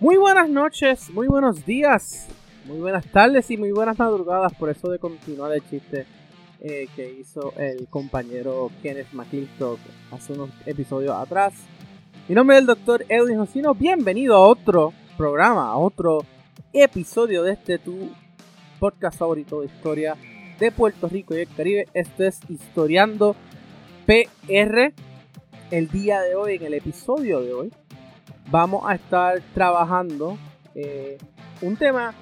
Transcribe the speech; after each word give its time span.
Muy 0.00 0.16
buenas 0.16 0.48
noches, 0.48 1.10
muy 1.10 1.28
buenos 1.28 1.66
días, 1.66 2.26
muy 2.64 2.78
buenas 2.78 3.04
tardes 3.04 3.50
y 3.50 3.58
muy 3.58 3.70
buenas 3.70 3.98
madrugadas. 3.98 4.54
Por 4.54 4.70
eso 4.70 4.88
de 4.88 4.98
continuar 4.98 5.52
el 5.52 5.62
chiste 5.68 6.06
eh, 6.58 6.88
que 6.96 7.12
hizo 7.20 7.52
el 7.58 7.86
compañero 7.86 8.70
Kenneth 8.82 9.12
McClintock 9.12 9.78
hace 10.10 10.32
unos 10.32 10.48
episodios 10.64 11.14
atrás. 11.14 11.52
Mi 12.28 12.34
nombre 12.34 12.56
es 12.56 12.60
el 12.62 12.66
doctor 12.66 13.04
Edwin 13.10 13.36
Josino. 13.36 13.74
Bienvenido 13.74 14.36
a 14.36 14.48
otro 14.48 14.94
programa, 15.18 15.68
a 15.68 15.76
otro 15.76 16.24
episodio 16.72 17.42
de 17.42 17.52
este 17.52 17.78
tu 17.78 18.10
podcast 18.78 19.18
favorito 19.18 19.60
de 19.60 19.66
historia 19.66 20.16
de 20.58 20.72
Puerto 20.72 21.08
Rico 21.08 21.34
y 21.36 21.40
el 21.40 21.48
Caribe. 21.54 21.88
Esto 21.92 22.24
es 22.24 22.40
Historiando 22.48 23.36
PR. 24.06 24.94
El 25.70 25.88
día 25.88 26.22
de 26.22 26.36
hoy, 26.36 26.54
en 26.54 26.62
el 26.62 26.72
episodio 26.72 27.42
de 27.42 27.52
hoy, 27.52 27.72
vamos 28.50 28.82
a 28.86 28.94
estar 28.94 29.40
trabajando 29.54 30.36
eh, 30.74 31.18
un 31.62 31.76
tema 31.76 32.12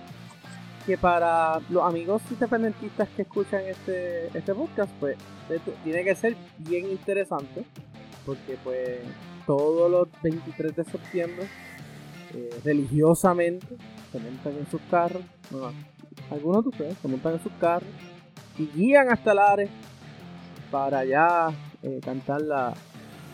que 0.87 0.97
para 0.97 1.61
los 1.71 1.83
amigos 1.83 2.23
independentistas 2.31 3.09
que 3.11 3.23
escuchan 3.23 3.63
este, 3.67 4.27
este 4.37 4.55
podcast, 4.55 4.91
pues 4.99 5.17
tiene 5.85 6.03
que 6.05 6.15
ser 6.15 6.35
bien 6.59 6.91
interesante, 6.91 7.65
porque 8.25 8.57
pues 8.65 9.01
todos 9.47 9.91
los 9.91 10.09
23 10.23 10.77
de 10.77 10.85
septiembre, 10.85 11.47
eh, 12.35 12.51
religiosamente, 12.65 13.67
se 14.13 14.19
montan 14.19 14.55
en 14.59 14.71
sus 14.71 14.81
carros, 14.91 15.23
algunos 16.31 16.65
de 16.65 16.69
ustedes 16.71 16.99
se 16.99 17.09
montan 17.09 17.35
en 17.35 17.43
sus 17.43 17.53
carros 17.61 17.91
y 18.59 18.67
guían 18.75 19.11
hasta 19.11 19.33
el 19.33 19.39
área 19.39 19.69
para 20.71 21.01
allá 21.01 21.51
eh, 21.83 22.01
cantar 22.03 22.41
la, 22.41 22.73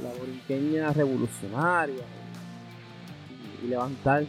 la 0.02 0.08
boriqueña 0.18 0.92
revolucionaria 0.92 2.04
y, 3.64 3.68
levantar 3.68 4.24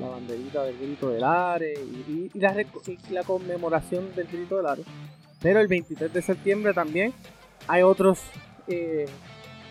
la 0.00 0.08
banderita 0.08 0.64
del 0.64 0.78
grito 0.78 1.10
del 1.10 1.24
Are 1.24 1.72
y, 1.72 2.30
la, 2.34 2.54
la, 3.10 3.22
conmemoración 3.22 4.14
del 4.14 4.26
grito 4.26 4.56
del 4.56 4.66
Are. 4.66 4.82
Pero 5.40 5.60
el 5.60 5.68
23 5.68 6.12
de 6.12 6.22
septiembre 6.22 6.74
también 6.74 7.12
hay 7.68 7.82
otros 7.82 8.20
eh, 8.68 9.06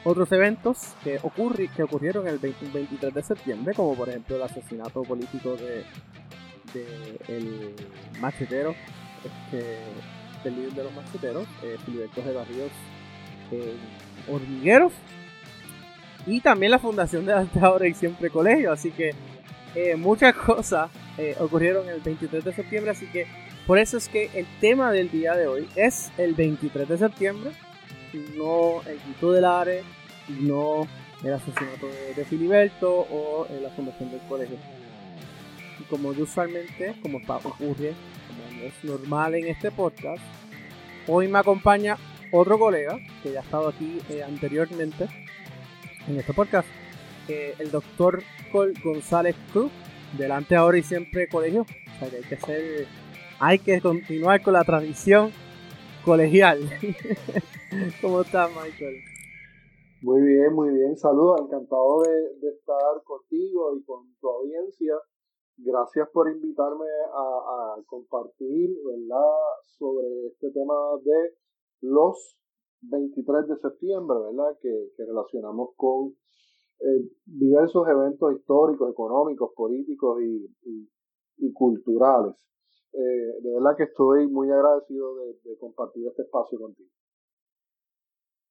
otros 0.06 0.32
eventos 0.32 0.94
que, 1.04 1.20
ocurri 1.24 1.68
que 1.68 1.82
ocurrieron 1.82 2.28
el 2.28 2.38
23 2.38 3.14
de 3.14 3.24
septiembre, 3.24 3.74
como 3.74 3.96
por 3.96 4.08
ejemplo 4.08 4.36
el 4.36 4.44
asesinato 4.44 5.02
político 5.02 5.56
de, 5.58 5.84
de 6.74 7.20
el 7.28 7.74
machetero, 8.20 8.76
este, 9.24 9.80
del 10.44 10.56
líder 10.56 10.74
de 10.74 10.84
los 10.84 10.94
macheteros, 10.94 11.48
eh, 11.64 11.78
Filiberto 11.86 12.22
de 12.22 12.34
Barrios 12.34 12.72
eh, 13.52 13.76
Hormigueros, 14.30 14.94
y 16.26 16.42
también 16.42 16.72
la 16.72 16.80
fundación 16.80 17.26
de 17.26 17.34
Arte 17.34 17.60
Ahora 17.60 17.88
y 17.88 17.94
Siempre 17.94 18.30
Colegio. 18.30 18.72
Así 18.72 18.92
que 18.92 19.14
eh, 19.76 19.96
muchas 19.96 20.34
cosas 20.36 20.90
eh, 21.18 21.36
ocurrieron 21.40 21.88
el 21.90 22.02
23 22.02 22.44
de 22.44 22.54
septiembre. 22.54 22.92
Así 22.92 23.08
que 23.08 23.28
por 23.68 23.78
eso 23.78 23.98
es 23.98 24.08
que 24.08 24.30
el 24.34 24.46
tema 24.60 24.92
del 24.92 25.10
día 25.10 25.36
de 25.36 25.48
hoy 25.48 25.68
es 25.76 26.12
el 26.18 26.34
23 26.34 26.88
de 26.88 26.98
septiembre. 26.98 27.52
No 28.38 28.82
el 28.88 29.00
grito 29.00 29.32
del 29.34 29.46
ARE, 29.46 29.84
no 30.40 30.88
el 31.24 31.34
asesinato 31.34 31.88
de, 32.16 32.26
Filiberto 32.26 32.92
o 32.92 33.48
la 33.62 33.70
fundación 33.72 34.12
del 34.12 34.22
colegio. 34.30 34.58
Y 35.80 35.84
como 35.84 36.14
yo 36.14 36.24
usualmente, 36.24 36.96
como 37.02 37.18
ocurre, 37.18 37.94
como 38.28 38.64
es 38.64 38.84
normal 38.84 39.36
en 39.36 39.48
este 39.48 39.70
podcast, 39.70 40.24
hoy 41.08 41.28
me 41.28 41.40
acompaña 41.40 41.98
otro 42.32 42.58
colega 42.58 42.98
que 43.22 43.34
ya 43.34 43.42
ha 43.42 43.44
estado 43.44 43.68
aquí 43.68 44.00
eh, 44.10 44.24
anteriormente 44.24 45.08
en 46.08 46.20
este 46.20 46.34
podcast, 46.34 46.68
el 47.28 47.72
doctor 47.72 48.22
Col 48.52 48.74
González 48.84 49.36
Cruz, 49.52 49.72
delante 50.18 50.56
ahora 50.56 50.78
y 50.78 50.84
siempre 50.84 51.28
colegio. 51.28 51.62
O 51.62 52.00
sea 52.00 52.10
que 52.10 52.18
hay 52.18 52.24
que 52.24 52.38
ser, 52.38 52.88
hay 53.40 53.60
que 53.60 53.82
continuar 53.82 54.42
con 54.44 54.54
la 54.54 54.64
tradición 54.64 55.32
colegial. 56.04 56.60
¿Cómo 58.02 58.22
estás, 58.22 58.50
Michael? 58.50 58.98
Muy 60.02 60.22
bien, 60.22 60.54
muy 60.54 60.70
bien. 60.70 60.96
Saludos, 60.98 61.42
encantado 61.42 62.04
de, 62.04 62.50
estar 62.50 63.04
contigo 63.04 63.76
y 63.76 63.84
con 63.84 64.14
tu 64.20 64.30
audiencia. 64.30 64.94
Gracias 65.58 66.08
por 66.10 66.30
invitarme 66.30 66.86
a, 67.14 67.78
a 67.78 67.84
compartir, 67.88 68.70
¿verdad?, 68.86 69.34
sobre 69.78 70.28
este 70.28 70.52
tema 70.52 70.76
de 71.04 71.36
los 71.82 72.38
23 72.82 73.48
de 73.48 73.58
septiembre, 73.58 74.18
¿verdad? 74.20 74.58
Que, 74.62 74.92
relacionamos 74.98 75.70
con 75.76 76.16
eh, 76.80 77.10
diversos 77.26 77.88
eventos 77.88 78.36
históricos, 78.36 78.92
económicos, 78.92 79.52
políticos 79.56 80.22
y, 80.22 81.54
culturales. 81.54 82.36
Eh, 82.92 83.42
de 83.42 83.54
verdad 83.54 83.78
que 83.78 83.84
estoy 83.84 84.28
muy 84.28 84.50
agradecido 84.50 85.16
de, 85.16 85.58
compartir 85.58 86.08
este 86.08 86.24
espacio 86.24 86.60
contigo. 86.60 86.90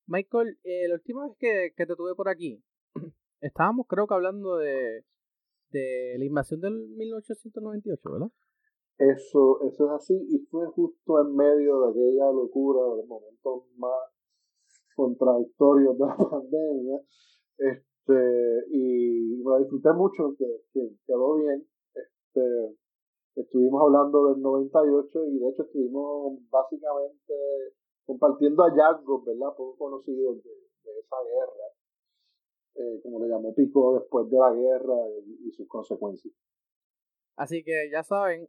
Michael, 0.06 0.58
eh, 0.64 0.88
la 0.88 0.94
última 0.94 1.26
vez 1.26 1.36
que, 1.38 1.86
te 1.86 1.96
tuve 1.96 2.14
por 2.14 2.28
aquí, 2.28 2.62
estábamos 3.40 3.86
creo 3.88 4.06
que 4.06 4.14
hablando 4.14 4.56
de, 4.56 5.04
de 5.70 6.16
la 6.18 6.24
invasión 6.24 6.60
del 6.60 6.88
1898, 6.88 8.12
¿verdad? 8.12 8.30
Eso, 8.98 9.60
eso 9.62 9.86
es 9.86 9.90
así 9.90 10.14
y 10.30 10.38
fue 10.46 10.66
justo 10.68 11.20
en 11.20 11.34
medio 11.34 11.80
de 11.80 11.90
aquella 11.90 12.30
locura, 12.30 12.80
de 12.90 12.96
los 12.98 13.06
momentos 13.06 13.64
más 13.76 14.13
contradictorios 14.94 15.98
de 15.98 16.06
la 16.06 16.16
pandemia. 16.30 17.00
Este, 17.58 18.66
y 18.70 19.42
me 19.44 19.58
disfruté 19.60 19.92
mucho, 19.92 20.34
que, 20.38 20.46
quedó 21.06 21.36
bien. 21.36 21.66
Este, 21.94 22.76
estuvimos 23.36 23.82
hablando 23.82 24.28
del 24.28 24.42
98 24.42 25.24
y 25.26 25.38
de 25.38 25.48
hecho 25.48 25.62
estuvimos 25.62 26.38
básicamente 26.50 27.34
compartiendo 28.04 28.62
hallazgos, 28.64 29.24
¿verdad? 29.24 29.54
Poco 29.56 29.76
conocidos 29.76 30.42
de, 30.44 30.50
esa 30.98 31.16
guerra, 31.24 31.66
eh, 32.74 33.00
como 33.02 33.20
le 33.20 33.28
llamó 33.28 33.54
Pico 33.54 33.98
después 33.98 34.30
de 34.30 34.38
la 34.38 34.52
guerra 34.52 34.94
y, 35.44 35.50
sus 35.52 35.66
consecuencias. 35.66 36.34
Así 37.36 37.64
que 37.64 37.88
ya 37.90 38.02
saben, 38.02 38.48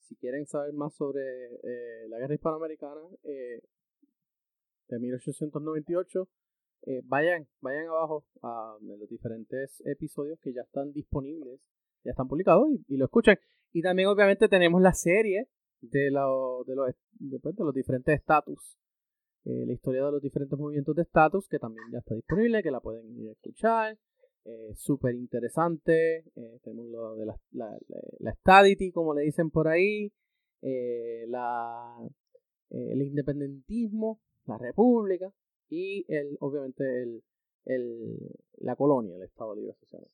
si 0.00 0.16
quieren 0.16 0.46
saber 0.46 0.72
más 0.74 0.94
sobre 0.94 1.22
eh, 1.62 2.08
la 2.08 2.18
guerra 2.18 2.34
hispanoamericana, 2.34 3.00
eh, 3.22 3.60
de 4.88 4.98
1898. 4.98 6.28
Eh, 6.86 7.00
vayan, 7.04 7.48
vayan 7.60 7.86
abajo 7.86 8.24
a 8.42 8.76
los 8.82 9.08
diferentes 9.08 9.82
episodios 9.86 10.38
que 10.40 10.52
ya 10.52 10.62
están 10.62 10.92
disponibles, 10.92 11.60
ya 12.04 12.10
están 12.10 12.28
publicados 12.28 12.68
y, 12.88 12.96
lo 12.96 13.06
escuchan. 13.06 13.38
Y 13.72 13.82
también 13.82 14.08
obviamente 14.08 14.48
tenemos 14.48 14.82
la 14.82 14.92
serie 14.92 15.48
de, 15.80 16.10
lo, 16.10 16.64
de, 16.64 16.74
los, 16.74 16.94
pues, 17.42 17.56
de, 17.56 17.64
los 17.64 17.74
diferentes 17.74 18.14
estatus. 18.14 18.76
Eh, 19.46 19.66
la 19.66 19.74
historia 19.74 20.04
de 20.06 20.12
los 20.12 20.22
diferentes 20.22 20.58
movimientos 20.58 20.96
de 20.96 21.02
estatus 21.02 21.46
que 21.48 21.58
también 21.58 21.84
ya 21.92 21.98
está 21.98 22.14
disponible, 22.14 22.62
que 22.62 22.70
la 22.70 22.80
pueden 22.80 23.18
ir 23.18 23.28
a 23.28 23.32
escuchar. 23.32 23.98
Eh, 24.44 24.74
Súper 24.74 25.14
interesante. 25.14 26.24
Eh, 26.34 26.60
tenemos 26.62 26.90
lo 26.90 27.16
de 27.16 27.26
la, 27.26 27.40
la, 27.52 27.78
la, 28.18 28.32
stadity, 28.32 28.90
como 28.90 29.14
le 29.14 29.22
dicen 29.22 29.50
por 29.50 29.68
ahí. 29.68 30.12
la, 30.62 31.98
el 32.70 33.02
independentismo, 33.02 34.20
la 34.46 34.58
república 34.58 35.32
y 35.68 36.04
el, 36.08 36.36
obviamente 36.40 36.84
el, 37.02 37.22
el, 37.64 38.18
la 38.58 38.76
colonia, 38.76 39.16
el 39.16 39.22
Estado 39.22 39.54
Libre 39.54 39.72
Asociado. 39.72 40.08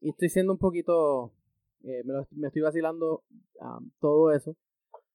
Y 0.00 0.10
estoy 0.10 0.28
siendo 0.28 0.52
un 0.52 0.58
poquito, 0.58 1.32
eh, 1.84 2.02
me, 2.04 2.14
me, 2.32 2.48
estoy 2.48 2.62
vacilando 2.62 3.24
todo 4.00 4.32
eso 4.32 4.56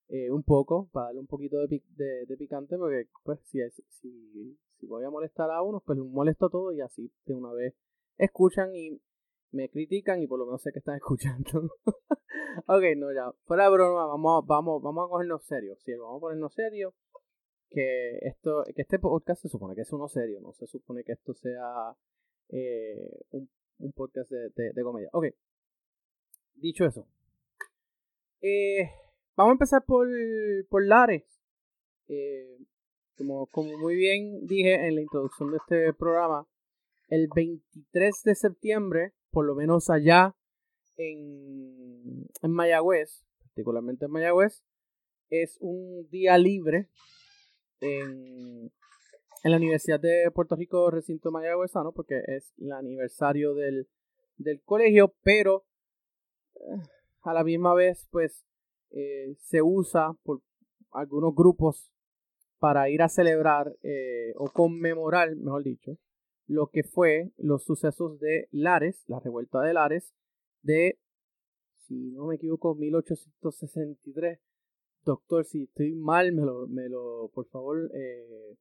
eh, 0.09 0.31
un 0.31 0.43
poco, 0.43 0.89
para 0.91 1.07
darle 1.07 1.19
un 1.19 1.27
poquito 1.27 1.57
de, 1.57 1.81
de, 2.25 2.37
picante, 2.37 2.77
porque 2.77 3.09
pues 3.23 3.39
si, 3.45 3.59
si, 3.89 4.57
si 4.79 4.87
voy 4.87 5.03
a 5.03 5.09
molestar 5.09 5.51
a 5.51 5.61
uno, 5.61 5.81
pues 5.85 5.99
molesto 5.99 6.49
todo 6.49 6.71
y 6.71 6.81
así 6.81 7.11
de 7.25 7.33
una 7.33 7.51
vez 7.51 7.75
escuchan 8.17 8.73
y 8.73 9.01
me 9.51 9.69
critican 9.69 10.21
y 10.21 10.27
por 10.27 10.39
lo 10.39 10.45
menos 10.45 10.61
sé 10.61 10.71
que 10.71 10.79
están 10.79 10.95
escuchando. 10.97 11.71
ok, 12.67 12.83
no, 12.97 13.13
ya, 13.13 13.31
fuera 13.45 13.65
de 13.65 13.71
broma, 13.71 14.05
vamos, 14.05 14.45
vamos, 14.45 14.81
vamos 14.81 15.05
a 15.05 15.09
cogernos 15.09 15.43
serio. 15.43 15.75
Sí, 15.79 15.93
vamos 15.95 16.17
a 16.17 16.21
ponernos 16.21 16.53
serio 16.53 16.93
que 17.69 18.17
esto, 18.21 18.63
que 18.75 18.81
este 18.81 18.99
podcast 18.99 19.41
se 19.41 19.49
supone 19.49 19.75
que 19.75 19.81
es 19.81 19.91
uno 19.91 20.07
serio, 20.07 20.39
no 20.41 20.53
se 20.53 20.67
supone 20.67 21.03
que 21.03 21.13
esto 21.13 21.33
sea 21.33 21.95
eh, 22.49 23.19
un, 23.31 23.49
podcast 23.93 24.31
de, 24.31 24.71
de, 24.73 24.83
comedia. 24.83 25.09
Ok, 25.13 25.25
dicho 26.55 26.85
eso, 26.85 27.07
eh, 28.41 28.89
vamos 29.35 29.51
a 29.51 29.53
empezar 29.53 29.85
por, 29.85 30.07
por 30.69 30.85
Lares. 30.85 31.25
Eh, 32.07 32.57
como, 33.17 33.47
como 33.47 33.77
muy 33.77 33.95
bien 33.95 34.45
dije 34.45 34.87
en 34.87 34.95
la 34.95 35.01
introducción 35.01 35.51
de 35.51 35.57
este 35.57 35.93
programa, 35.93 36.47
el 37.09 37.27
23 37.33 38.23
de 38.23 38.35
septiembre, 38.35 39.13
por 39.31 39.45
lo 39.45 39.55
menos 39.55 39.89
allá 39.89 40.35
en, 40.97 42.27
en 42.41 42.51
Mayagüez, 42.51 43.25
particularmente 43.41 44.05
en 44.05 44.11
Mayagüez, 44.11 44.63
es 45.29 45.57
un 45.59 46.07
día 46.09 46.37
libre 46.37 46.89
en, 47.81 48.71
la 49.43 49.57
Universidad 49.57 49.99
de 49.99 50.29
Puerto 50.31 50.55
Rico, 50.55 50.91
recinto 50.91 51.31
mayagüezano, 51.31 51.93
porque 51.93 52.21
es 52.27 52.53
el 52.57 52.71
aniversario 52.73 53.53
del, 53.53 53.87
del 54.37 54.61
colegio, 54.61 55.15
pero 55.23 55.65
a 57.21 57.33
la 57.33 57.43
misma 57.43 57.73
vez, 57.73 58.07
pues, 58.11 58.45
eh, 58.91 59.35
se 59.39 59.61
usa 59.61 60.13
por 60.23 60.41
algunos 60.91 61.35
grupos 61.35 61.91
para 62.59 62.89
ir 62.89 63.01
a 63.01 63.09
celebrar 63.09 63.75
eh, 63.83 64.33
o 64.35 64.49
conmemorar, 64.49 65.35
mejor 65.35 65.63
dicho, 65.63 65.97
lo 66.47 66.67
que 66.67 66.83
fue 66.83 67.31
los 67.37 67.63
sucesos 67.63 68.19
de 68.19 68.47
Lares, 68.51 69.03
la 69.07 69.19
revuelta 69.19 69.61
de 69.61 69.73
Lares, 69.73 70.13
de, 70.61 70.97
si 71.85 72.11
no 72.11 72.27
me 72.27 72.35
equivoco, 72.35 72.75
1863. 72.75 74.39
Doctor, 75.07 75.45
si 75.45 75.63
estoy 75.63 75.95
mal, 75.95 76.33
me 76.33 76.43
lo, 76.43 76.67
me 76.67 76.89
lo 76.89 77.31
por 77.33 77.47
favor, 77.47 77.89
eh, 77.93 78.57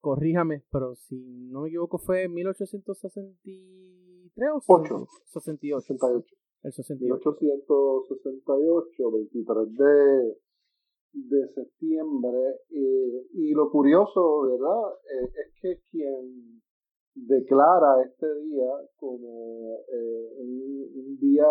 corríjame, 0.00 0.62
pero 0.70 0.94
si 0.94 1.48
no 1.50 1.62
me 1.62 1.68
equivoco 1.68 1.98
fue 1.98 2.28
1863 2.28 4.50
o 4.54 4.60
68. 4.60 5.08
68. 5.26 5.94
El 6.62 6.72
68. 6.72 7.36
1868, 7.40 9.10
23 9.10 9.74
de, 9.74 10.38
de 11.14 11.48
septiembre. 11.48 12.60
Eh, 12.70 13.26
y 13.32 13.52
lo 13.54 13.68
curioso, 13.68 14.42
¿verdad? 14.42 14.92
Eh, 15.02 15.32
es 15.34 15.52
que 15.60 15.80
quien 15.90 16.62
declara 17.14 18.04
este 18.06 18.32
día 18.42 18.70
como 18.96 19.80
eh, 19.92 20.28
un, 20.38 21.18
día 21.18 21.48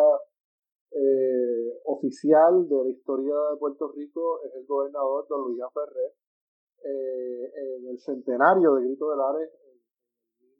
oficial 1.85 2.67
de 2.67 2.83
la 2.83 2.89
historia 2.89 3.35
de 3.51 3.57
Puerto 3.59 3.91
Rico 3.91 4.41
es 4.43 4.55
el 4.55 4.65
gobernador 4.65 5.27
don 5.27 5.43
Luis 5.45 5.61
Ferrer 5.73 6.15
en 6.83 7.87
el 7.87 7.99
centenario 7.99 8.73
de 8.75 8.83
Grito 8.83 9.09
de 9.09 9.17
Lares 9.17 9.49
en 9.63 9.77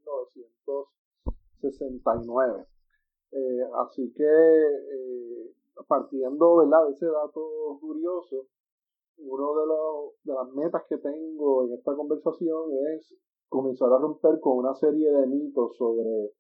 1969. 0.06 2.66
así 3.84 4.14
que 4.14 4.28
partiendo 5.88 6.58
¿verdad? 6.58 6.88
de 6.88 6.94
ese 6.94 7.06
dato 7.06 7.78
curioso, 7.80 8.48
uno 9.18 9.56
de, 9.56 9.62
de 10.24 10.34
las 10.34 10.50
metas 10.54 10.84
que 10.90 10.98
tengo 10.98 11.66
en 11.66 11.74
esta 11.74 11.96
conversación 11.96 12.72
es 12.96 13.16
comenzar 13.50 13.92
a 13.92 13.98
romper 13.98 14.40
con 14.40 14.58
una 14.58 14.76
serie 14.76 15.12
de 15.12 15.26
mitos 15.28 15.76
sobre 15.78 16.34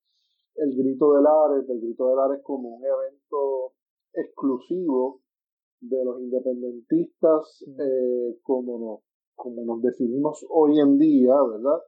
el 0.55 0.75
grito 0.75 1.13
del 1.13 1.25
Ares, 1.25 1.69
el 1.69 1.79
grito 1.79 2.09
del 2.09 2.19
Ares 2.19 2.41
como 2.43 2.67
un 2.69 2.85
evento 2.85 3.73
exclusivo 4.17 5.21
de 5.79 6.03
los 6.03 6.19
independentistas 6.19 7.63
eh, 7.67 8.39
como, 8.43 8.79
nos, 8.79 8.99
como 9.35 9.63
nos 9.63 9.81
definimos 9.81 10.45
hoy 10.49 10.79
en 10.79 10.97
día, 10.97 11.35
¿verdad? 11.41 11.79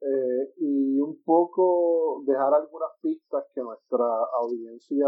Eh, 0.00 0.52
y 0.58 1.00
un 1.00 1.22
poco 1.24 2.22
dejar 2.24 2.54
algunas 2.54 2.90
pistas 3.00 3.44
que 3.54 3.62
nuestra 3.62 4.06
audiencia 4.40 5.06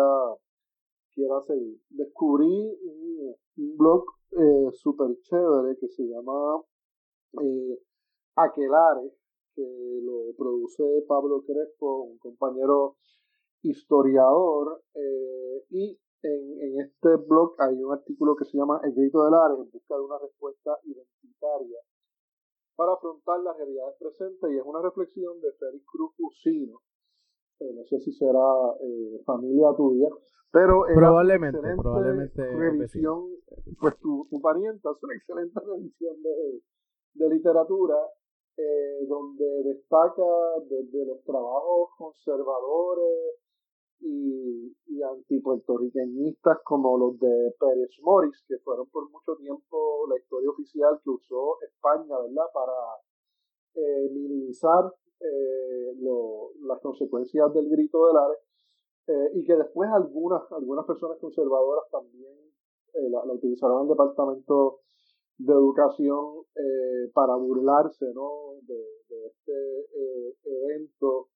quiera 1.13 1.41
seguir. 1.43 1.81
Descubrí 1.91 2.79
un, 2.85 3.35
un 3.57 3.77
blog 3.77 4.05
eh, 4.33 4.71
súper 4.73 5.19
chévere 5.23 5.77
que 5.79 5.89
se 5.89 6.05
llama 6.05 6.63
eh, 7.43 7.79
Aquelares, 8.37 9.13
que 9.55 10.01
lo 10.03 10.33
produce 10.37 10.85
Pablo 11.09 11.43
Crespo, 11.45 12.03
un 12.03 12.19
compañero 12.19 12.97
historiador, 13.63 14.83
eh, 14.95 15.65
y 15.71 15.99
en, 16.23 16.61
en, 16.61 16.81
este 16.81 17.17
blog 17.29 17.55
hay 17.59 17.83
un 17.83 17.93
artículo 17.93 18.37
que 18.37 18.45
se 18.45 18.57
llama 18.57 18.81
El 18.85 18.95
grito 18.95 19.25
del 19.25 19.35
Ares, 19.35 19.59
en 19.59 19.71
busca 19.71 19.95
de 19.97 20.03
una 20.03 20.19
respuesta 20.19 20.77
identitaria 20.85 21.79
para 22.77 22.93
afrontar 22.93 23.41
las 23.41 23.57
realidades 23.57 23.97
presentes, 23.99 24.51
y 24.51 24.57
es 24.57 24.65
una 24.65 24.81
reflexión 24.81 25.41
de 25.41 25.53
Félix 25.53 25.85
Cruz 25.87 26.13
Fusino, 26.17 26.81
no 27.61 27.85
sé 27.85 28.01
si 28.01 28.13
será 28.13 28.75
eh, 28.81 29.23
familia 29.27 29.69
tuya, 29.77 30.09
pero 30.51 30.85
probablemente, 30.95 31.61
probablemente 31.77 32.43
revisión, 32.43 33.29
pues 33.79 33.99
tu, 34.01 34.27
tu 34.31 34.41
parienta 34.41 34.91
es 34.91 35.03
una 35.03 35.15
excelente 35.15 35.61
revisión 35.61 36.23
de, 36.23 36.63
de 37.15 37.35
literatura 37.35 37.97
eh, 38.57 39.07
donde 39.07 39.63
destaca 39.65 40.23
desde 40.69 41.07
los 41.07 41.23
trabajos 41.25 41.91
conservadores 41.97 43.37
y, 44.01 44.77
y 44.87 45.03
antipuertorriqueñistas 45.03 46.59
como 46.65 46.99
los 46.99 47.19
de 47.19 47.55
Pérez 47.59 47.91
Morris, 48.03 48.43
que 48.49 48.59
fueron 48.59 48.89
por 48.89 49.11
mucho 49.11 49.37
tiempo 49.37 50.07
la 50.09 50.19
historia 50.19 50.51
oficial 50.51 51.01
que 51.03 51.11
usó 51.11 51.61
España, 51.63 52.19
¿verdad?, 52.19 52.47
para 52.53 52.73
eh, 53.75 54.11
minimizar 54.13 54.93
eh, 55.21 55.93
las 56.63 56.81
consecuencias 56.81 57.53
del 57.53 57.69
grito 57.69 58.07
del 58.07 58.17
Ares 58.17 58.39
eh, 59.07 59.31
y 59.35 59.45
que 59.45 59.55
después 59.55 59.91
algunas, 59.91 60.51
algunas 60.51 60.87
personas 60.87 61.19
conservadoras 61.19 61.85
también 61.91 62.35
eh, 62.95 63.11
la, 63.11 63.21
utilizaron 63.25 63.79
en 63.79 63.83
el 63.83 63.89
Departamento 63.89 64.81
de 65.37 65.53
Educación 65.53 66.45
para 67.15 67.35
burlarse 67.35 68.07
¿no? 68.15 68.55
de, 68.63 68.77
este 69.27 69.87
evento 70.45 71.29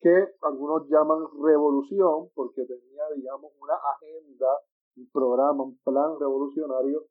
que 0.00 0.28
algunos 0.42 0.88
llaman 0.88 1.18
revolución 1.42 2.30
porque 2.34 2.64
tenía, 2.64 3.04
digamos, 3.14 3.52
una 3.60 3.74
agenda, 3.74 4.48
un 4.96 5.10
programa, 5.10 5.64
un 5.64 5.78
plan 5.78 6.18
revolucionario, 6.18 7.04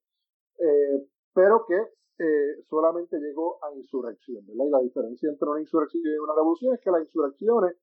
pero 1.33 1.65
que 1.65 1.77
eh, 2.19 2.63
solamente 2.69 3.18
llegó 3.18 3.63
a 3.63 3.74
insurrección, 3.74 4.45
¿verdad? 4.45 4.65
Y 4.65 4.69
la 4.71 4.80
diferencia 4.80 5.30
entre 5.30 5.47
una 5.47 5.62
insurrección 5.62 6.03
y 6.03 6.18
una 6.18 6.36
revolución 6.36 6.74
es 6.74 6.81
que 6.81 6.91
las 6.91 7.01
insurrecciones, 7.03 7.77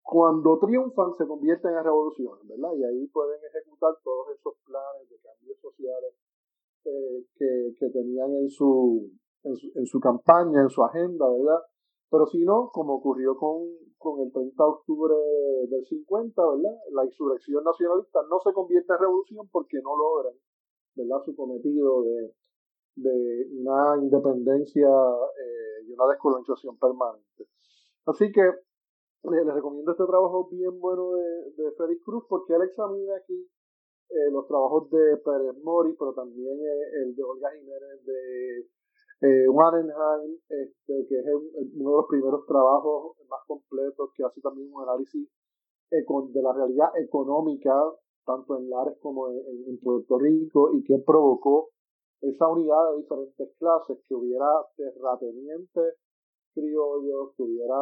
cuando 0.00 0.58
triunfan, 0.58 1.12
se 1.18 1.26
convierten 1.26 1.76
en 1.76 1.84
revoluciones, 1.84 2.48
¿verdad? 2.48 2.72
Y 2.76 2.84
ahí 2.84 3.06
pueden 3.08 3.40
ejecutar 3.44 3.92
todos 4.02 4.30
esos 4.38 4.54
planes 4.64 5.06
de 5.10 5.18
cambios 5.18 5.58
sociales 5.60 6.14
eh, 6.86 7.26
que, 7.36 7.74
que, 7.78 7.90
tenían 7.90 8.32
en 8.36 8.48
su, 8.48 9.10
en 9.44 9.86
su 9.86 10.00
campaña, 10.00 10.62
en 10.62 10.70
su 10.70 10.82
agenda, 10.82 11.28
¿verdad? 11.28 11.60
Pero 12.12 12.26
si 12.26 12.44
no, 12.44 12.68
como 12.70 12.96
ocurrió 12.96 13.38
con, 13.38 13.64
con 13.96 14.20
el 14.20 14.30
30 14.30 14.62
de 14.62 14.68
octubre 14.68 15.14
del 15.70 15.86
50, 15.86 16.42
¿verdad? 16.42 16.76
La 16.90 17.06
insurrección 17.06 17.64
nacionalista 17.64 18.20
no 18.28 18.38
se 18.40 18.52
convierte 18.52 18.92
en 18.92 18.98
revolución 18.98 19.48
porque 19.50 19.78
no 19.80 19.96
logran, 19.96 20.34
¿verdad? 20.94 21.24
Su 21.24 21.34
cometido 21.34 22.02
de, 22.02 22.34
de 22.96 23.46
una 23.56 23.96
independencia 23.96 24.88
eh, 24.88 25.86
y 25.86 25.92
una 25.94 26.06
descolonización 26.08 26.76
permanente. 26.78 27.48
Así 28.04 28.30
que 28.30 28.42
les, 28.42 29.46
recomiendo 29.46 29.92
este 29.92 30.04
trabajo 30.04 30.50
bien 30.50 30.78
bueno 30.80 31.12
de, 31.12 31.64
de 31.64 31.72
Félix 31.78 32.04
Cruz 32.04 32.24
porque 32.28 32.52
él 32.52 32.62
examina 32.62 33.16
aquí 33.16 33.48
eh, 34.10 34.30
los 34.30 34.46
trabajos 34.46 34.90
de 34.90 35.16
Pérez 35.16 35.56
Mori, 35.64 35.94
pero 35.98 36.12
también 36.12 36.60
eh, 36.60 37.04
el 37.04 37.16
de 37.16 37.22
Olga 37.22 37.48
Jiménez 37.52 38.04
de 38.04 38.68
eh, 39.22 39.46
este, 40.48 41.06
que 41.08 41.18
es 41.18 41.26
uno 41.74 41.90
de 41.90 41.96
los 41.96 42.06
primeros 42.08 42.44
trabajos 42.46 43.16
más 43.28 43.40
completos 43.46 44.10
que 44.16 44.24
hace 44.24 44.40
también 44.40 44.68
un 44.72 44.82
análisis 44.82 45.28
de 45.90 46.42
la 46.42 46.52
realidad 46.52 46.88
económica, 46.98 47.74
tanto 48.24 48.58
en 48.58 48.70
Lares 48.70 48.96
como 49.00 49.28
en 49.28 49.78
Puerto 49.82 50.18
Rico, 50.18 50.70
y 50.72 50.82
que 50.84 50.98
provocó 51.04 51.68
esa 52.22 52.48
unidad 52.48 52.92
de 52.92 53.02
diferentes 53.02 53.48
clases, 53.58 53.98
que 54.08 54.14
hubiera 54.14 54.46
terratenientes 54.76 55.96
criollos, 56.54 57.34
que 57.36 57.42
hubiera 57.42 57.76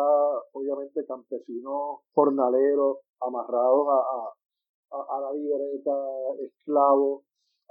obviamente 0.53 1.05
campesinos 1.07 2.01
jornaleros 2.15 2.99
amarrados 3.21 3.87
a, 3.89 4.97
a, 4.97 5.17
a 5.17 5.21
la 5.21 5.33
libreta, 5.33 5.93
esclavos, 6.41 7.25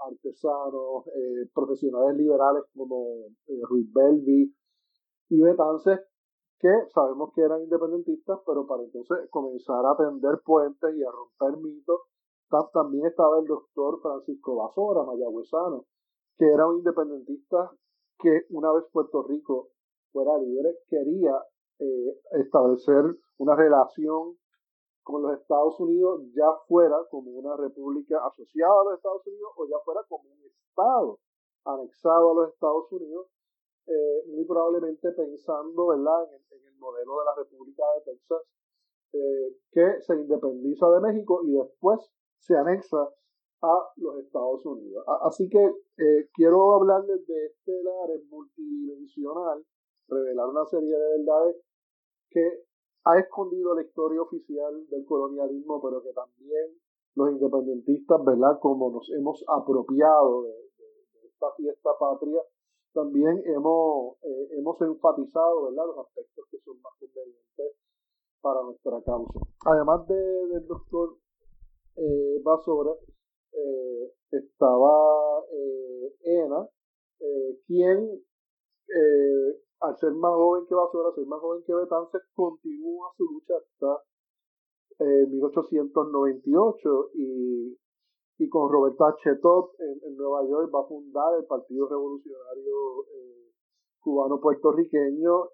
artesanos, 0.07 1.07
eh, 1.07 1.49
profesionales 1.53 2.17
liberales 2.17 2.63
como 2.75 3.27
eh, 3.47 3.59
Ruiz 3.63 3.91
Belvi 3.93 4.53
y 5.29 5.41
Betances, 5.41 5.99
que 6.59 6.69
sabemos 6.93 7.31
que 7.33 7.41
eran 7.41 7.61
independentistas, 7.63 8.39
pero 8.45 8.67
para 8.67 8.83
entonces 8.83 9.29
comenzar 9.29 9.85
a 9.85 9.95
tender 9.95 10.41
puentes 10.43 10.95
y 10.95 11.03
a 11.03 11.11
romper 11.11 11.61
mitos, 11.61 12.01
también 12.73 13.05
estaba 13.05 13.39
el 13.39 13.45
doctor 13.45 14.01
Francisco 14.01 14.55
Basora, 14.55 15.03
mayagüezano, 15.03 15.85
que 16.37 16.45
era 16.45 16.67
un 16.67 16.77
independentista 16.77 17.71
que 18.17 18.45
una 18.49 18.71
vez 18.73 18.85
Puerto 18.91 19.23
Rico 19.23 19.69
fuera 20.11 20.37
libre, 20.39 20.75
quería 20.87 21.33
eh, 21.79 22.19
establecer 22.41 23.03
una 23.37 23.55
relación 23.55 24.35
con 25.09 25.23
los 25.23 25.39
Estados 25.39 25.79
Unidos, 25.79 26.21
ya 26.35 26.53
fuera 26.67 26.97
como 27.09 27.31
una 27.31 27.55
república 27.57 28.23
asociada 28.27 28.81
a 28.81 28.83
los 28.83 28.93
Estados 28.93 29.25
Unidos 29.25 29.51
o 29.55 29.67
ya 29.67 29.79
fuera 29.83 30.01
como 30.07 30.29
un 30.29 30.39
Estado 30.45 31.19
anexado 31.65 32.31
a 32.31 32.33
los 32.35 32.53
Estados 32.53 32.91
Unidos, 32.91 33.27
eh, 33.87 34.23
muy 34.27 34.45
probablemente 34.45 35.11
pensando 35.11 35.87
¿verdad? 35.87 36.29
En, 36.51 36.67
el 36.67 36.77
modelo 36.77 37.19
de 37.19 37.25
la 37.25 37.35
República 37.35 37.83
de 37.95 38.13
Texas, 38.13 38.41
eh, 39.13 39.57
que 39.71 40.01
se 40.01 40.15
independiza 40.15 40.87
de 40.91 40.99
México 41.01 41.41
y 41.43 41.53
después 41.53 41.99
se 42.37 42.55
anexa 42.55 43.09
a 43.61 43.91
los 43.97 44.19
Estados 44.19 44.63
Unidos. 44.65 45.03
Así 45.23 45.49
que 45.49 45.59
eh, 45.59 46.29
quiero 46.33 46.75
hablarles 46.75 47.25
de 47.25 47.45
este 47.47 47.83
lado 47.83 48.13
multidimensional, 48.29 49.65
revelar 50.07 50.49
una 50.49 50.65
serie 50.65 50.95
de 50.95 51.17
verdades 51.17 51.57
que 52.29 52.68
ha 53.09 53.19
escondido 53.19 53.73
la 53.75 53.81
historia 53.81 54.21
oficial 54.21 54.87
del 54.89 55.05
colonialismo, 55.05 55.81
pero 55.81 56.01
que 56.03 56.13
también 56.13 56.77
los 57.15 57.31
independentistas, 57.31 58.23
¿verdad? 58.23 58.59
Como 58.61 58.91
nos 58.91 59.09
hemos 59.11 59.43
apropiado 59.47 60.43
de, 60.43 60.53
esta 61.25 61.51
fiesta 61.55 61.89
patria, 61.99 62.41
también 62.93 63.41
hemos, 63.45 64.17
eh, 64.23 64.49
hemos 64.57 64.79
enfatizado, 64.81 65.65
¿verdad? 65.65 65.85
Los 65.87 66.05
aspectos 66.05 66.45
que 66.51 66.59
son 66.59 66.81
más 66.81 66.93
convenientes 66.99 67.77
para 68.41 68.61
nuestra 68.63 69.01
causa. 69.03 69.39
Además 69.65 70.07
de, 70.07 70.15
del 70.15 70.67
doctor 70.67 71.17
eh, 71.95 72.41
Basora, 72.43 72.93
eh, 73.51 74.13
estaba 74.31 75.43
eh, 75.51 76.13
Ena, 76.21 76.67
quien 77.67 78.23
al 79.81 79.97
ser 79.97 80.13
más 80.13 80.33
joven 80.33 80.65
que 80.67 80.75
Basora, 80.75 81.15
ser 81.15 81.25
más 81.25 81.39
joven 81.39 81.63
que 81.65 81.73
Betances, 81.73 82.21
continúa 82.33 83.11
su 83.15 83.23
lucha 83.25 83.53
hasta 83.57 84.03
1898 84.99 87.11
y, 87.13 87.77
y 88.39 88.49
con 88.49 88.69
Roberto 88.69 89.05
H. 89.05 89.29
en, 89.29 89.37
en, 90.03 90.17
Nueva 90.17 90.45
York 90.45 90.69
va 90.73 90.81
a 90.81 90.87
fundar 90.87 91.39
el 91.39 91.45
Partido 91.45 91.87
Revolucionario 91.87 93.05
Cubano 94.01 94.41
Puertorriqueño 94.41 95.51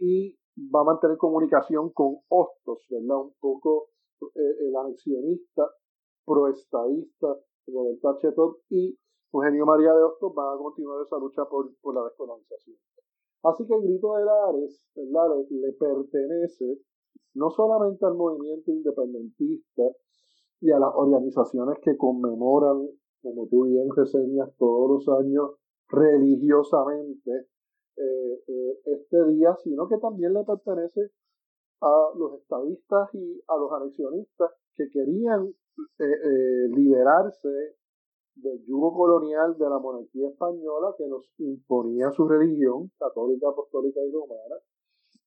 y 0.00 0.36
va 0.74 0.80
a 0.80 0.84
mantener 0.84 1.16
comunicación 1.18 1.90
con 1.90 2.16
Hostos, 2.28 2.84
¿verdad? 2.90 3.18
Un 3.18 3.34
poco 3.40 3.90
el 4.34 4.74
anexionista 4.74 5.70
proestadista 6.24 7.28
Roberto 7.66 8.08
H. 8.08 8.28
y 8.70 8.98
Eugenio 9.32 9.66
María 9.66 9.92
de 9.92 10.02
Hostos 10.02 10.34
van 10.34 10.54
a 10.54 10.58
continuar 10.58 11.04
esa 11.04 11.18
lucha 11.18 11.44
por 11.44 11.70
la 11.94 12.04
descolonización. 12.04 12.76
Así 13.44 13.66
que 13.66 13.74
el 13.74 13.82
grito 13.82 14.14
de 14.14 14.24
Lares 14.24 14.86
Le, 14.94 15.58
le, 15.60 15.72
pertenece 15.72 16.78
no 17.34 17.50
solamente 17.50 18.06
al 18.06 18.14
movimiento 18.14 18.70
independentista 18.70 19.82
y 20.60 20.70
a 20.70 20.78
las 20.78 20.90
organizaciones 20.94 21.78
que 21.82 21.96
conmemoran, 21.96 22.88
como 23.22 23.46
tú 23.48 23.64
bien 23.64 23.88
reseñas 23.94 24.48
todos 24.56 24.90
los 25.06 25.18
años, 25.18 25.50
religiosamente 25.88 27.48
eh, 27.96 28.42
eh, 28.48 28.80
este 28.86 29.24
día, 29.26 29.54
sino 29.62 29.88
que 29.88 29.98
también 29.98 30.32
le 30.32 30.42
pertenece 30.44 31.10
a 31.82 32.10
los 32.16 32.40
estadistas 32.40 33.14
y 33.14 33.42
a 33.46 33.56
los 33.58 33.72
anexionistas 33.72 34.52
que 34.74 34.88
querían 34.88 35.52
eh, 35.98 36.68
liberarse 36.68 37.76
del 38.36 38.64
yugo 38.66 38.94
colonial 38.94 39.56
de 39.56 39.68
la 39.68 39.78
monarquía 39.78 40.28
española 40.28 40.94
que 40.98 41.06
nos 41.06 41.32
imponía 41.38 42.10
su 42.10 42.28
religión 42.28 42.90
católica, 42.98 43.48
apostólica 43.48 44.00
y 44.00 44.10
romana, 44.10 44.56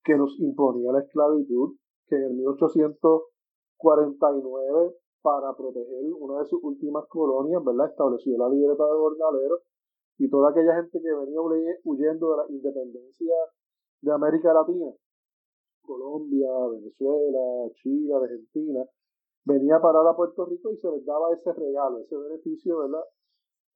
que 0.04 0.16
nos 0.16 0.38
imponía 0.40 0.92
la 0.92 1.00
esclavitud, 1.00 1.78
que 2.08 2.16
en 2.16 2.24
el 2.24 2.34
1849 2.34 4.96
para 5.22 5.56
proteger 5.56 6.12
una 6.20 6.40
de 6.40 6.46
sus 6.46 6.60
últimas 6.64 7.06
colonias, 7.08 7.64
¿verdad? 7.64 7.90
Estableció 7.90 8.36
la 8.38 8.50
libertad 8.50 8.86
de 8.86 8.98
jornaleros 8.98 9.62
y 10.18 10.30
toda 10.30 10.50
aquella 10.52 10.76
gente 10.76 11.02
que 11.02 11.14
venía 11.14 11.42
huyendo 11.84 12.32
de 12.32 12.38
la 12.38 12.46
independencia 12.50 13.36
de 14.02 14.12
América 14.12 14.54
Latina, 14.54 14.92
Colombia, 15.82 16.50
Venezuela, 16.72 17.70
Chile, 17.76 18.14
Argentina, 18.14 18.86
venía 19.48 19.78
a 19.78 19.82
parar 19.82 20.06
a 20.06 20.16
Puerto 20.16 20.46
Rico 20.46 20.72
y 20.72 20.78
se 20.78 20.92
les 20.92 21.06
daba 21.06 21.34
ese 21.34 21.54
regalo, 21.54 22.00
ese 22.00 22.18
beneficio, 22.18 22.80
¿verdad? 22.80 23.04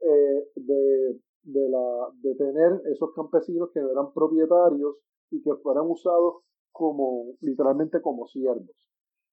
Eh, 0.02 0.52
de, 0.56 1.20
tener 2.38 2.82
esos 2.92 3.14
campesinos 3.14 3.70
que 3.72 3.80
eran 3.80 4.14
propietarios 4.14 4.96
y 5.30 5.42
que 5.42 5.54
fueran 5.62 5.86
usados 5.88 6.44
como, 6.72 7.36
literalmente 7.42 8.02
como 8.02 8.26
siervos, 8.26 8.76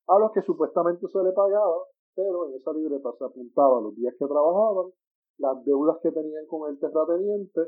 a 0.06 0.18
los 0.18 0.32
que 0.32 0.42
supuestamente 0.42 1.06
se 1.08 1.22
les 1.22 1.34
pagaba, 1.34 1.78
pero 2.14 2.48
en 2.48 2.56
esa 2.56 2.72
libreta 2.72 3.10
se 3.18 3.24
apuntaba 3.24 3.80
los 3.80 3.94
días 3.94 4.14
que 4.18 4.26
trabajaban, 4.26 4.92
las 5.38 5.64
deudas 5.64 5.98
que 6.02 6.12
tenían 6.12 6.46
con 6.46 6.70
el 6.70 6.78
terrateniente, 6.78 7.60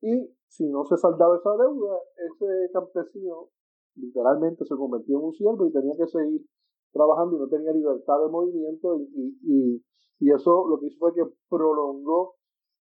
y 0.00 0.34
si 0.48 0.68
no 0.68 0.84
se 0.84 0.96
saldaba 0.96 1.36
esa 1.36 1.56
deuda, 1.56 1.98
ese 2.16 2.72
campesino 2.72 3.50
literalmente 3.94 4.64
se 4.64 4.74
convirtió 4.74 5.18
en 5.18 5.24
un 5.24 5.32
siervo 5.34 5.66
y 5.66 5.72
tenía 5.72 5.94
que 5.96 6.06
seguir 6.08 6.42
trabajando 6.92 7.36
y 7.36 7.40
no 7.40 7.48
tenía 7.48 7.72
libertad 7.72 8.20
de 8.22 8.28
movimiento 8.28 9.00
y, 9.00 9.38
y, 9.42 9.84
y 10.20 10.30
eso 10.30 10.68
lo 10.68 10.78
que 10.78 10.86
hizo 10.86 10.98
fue 10.98 11.14
que 11.14 11.24
prolongó 11.48 12.36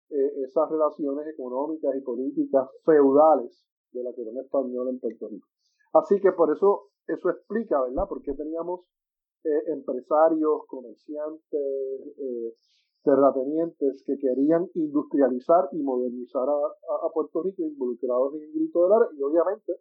eh, 0.10 0.44
esas 0.44 0.70
relaciones 0.70 1.28
económicas 1.28 1.96
y 1.96 2.02
políticas 2.02 2.70
feudales 2.86 3.66
de 3.92 4.04
la 4.04 4.14
corona 4.14 4.42
española 4.42 4.92
en 4.92 5.00
Puerto 5.00 5.28
Rico. 5.28 5.48
Así 5.94 6.20
que 6.22 6.32
por 6.32 6.52
eso 6.52 6.90
eso 7.08 7.30
explica, 7.30 7.82
¿verdad? 7.82 8.08
Por 8.08 8.22
qué 8.22 8.34
teníamos 8.34 8.82
eh, 9.44 9.74
empresarios, 9.74 10.62
comerciantes, 10.68 11.42
eh, 11.52 12.54
terratenientes 13.04 14.04
que 14.06 14.18
querían 14.18 14.70
industrializar 14.74 15.70
y 15.72 15.82
modernizar 15.82 16.48
a, 16.50 17.10
Puerto 17.14 17.44
Rico 17.44 17.64
involucrados 17.64 18.36
en 18.36 18.44
el 18.44 18.52
grito 18.54 18.84
del 18.84 18.94
área 18.94 19.10
y 19.16 19.22
obviamente 19.22 19.74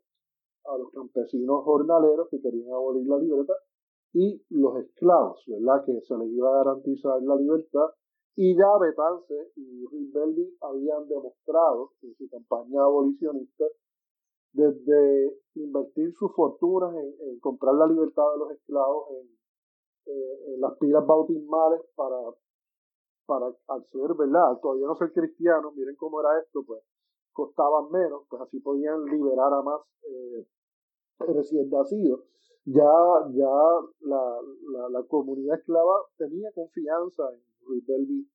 a 0.65 0.79
los 0.79 0.91
campesinos 0.91 1.65
jornaleros 1.65 2.29
que 2.31 2.41
querían 2.41 2.73
abolir 2.73 3.07
la 3.09 3.19
libertad 3.19 3.55
y 4.15 4.41
los 4.51 4.77
esclavos, 4.77 5.43
¿verdad? 5.49 5.85
Que 5.85 6.01
se 6.01 6.17
les 6.17 6.31
iba 6.31 6.49
a 6.49 6.65
garantizar 6.65 7.21
la 7.23 7.35
libertad. 7.35 7.91
Y 8.37 8.57
ya 8.57 8.79
Betance 8.79 9.53
y 9.57 9.87
Rinaldi 9.87 10.57
habían 10.61 11.07
demostrado 11.09 11.93
en 12.03 12.15
su 12.15 12.29
campaña 12.29 12.83
abolicionista 12.83 13.65
desde 14.53 15.37
invertir 15.57 16.13
sus 16.15 16.33
fortunas 16.33 16.95
en, 16.95 17.41
comprar 17.41 17.75
la 17.75 17.87
libertad 17.89 18.23
de 18.33 18.39
los 18.39 18.51
esclavos 18.53 19.11
en, 19.11 19.29
eh, 20.07 20.57
las 20.59 20.77
pilas 20.79 21.05
bautismales 21.07 21.81
para, 21.97 22.17
para 23.27 23.47
al 23.67 23.85
ser, 23.87 24.15
¿verdad? 24.15 24.61
Todavía 24.63 24.87
no 24.87 24.95
ser 24.95 25.13
cristianos, 25.13 25.75
miren 25.75 25.97
cómo 25.97 26.21
era 26.21 26.41
esto, 26.41 26.63
pues 26.65 26.83
costaban 27.33 27.91
menos, 27.91 28.23
pues 28.29 28.43
así 28.43 28.61
podían 28.61 29.05
liberar 29.07 29.53
a 29.53 29.63
más 29.63 29.81
eh, 30.03 30.47
recién 31.19 31.69
nacidos 31.69 32.21
ya, 32.65 32.93
ya 33.33 33.55
la, 34.01 34.41
la, 34.91 35.03
comunidad 35.09 35.59
esclava 35.59 36.07
tenía 36.17 36.51
confianza 36.53 37.25
en 37.33 37.41
Ruiz 37.67 37.87
Belvi 37.87 38.29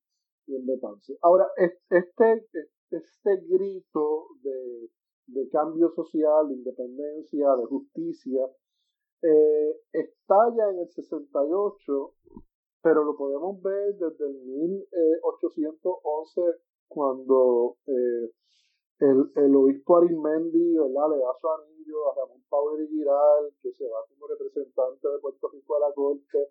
y 0.46 0.56
en 0.56 0.66
Betance. 0.66 1.16
Ahora, 1.22 1.48
este, 1.56 2.46
este 2.90 3.36
grito 3.48 4.28
de, 4.42 4.90
de 5.26 5.48
cambio 5.50 5.90
social, 5.90 6.48
de 6.48 6.54
independencia, 6.54 7.54
de 7.56 7.66
justicia, 7.66 8.46
eh, 9.22 9.76
estalla 9.92 10.70
en 10.70 10.78
el 10.80 10.88
68, 10.88 12.14
pero 12.82 13.04
lo 13.04 13.16
podemos 13.16 13.60
ver 13.62 13.94
desde 13.96 14.26
el 14.26 14.40
1811 14.44 16.40
cuando 16.88 17.76
eh, 17.86 18.30
el, 19.00 19.32
el 19.34 19.56
obispo 19.56 19.96
Arismendi 19.96 20.76
¿verdad? 20.76 21.08
le 21.10 21.18
da 21.18 21.32
su 21.40 21.48
anillo 21.48 22.10
a 22.10 22.14
Ramón 22.16 22.42
Power 22.48 22.82
y 22.82 22.88
Giral, 22.88 23.52
que 23.62 23.72
se 23.72 23.88
va 23.88 24.04
como 24.08 24.26
representante 24.28 25.08
de 25.08 25.18
Puerto 25.18 25.48
Rico 25.48 25.76
a 25.76 25.88
la 25.88 25.94
corte. 25.94 26.48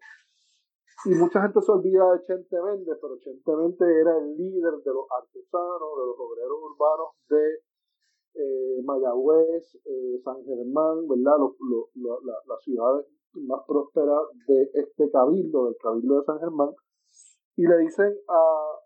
Y 1.06 1.16
mucha 1.16 1.42
gente 1.42 1.62
se 1.62 1.72
olvida 1.72 2.12
de 2.12 2.26
Chente 2.26 2.62
Méndez, 2.62 2.98
pero 3.00 3.18
Chente 3.20 3.56
Méndez 3.56 3.88
era 3.88 4.18
el 4.18 4.36
líder 4.36 4.74
de 4.84 4.94
los 4.94 5.06
artesanos, 5.10 5.92
de 5.96 6.06
los 6.06 6.20
obreros 6.20 6.58
urbanos 6.60 7.10
de 7.30 7.70
eh, 8.34 8.82
Mayagüez, 8.84 9.76
eh, 9.86 10.20
San 10.24 10.44
Germán, 10.44 11.08
¿verdad? 11.08 11.38
Los, 11.40 11.90
las 11.96 12.64
ciudades 12.64 13.06
más 13.34 13.62
prósperas 13.66 14.24
de 14.48 14.70
este 14.74 15.10
cabildo, 15.12 15.66
del 15.66 15.78
cabildo 15.78 16.20
de 16.20 16.26
San 16.26 16.40
Germán. 16.40 16.72
Y 17.56 17.68
le 17.68 17.78
dicen 17.78 18.14
a 18.28 18.80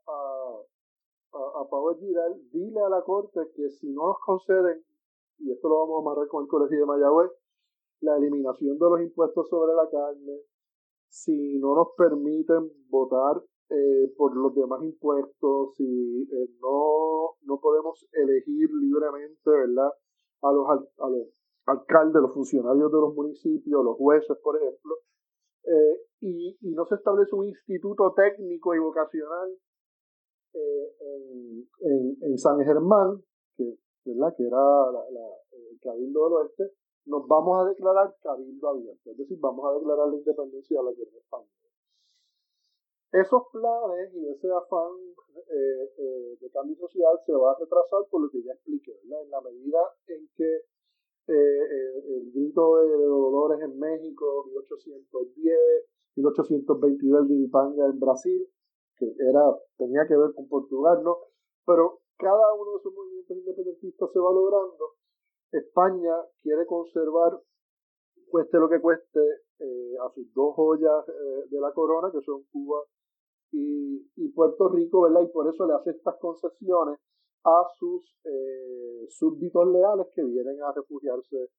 a, 1.33 1.61
a 1.61 1.69
Power 1.69 1.97
Giral, 1.97 2.41
dile 2.51 2.79
a 2.81 2.89
la 2.89 3.01
Corte 3.01 3.39
que 3.55 3.69
si 3.69 3.91
no 3.91 4.07
nos 4.07 4.19
conceden, 4.19 4.83
y 5.39 5.51
esto 5.51 5.69
lo 5.69 5.79
vamos 5.79 5.97
a 5.97 6.01
amarrar 6.01 6.27
con 6.27 6.43
el 6.43 6.49
Colegio 6.49 6.79
de 6.79 6.85
Mayagüez, 6.85 7.31
la 8.01 8.17
eliminación 8.17 8.77
de 8.77 8.85
los 8.85 9.01
impuestos 9.01 9.49
sobre 9.49 9.73
la 9.73 9.89
carne, 9.89 10.39
si 11.07 11.59
no 11.59 11.75
nos 11.75 11.89
permiten 11.95 12.71
votar 12.89 13.41
eh, 13.69 14.13
por 14.17 14.35
los 14.35 14.53
demás 14.55 14.83
impuestos, 14.83 15.75
si 15.75 15.83
eh, 15.83 16.49
no, 16.59 17.35
no 17.43 17.59
podemos 17.59 18.05
elegir 18.11 18.69
libremente, 18.73 19.49
¿verdad? 19.49 19.91
A 20.41 20.51
los, 20.51 20.67
a 20.69 21.09
los 21.09 21.27
alcaldes, 21.65 22.21
los 22.21 22.33
funcionarios 22.33 22.91
de 22.91 22.97
los 22.97 23.15
municipios, 23.15 23.83
los 23.83 23.97
jueces, 23.97 24.37
por 24.43 24.57
ejemplo, 24.57 24.95
eh, 25.63 25.97
y, 26.19 26.57
y, 26.61 26.73
no 26.73 26.85
se 26.85 26.95
establece 26.95 27.33
un 27.35 27.45
instituto 27.45 28.13
técnico 28.13 28.75
y 28.75 28.79
vocacional 28.79 29.57
eh, 30.53 31.65
en, 31.79 32.17
en, 32.21 32.37
San 32.37 32.59
Germán, 32.59 33.23
que, 33.57 33.77
¿verdad? 34.05 34.35
que 34.37 34.45
era 34.45 34.61
el 35.51 35.79
Cabildo 35.81 36.23
del 36.25 36.33
Oeste, 36.33 36.71
nos 37.05 37.27
vamos 37.27 37.59
a 37.59 37.69
declarar 37.69 38.15
Cabildo 38.21 38.69
abierto, 38.69 39.11
es 39.11 39.17
decir, 39.17 39.37
vamos 39.39 39.65
a 39.65 39.73
declarar 39.79 40.07
la 40.09 40.15
independencia 40.15 40.79
de 40.79 40.85
la 40.85 40.95
Corona 40.95 41.17
Española. 41.17 41.49
Esos 43.11 43.43
planes 43.51 44.13
y 44.15 44.27
ese 44.27 44.47
afán 44.49 44.91
eh, 45.35 45.91
eh, 45.97 46.37
de 46.39 46.49
cambio 46.49 46.75
social 46.77 47.19
se 47.25 47.33
va 47.33 47.51
a 47.51 47.59
retrasar 47.59 48.01
por 48.09 48.21
lo 48.21 48.29
que 48.29 48.43
ya 48.43 48.53
expliqué, 48.53 48.93
¿verdad? 49.03 49.23
en 49.23 49.29
la 49.31 49.41
medida 49.41 49.79
en 50.07 50.29
que 50.35 50.65
el 51.25 52.31
grito 52.33 52.77
de 52.81 52.97
Dolores 53.05 53.61
en 53.61 53.79
México, 53.79 54.43
1810, 54.45 55.55
1822 56.15 57.21
el 57.21 57.27
Divipanga 57.27 57.85
en 57.85 57.99
Brasil, 57.99 58.47
que 58.97 59.05
era, 59.05 59.43
tenía 59.77 60.07
que 60.07 60.15
ver 60.15 60.33
con 60.33 60.47
Portugal, 60.47 61.03
¿no? 61.03 61.17
Pero 61.65 61.99
cada 62.17 62.53
uno 62.53 62.71
de 62.71 62.77
esos 62.77 62.93
movimientos 62.93 63.37
independentistas 63.37 64.11
se 64.11 64.19
va 64.19 64.31
logrando. 64.31 64.95
España 65.51 66.15
quiere 66.41 66.65
conservar, 66.65 67.39
cueste 68.29 68.57
lo 68.57 68.69
que 68.69 68.81
cueste, 68.81 69.19
eh, 69.59 69.95
a 70.01 70.09
sus 70.13 70.33
dos 70.33 70.55
joyas 70.55 71.07
eh, 71.07 71.47
de 71.49 71.59
la 71.59 71.71
corona, 71.71 72.11
que 72.11 72.21
son 72.21 72.43
Cuba 72.51 72.81
y, 73.51 74.09
y, 74.15 74.29
Puerto 74.29 74.69
Rico, 74.69 75.01
¿verdad? 75.01 75.21
Y 75.21 75.31
por 75.31 75.47
eso 75.47 75.67
le 75.67 75.73
hace 75.73 75.91
estas 75.91 76.15
concesiones 76.19 76.99
a 77.45 77.63
sus 77.77 78.03
eh, 78.23 79.05
súbditos 79.09 79.67
leales 79.67 80.07
que 80.15 80.23
vienen 80.23 80.61
a 80.63 80.71
refugiarse 80.71 81.49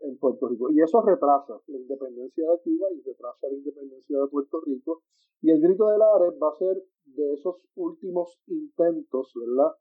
en 0.00 0.18
Puerto 0.18 0.48
Rico. 0.48 0.70
Y 0.70 0.80
eso 0.80 1.00
retrasa 1.02 1.60
la 1.66 1.78
independencia 1.78 2.50
de 2.50 2.58
Cuba 2.62 2.88
y 2.92 3.00
retrasa 3.02 3.48
la 3.48 3.54
independencia 3.54 4.18
de 4.18 4.28
Puerto 4.28 4.60
Rico. 4.60 5.02
Y 5.42 5.50
el 5.50 5.60
grito 5.60 5.86
de 5.88 5.98
Lares 5.98 6.34
va 6.42 6.48
a 6.50 6.58
ser 6.58 6.82
de 7.04 7.34
esos 7.34 7.56
últimos 7.74 8.38
intentos, 8.46 9.32
¿verdad? 9.34 9.72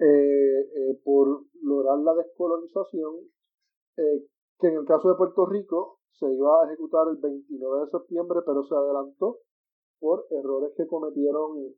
Eh, 0.00 0.60
eh, 0.60 1.00
por 1.02 1.44
lograr 1.62 1.98
la 1.98 2.14
descolonización, 2.14 3.16
eh, 3.96 4.24
que 4.60 4.68
en 4.68 4.76
el 4.76 4.84
caso 4.84 5.08
de 5.08 5.16
Puerto 5.16 5.46
Rico 5.46 5.98
se 6.12 6.32
iba 6.32 6.62
a 6.62 6.66
ejecutar 6.66 7.08
el 7.08 7.16
29 7.16 7.80
de 7.80 7.90
septiembre, 7.90 8.40
pero 8.46 8.62
se 8.62 8.74
adelantó 8.74 9.38
por 9.98 10.26
errores 10.30 10.72
que 10.76 10.86
cometieron 10.86 11.74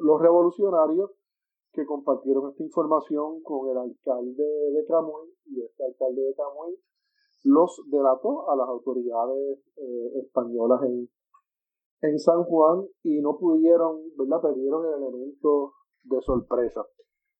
los 0.00 0.20
revolucionarios 0.20 1.12
que 1.72 1.86
compartieron 1.86 2.50
esta 2.50 2.62
información 2.62 3.42
con 3.42 3.70
el 3.70 3.78
alcalde 3.78 4.44
de 4.72 4.84
Camuy 4.86 5.34
y 5.46 5.62
este 5.62 5.84
alcalde 5.84 6.22
de 6.22 6.34
Camuy 6.34 6.78
los 7.44 7.82
delató 7.90 8.50
a 8.50 8.56
las 8.56 8.68
autoridades 8.68 9.58
españolas 10.14 10.82
en, 10.84 11.08
en 12.02 12.18
San 12.18 12.44
Juan 12.44 12.86
y 13.02 13.20
no 13.20 13.36
pudieron, 13.36 14.02
¿verdad? 14.16 14.40
Perdieron 14.42 14.86
el 14.86 15.02
elemento 15.02 15.72
de 16.04 16.20
sorpresa. 16.20 16.84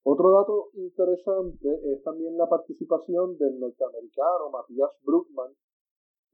Otro 0.05 0.33
dato 0.33 0.71
interesante 0.75 1.69
es 1.93 2.03
también 2.03 2.37
la 2.37 2.49
participación 2.49 3.37
del 3.39 3.61
norteamericano 3.61 4.51
Matías 4.51 4.91
Bruckman, 5.05 5.53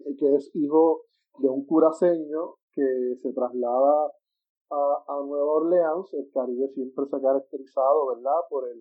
eh, 0.00 0.16
que 0.16 0.36
es 0.36 0.50
hijo 0.54 1.02
de 1.38 1.48
un 1.48 1.66
curaceño 1.66 2.54
que 2.72 3.14
se 3.16 3.32
traslada 3.32 4.10
a, 4.70 5.04
a 5.08 5.22
Nueva 5.24 5.52
Orleans. 5.52 6.12
El 6.14 6.30
Caribe 6.32 6.68
siempre 6.68 7.06
se 7.06 7.16
ha 7.16 7.20
caracterizado, 7.20 8.06
¿verdad?, 8.14 8.40
por 8.50 8.68
el, 8.68 8.78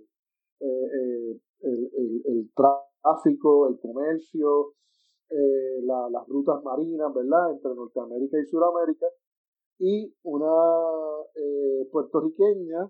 eh, 0.60 0.66
eh, 0.68 1.40
el, 1.62 2.22
el, 2.26 2.52
tráfico, 2.56 3.68
el 3.68 3.80
comercio, 3.80 4.74
las 5.84 6.28
rutas 6.28 6.64
marinas, 6.64 7.14
¿verdad?, 7.14 7.52
entre 7.52 7.76
Norteamérica 7.76 8.40
y 8.40 8.46
Sudamérica. 8.46 9.08
Y 9.80 10.14
una 10.24 10.52
puertorriqueña, 11.92 12.90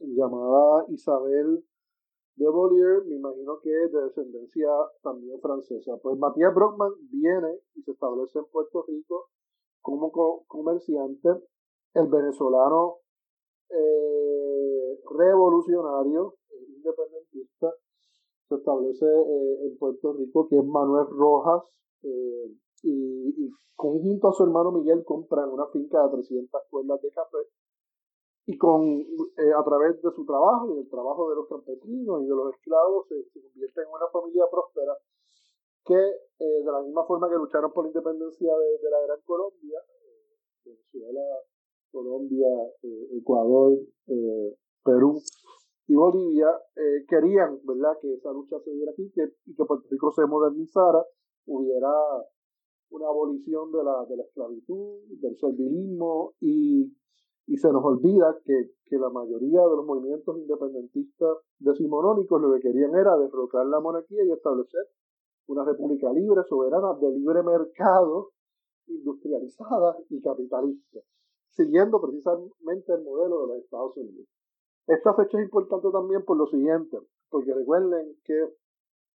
llamada 0.00 0.84
Isabel 0.88 1.64
de 2.36 2.48
Bollier, 2.48 3.04
me 3.04 3.16
imagino 3.16 3.60
que 3.60 3.70
es 3.84 3.92
de 3.92 4.02
descendencia 4.02 4.68
también 5.02 5.40
francesa. 5.40 5.96
Pues 6.02 6.18
Matías 6.18 6.54
Brockman 6.54 6.92
viene 7.10 7.60
y 7.74 7.82
se 7.82 7.92
establece 7.92 8.38
en 8.38 8.46
Puerto 8.46 8.84
Rico 8.88 9.28
como 9.82 10.10
comerciante. 10.46 11.28
El 11.94 12.06
venezolano 12.06 13.00
eh, 13.68 15.00
revolucionario, 15.10 16.36
independentista, 16.74 17.70
se 18.48 18.54
establece 18.54 19.04
eh, 19.04 19.66
en 19.66 19.76
Puerto 19.78 20.14
Rico, 20.14 20.48
que 20.48 20.56
es 20.56 20.64
Manuel 20.64 21.06
Rojas, 21.10 21.64
eh, 22.02 22.50
y, 22.82 23.44
y, 23.44 23.50
conjunto 23.76 24.28
a 24.28 24.32
su 24.32 24.44
hermano 24.44 24.72
Miguel 24.72 25.04
compran 25.04 25.50
una 25.50 25.66
finca 25.66 26.02
de 26.04 26.10
300 26.22 26.62
cuerdas 26.70 27.02
de 27.02 27.10
café 27.10 27.38
y 28.46 28.58
con 28.58 28.82
eh, 28.82 29.52
a 29.56 29.62
través 29.64 30.02
de 30.02 30.10
su 30.10 30.24
trabajo 30.24 30.72
y 30.72 30.76
del 30.76 30.88
trabajo 30.88 31.30
de 31.30 31.36
los 31.36 31.48
campesinos 31.48 32.22
y 32.22 32.26
de 32.26 32.34
los 32.34 32.54
esclavos 32.54 33.06
se, 33.08 33.14
convierte 33.40 33.82
en 33.82 33.88
una 33.88 34.08
familia 34.12 34.44
próspera 34.50 34.96
que 35.84 35.94
eh, 35.94 36.62
de 36.64 36.72
la 36.72 36.82
misma 36.82 37.04
forma 37.04 37.28
que 37.28 37.36
lucharon 37.36 37.72
por 37.72 37.84
la 37.84 37.90
independencia 37.90 38.52
de, 38.56 38.90
la 38.90 39.00
Gran 39.06 39.20
Colombia, 39.24 39.78
eh, 39.78 40.36
Venezuela, 40.64 41.22
Colombia, 41.90 42.48
Ecuador, 43.10 43.78
Perú 44.82 45.20
y 45.86 45.94
Bolivia, 45.94 46.48
querían 47.06 47.60
¿verdad? 47.64 47.98
que 48.00 48.14
esa 48.14 48.32
lucha 48.32 48.58
se 48.64 48.70
diera 48.70 48.92
aquí 48.92 49.12
que, 49.14 49.24
y 49.44 49.54
que 49.54 49.64
Puerto 49.64 49.86
Rico 49.90 50.10
se 50.10 50.24
modernizara, 50.24 51.04
hubiera 51.46 51.92
una 52.90 53.08
abolición 53.08 53.72
de 53.72 53.84
la, 53.84 54.06
de 54.08 54.16
la 54.16 54.22
esclavitud, 54.22 55.02
del 55.20 55.36
servilismo 55.36 56.32
y 56.40 56.90
y 57.46 57.56
se 57.56 57.72
nos 57.72 57.84
olvida 57.84 58.38
que, 58.44 58.70
que, 58.86 58.96
la 58.98 59.10
mayoría 59.10 59.60
de 59.60 59.76
los 59.76 59.84
movimientos 59.84 60.38
independentistas 60.38 61.38
decimonónicos 61.58 62.40
lo 62.40 62.54
que 62.54 62.60
querían 62.60 62.94
era 62.94 63.16
derrocar 63.18 63.66
la 63.66 63.80
monarquía 63.80 64.24
y 64.24 64.30
establecer 64.30 64.80
una 65.52 65.64
república 65.64 66.12
libre, 66.12 66.42
soberana, 66.48 66.94
de 67.00 67.10
libre 67.10 67.42
mercado, 67.42 68.30
industrializada 68.86 69.96
y 70.08 70.20
capitalista, 70.20 71.00
siguiendo 71.50 72.00
precisamente 72.00 72.92
el 72.92 73.02
modelo 73.04 73.42
de 73.42 73.48
los 73.48 73.58
Estados 73.64 73.96
Unidos. 73.96 74.28
Esta 74.86 75.12
fecha 75.14 75.38
es 75.38 75.44
importante 75.44 75.88
también 75.92 76.24
por 76.24 76.36
lo 76.36 76.46
siguiente, 76.46 76.98
porque 77.30 77.54
recuerden 77.54 78.16
que 78.24 78.52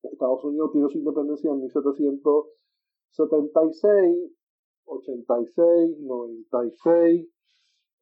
Estados 0.02 0.44
Unidos 0.44 0.70
tiene 0.72 0.88
su 0.88 0.98
independencia 0.98 1.50
en 1.50 1.62
1776, 1.62 4.32
86, 4.84 5.98
96, 5.98 7.28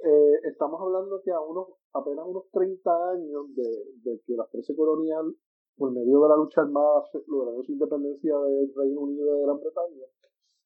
eh, 0.00 0.40
estamos 0.44 0.80
hablando 0.80 1.22
que 1.22 1.30
a 1.30 1.40
unos, 1.40 1.68
apenas 1.94 2.26
unos 2.26 2.50
30 2.52 3.10
años 3.12 3.54
de, 3.54 3.84
de 4.02 4.20
que 4.26 4.34
la 4.34 4.44
Francia 4.46 4.74
colonial, 4.76 5.34
por 5.76 5.92
medio 5.92 6.22
de 6.22 6.28
la 6.28 6.36
lucha 6.36 6.62
armada, 6.62 7.02
lograron 7.26 7.64
su 7.64 7.72
independencia 7.72 8.36
del 8.38 8.72
Reino 8.74 9.00
Unido 9.00 9.26
y 9.26 9.38
de 9.38 9.44
Gran 9.44 9.60
Bretaña, 9.60 10.06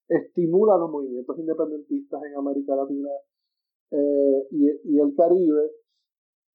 estimula 0.09 0.77
los 0.77 0.91
movimientos 0.91 1.39
independentistas 1.39 2.23
en 2.25 2.37
América 2.37 2.75
Latina 2.77 3.11
eh, 3.91 4.47
y, 4.51 4.99
el 4.99 5.15
Caribe. 5.15 5.71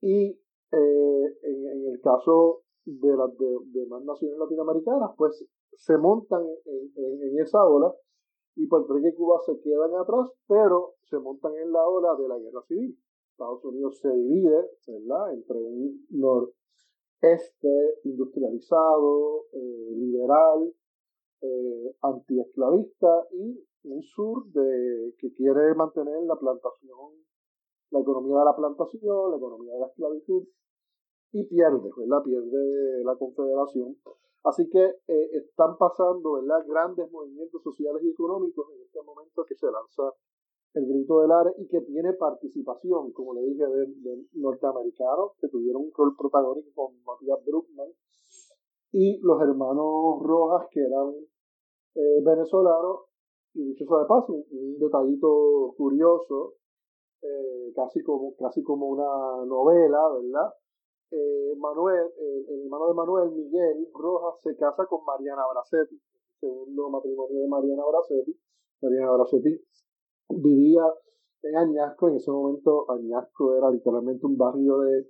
Y 0.02 0.40
eh, 0.72 1.38
en, 1.44 1.88
el 1.88 2.02
caso 2.02 2.64
de 2.86 3.16
las 3.16 3.38
de, 3.38 3.58
de, 3.80 3.86
más 3.88 4.04
naciones 4.04 4.38
latinoamericanas, 4.38 5.12
pues 5.18 5.46
se 5.76 5.98
montan 5.98 6.44
en, 6.66 7.40
esa 7.40 7.64
ola 7.66 7.94
y 8.56 8.68
Puerto 8.68 8.94
Rico 8.94 9.08
y 9.08 9.16
Cuba 9.16 9.40
se 9.46 9.60
quedan 9.62 9.96
atrás, 9.96 10.30
pero 10.48 10.96
se 11.10 11.18
montan 11.20 11.54
en 11.56 11.72
la 11.72 11.88
ola 11.88 12.16
de 12.16 12.28
la 12.28 12.38
guerra 12.38 12.62
civil. 12.68 12.98
Estados 13.32 13.64
Unidos 13.66 13.98
se 14.00 14.10
divide, 14.10 14.70
¿verdad?, 14.88 15.34
entre 15.34 15.58
un 15.58 16.06
noreste 17.24 18.00
industrializado, 18.04 19.46
eh, 19.54 19.92
liberal, 19.96 20.74
eh, 21.42 21.96
antiesclavista 22.02 23.28
y 23.32 23.60
un 23.84 24.02
sur 24.04 24.46
de, 24.52 25.14
que 25.18 25.34
quiere 25.34 25.74
mantener 25.76 26.24
la 26.24 26.36
plantación, 26.36 27.12
la 27.92 28.00
economía 28.00 28.40
de 28.40 28.46
la 28.46 28.56
plantación, 28.56 29.32
la 29.32 29.38
economía 29.38 29.74
de 29.74 29.80
la 29.80 29.88
esclavitud, 29.88 30.44
y 31.32 31.44
pierde, 31.46 31.90
¿verdad? 31.98 32.24
Pierde 32.24 33.04
la 33.04 33.16
confederación 33.16 33.98
Así 34.44 34.70
que 34.70 34.84
eh, 35.08 35.30
están 35.34 35.78
pasando 35.78 36.34
¿verdad? 36.34 36.66
grandes 36.68 37.10
movimientos 37.10 37.64
sociales 37.64 38.04
y 38.04 38.12
económicos 38.12 38.68
en 38.76 38.82
este 38.82 39.02
momento 39.02 39.46
que 39.46 39.56
se 39.56 39.68
lanza 39.68 40.04
el 40.74 40.88
grito 40.88 41.22
del 41.22 41.32
área 41.32 41.54
y 41.58 41.68
que 41.68 41.82
tiene 41.82 42.14
participación, 42.14 43.12
como 43.14 43.34
le 43.36 43.42
dije, 43.42 43.64
de, 43.66 44.26
norteamericanos 44.34 45.34
que 45.40 45.48
tuvieron 45.50 45.84
un 45.84 45.92
rol 45.96 46.16
protagónico 46.18 46.70
con 46.74 47.04
Matías 47.04 47.40
Bruckman 47.46 47.90
y 48.92 49.20
los 49.22 49.42
hermanos 49.42 50.22
Rojas 50.22 50.68
que 50.72 50.82
eran 50.82 51.14
eh, 51.96 52.22
venezolanos 52.24 53.02
y 53.54 53.66
dicho 53.66 53.86
sea 53.86 54.00
de 54.00 54.06
paso, 54.06 54.34
un, 54.34 54.80
detallito 54.80 55.76
curioso, 55.78 56.56
eh, 57.22 57.72
casi, 57.76 58.02
como, 58.02 58.36
casi 58.36 58.64
como 58.64 58.88
una 58.88 59.46
novela, 59.46 60.00
¿verdad? 60.10 60.54
Eh, 61.12 61.54
Manuel, 61.58 62.08
el 62.50 62.64
hermano 62.64 62.88
de 62.88 62.94
Manuel, 62.96 63.32
Miguel 63.32 63.88
Rojas, 63.94 64.42
se 64.42 64.56
casa 64.58 64.88
con 64.88 65.06
Mariana 65.06 65.44
Bracetti, 65.54 66.02
segundo 66.40 66.90
matrimonio 66.90 67.42
de 67.42 67.48
Mariana 67.48 67.84
Bracetti. 67.86 68.36
Mariana 68.82 69.12
Bracetti 69.12 69.62
vivía 70.30 70.84
en 71.44 71.58
Añasco, 71.58 72.10
en 72.10 72.16
ese 72.16 72.32
momento 72.32 72.90
Añasco 72.92 73.56
era 73.56 73.70
literalmente 73.70 74.26
un 74.26 74.38
barrio 74.38 74.80
de, 74.80 75.08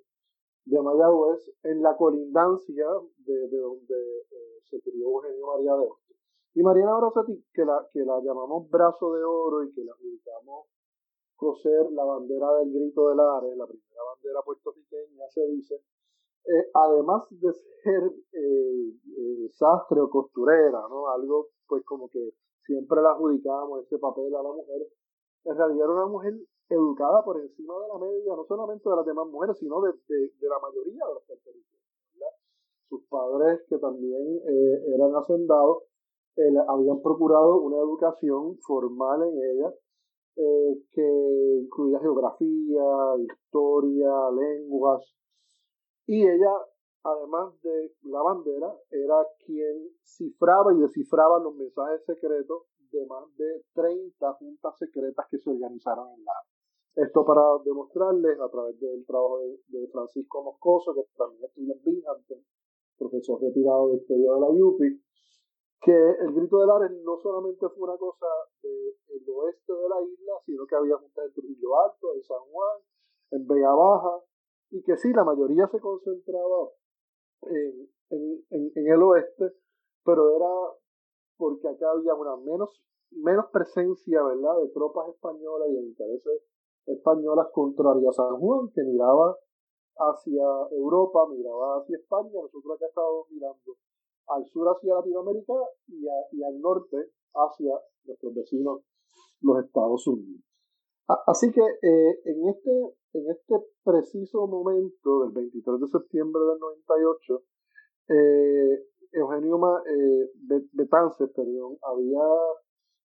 de 0.65 0.81
Mayagüez, 0.81 1.51
en 1.63 1.81
la 1.81 1.95
colindancia 1.95 2.85
de, 3.17 3.47
de 3.47 3.57
donde 3.57 3.95
eh, 4.31 4.59
se 4.63 4.81
crió 4.81 5.09
Eugenio 5.09 5.47
María 5.47 5.73
de 5.73 5.87
Hostos. 5.87 6.17
Y 6.55 6.61
Mariana 6.61 6.97
Bracetti, 6.97 7.45
que 7.53 7.65
la, 7.65 7.87
que 7.91 7.99
la 7.99 8.19
llamamos 8.21 8.69
brazo 8.69 9.13
de 9.13 9.23
oro 9.23 9.63
y 9.63 9.73
que 9.73 9.83
la 9.83 9.93
dedicamos 9.99 10.67
coser 11.35 11.91
la 11.91 12.05
bandera 12.05 12.47
del 12.59 12.71
grito 12.71 13.09
del 13.09 13.19
Ares, 13.19 13.57
la 13.57 13.67
primera 13.67 14.01
bandera 14.13 14.41
puertorriqueña, 14.45 15.25
se 15.29 15.45
dice, 15.47 15.75
eh, 16.45 16.69
además 16.73 17.27
de 17.31 17.51
ser 17.53 18.03
eh, 18.33 18.93
eh, 19.17 19.49
sastre 19.51 19.99
o 19.99 20.09
costurera, 20.09 20.81
¿no? 20.89 21.09
Algo 21.09 21.49
pues 21.67 21.83
como 21.85 22.09
que 22.09 22.33
siempre 22.65 23.01
le 23.01 23.07
adjudicábamos 23.07 23.85
ese 23.85 23.97
papel 23.97 24.33
a 24.35 24.43
la 24.43 24.51
mujer, 24.51 24.87
en 25.45 25.57
realidad 25.57 25.85
era 25.85 25.93
una 25.93 26.05
mujer 26.07 26.33
educada 26.69 27.23
por 27.23 27.39
encima 27.39 27.73
de 27.79 27.87
la 27.87 27.99
media, 27.99 28.35
no 28.35 28.45
solamente 28.45 28.89
de 28.89 28.95
las 28.95 29.05
demás 29.05 29.27
mujeres, 29.27 29.57
sino 29.59 29.81
de, 29.81 29.91
de, 30.07 30.47
la 30.47 30.59
mayoría 30.59 31.05
de 31.05 31.13
los 31.13 31.23
puertorriqueños. 31.23 31.83
Sus 32.89 33.03
padres, 33.07 33.61
que 33.67 33.77
también 33.77 34.41
eh, 34.47 34.93
eran 34.95 35.15
hacendados, 35.15 35.83
eh, 36.35 36.53
habían 36.67 37.01
procurado 37.01 37.61
una 37.61 37.77
educación 37.77 38.57
formal 38.59 39.23
en 39.23 39.37
ella, 39.37 39.73
eh, 40.35 40.81
que 40.91 41.59
incluía 41.63 41.99
geografía, 41.99 42.83
historia, 43.19 44.11
lenguas, 44.31 45.03
y 46.05 46.21
ella, 46.21 46.51
además 47.03 47.53
de 47.61 47.93
la 48.03 48.21
bandera, 48.21 48.73
era 48.91 49.15
quien 49.45 49.89
cifraba 50.03 50.73
y 50.73 50.79
descifraba 50.79 51.39
los 51.39 51.55
mensajes 51.55 52.03
secretos 52.05 52.63
de 52.93 53.05
más 53.07 53.25
de 53.35 53.63
30 53.73 54.33
juntas 54.33 54.77
secretas 54.77 55.25
que 55.29 55.39
se 55.39 55.49
organizaron 55.49 56.09
en 56.13 56.23
la 56.23 56.33
esto 56.95 57.25
para 57.25 57.41
demostrarles 57.65 58.39
a 58.39 58.49
través 58.49 58.79
del 58.79 59.03
trabajo 59.05 59.39
de, 59.39 59.87
Francisco 59.91 60.43
Moscoso, 60.43 60.93
que 60.93 61.01
también 61.17 61.43
estudió 61.43 61.73
en 61.73 61.83
Binghamton, 61.83 62.37
profesor 62.97 63.41
retirado 63.41 63.89
de 63.89 63.97
historia 63.97 64.31
de 64.31 64.39
la 64.39 64.47
UPI, 64.47 65.01
que 65.81 65.91
el 65.91 66.33
grito 66.33 66.59
de 66.59 66.67
Lares 66.67 66.91
no 67.03 67.17
solamente 67.17 67.67
fue 67.69 67.89
una 67.89 67.97
cosa 67.97 68.27
del 68.61 69.23
oeste 69.27 69.73
de 69.73 69.89
la 69.89 70.01
isla, 70.01 70.33
sino 70.45 70.65
que 70.67 70.75
había 70.75 70.97
juntas 70.97 71.25
en 71.25 71.33
Trujillo 71.33 71.81
Alto, 71.81 72.13
en 72.13 72.23
San 72.23 72.39
Juan, 72.51 72.77
en 73.31 73.47
Vega 73.47 73.73
Baja, 73.73 74.21
y 74.69 74.83
que 74.83 74.95
sí, 74.95 75.11
la 75.13 75.23
mayoría 75.23 75.67
se 75.67 75.79
concentraba 75.79 76.69
en, 77.41 77.89
en, 78.11 78.71
en, 78.75 78.87
el 78.87 79.01
oeste, 79.01 79.51
pero 80.05 80.35
era 80.35 80.49
porque 81.37 81.67
acá 81.67 81.91
había 81.91 82.13
una 82.13 82.35
menos, 82.37 82.69
menos 83.11 83.45
presencia, 83.51 84.23
¿verdad?, 84.23 84.61
de 84.61 84.69
tropas 84.69 85.09
españolas 85.09 85.69
y 85.69 85.73
de 85.73 85.81
intereses 85.81 86.41
españolas 86.85 87.47
contrarias 87.53 88.19
a 88.19 88.23
San 88.23 88.39
Juan, 88.39 88.69
que 88.73 88.83
miraba 88.83 89.37
hacia 89.95 90.43
Europa, 90.71 91.27
miraba 91.29 91.77
hacia 91.77 91.97
España, 91.97 92.41
nosotros 92.41 92.75
acá 92.75 92.87
estábamos 92.87 93.29
mirando 93.29 93.77
al 94.27 94.45
sur 94.47 94.67
hacia 94.67 94.95
Latinoamérica 94.95 95.53
y, 95.87 96.43
al 96.43 96.59
norte 96.59 96.97
hacia 97.33 97.73
nuestros 98.05 98.33
vecinos, 98.33 98.81
los 99.41 99.63
Estados 99.63 100.07
Unidos. 100.07 100.41
Así 101.27 101.51
que 101.51 101.61
eh, 101.61 102.21
en, 102.25 102.47
este, 102.47 102.95
en 103.13 103.29
este 103.29 103.55
preciso 103.83 104.47
momento 104.47 105.23
del 105.23 105.31
23 105.31 105.81
de 105.81 105.87
septiembre 105.87 106.41
del 106.43 106.59
98, 106.59 107.43
eh, 108.09 108.85
Eugenio 109.13 109.59
eh, 109.85 110.31
Betances 110.73 111.29
perdón, 111.35 111.77
había 111.81 112.23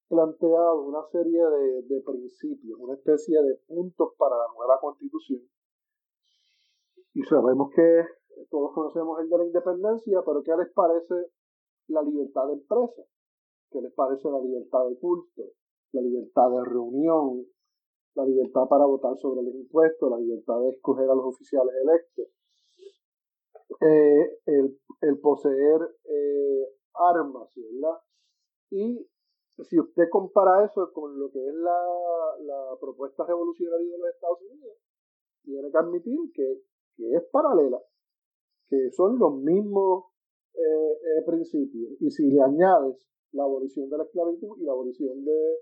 planteado 0.07 0.83
una 0.83 1.03
serie 1.11 1.43
de, 1.43 1.81
de, 1.83 2.01
principios, 2.01 2.79
una 2.79 2.93
especie 2.93 3.41
de 3.41 3.55
puntos 3.67 4.13
para 4.17 4.37
la 4.37 4.45
nueva 4.55 4.79
constitución. 4.79 5.41
Y 7.13 7.23
sabemos 7.23 7.69
que 7.75 8.05
todos 8.49 8.73
conocemos 8.73 9.19
el 9.19 9.29
de 9.29 9.37
la 9.37 9.45
independencia, 9.45 10.21
pero 10.25 10.41
¿qué 10.43 10.55
les 10.55 10.71
parece 10.73 11.15
la 11.87 12.01
libertad 12.01 12.47
de 12.47 12.53
empresa? 12.53 13.03
¿Qué 13.71 13.81
les 13.81 13.93
parece 13.93 14.29
la 14.29 14.39
libertad 14.39 14.87
de 14.87 14.97
culto? 14.99 15.43
La 15.91 16.01
libertad 16.01 16.49
de 16.51 16.63
reunión, 16.63 17.45
la 18.15 18.25
libertad 18.25 18.67
para 18.69 18.85
votar 18.85 19.17
sobre 19.17 19.43
los 19.43 19.55
impuestos, 19.55 20.09
la 20.09 20.19
libertad 20.19 20.59
de 20.61 20.69
escoger 20.69 21.09
a 21.09 21.15
los 21.15 21.25
oficiales 21.25 21.73
electos, 21.83 22.27
eh, 23.81 24.39
el, 24.45 24.79
el, 25.01 25.19
poseer 25.19 25.81
eh, 26.05 26.67
armas, 26.93 27.49
¿verdad? 27.55 27.99
Y 28.71 29.07
si 29.63 29.79
usted 29.79 30.09
compara 30.09 30.65
eso 30.65 30.91
con 30.93 31.19
lo 31.19 31.31
que 31.31 31.39
es 31.39 31.53
la, 31.53 31.73
propuesta 32.79 33.25
revolucionaria 33.25 33.91
de 33.91 33.97
los 33.97 34.09
Estados 34.09 34.39
Unidos, 34.41 34.77
tiene 35.43 35.71
que 35.71 35.77
admitir 35.77 36.19
que, 36.33 36.61
es 36.97 37.23
paralela 37.31 37.81
que 38.69 38.91
son 38.91 39.17
los 39.17 39.35
mismos 39.35 40.05
eh, 40.53 40.59
eh, 40.59 41.21
principios. 41.25 41.93
Y 41.99 42.11
si 42.11 42.29
le 42.29 42.41
añades 42.41 43.07
la 43.31 43.43
abolición 43.43 43.89
de 43.89 43.97
la 43.97 44.03
esclavitud 44.03 44.57
y 44.57 44.63
la 44.63 44.73
abolición 44.73 45.23
del 45.23 45.55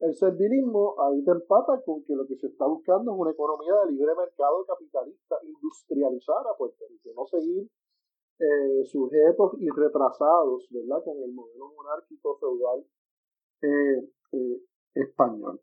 el 0.00 0.14
servilismo, 0.14 0.94
ahí 1.02 1.24
te 1.24 1.30
empata 1.30 1.80
con 1.84 2.04
que 2.04 2.14
lo 2.14 2.26
que 2.26 2.36
se 2.36 2.48
está 2.48 2.66
buscando 2.66 3.12
es 3.12 3.18
una 3.18 3.30
economía 3.30 3.74
de 3.84 3.92
libre 3.92 4.14
mercado 4.14 4.64
capitalista, 4.66 5.36
industrializar 5.42 6.46
a 6.46 6.56
Puerto 6.56 6.84
Rico, 6.90 7.10
no 7.16 7.26
seguir 7.26 7.68
eh, 8.38 8.84
sujetos 8.84 9.52
y 9.58 9.68
retrasados, 9.70 10.68
¿verdad?, 10.70 11.02
con 11.02 11.16
el 11.22 11.32
modelo 11.32 11.72
monárquico 11.74 12.38
feudal 12.38 12.84
español. 14.94 15.60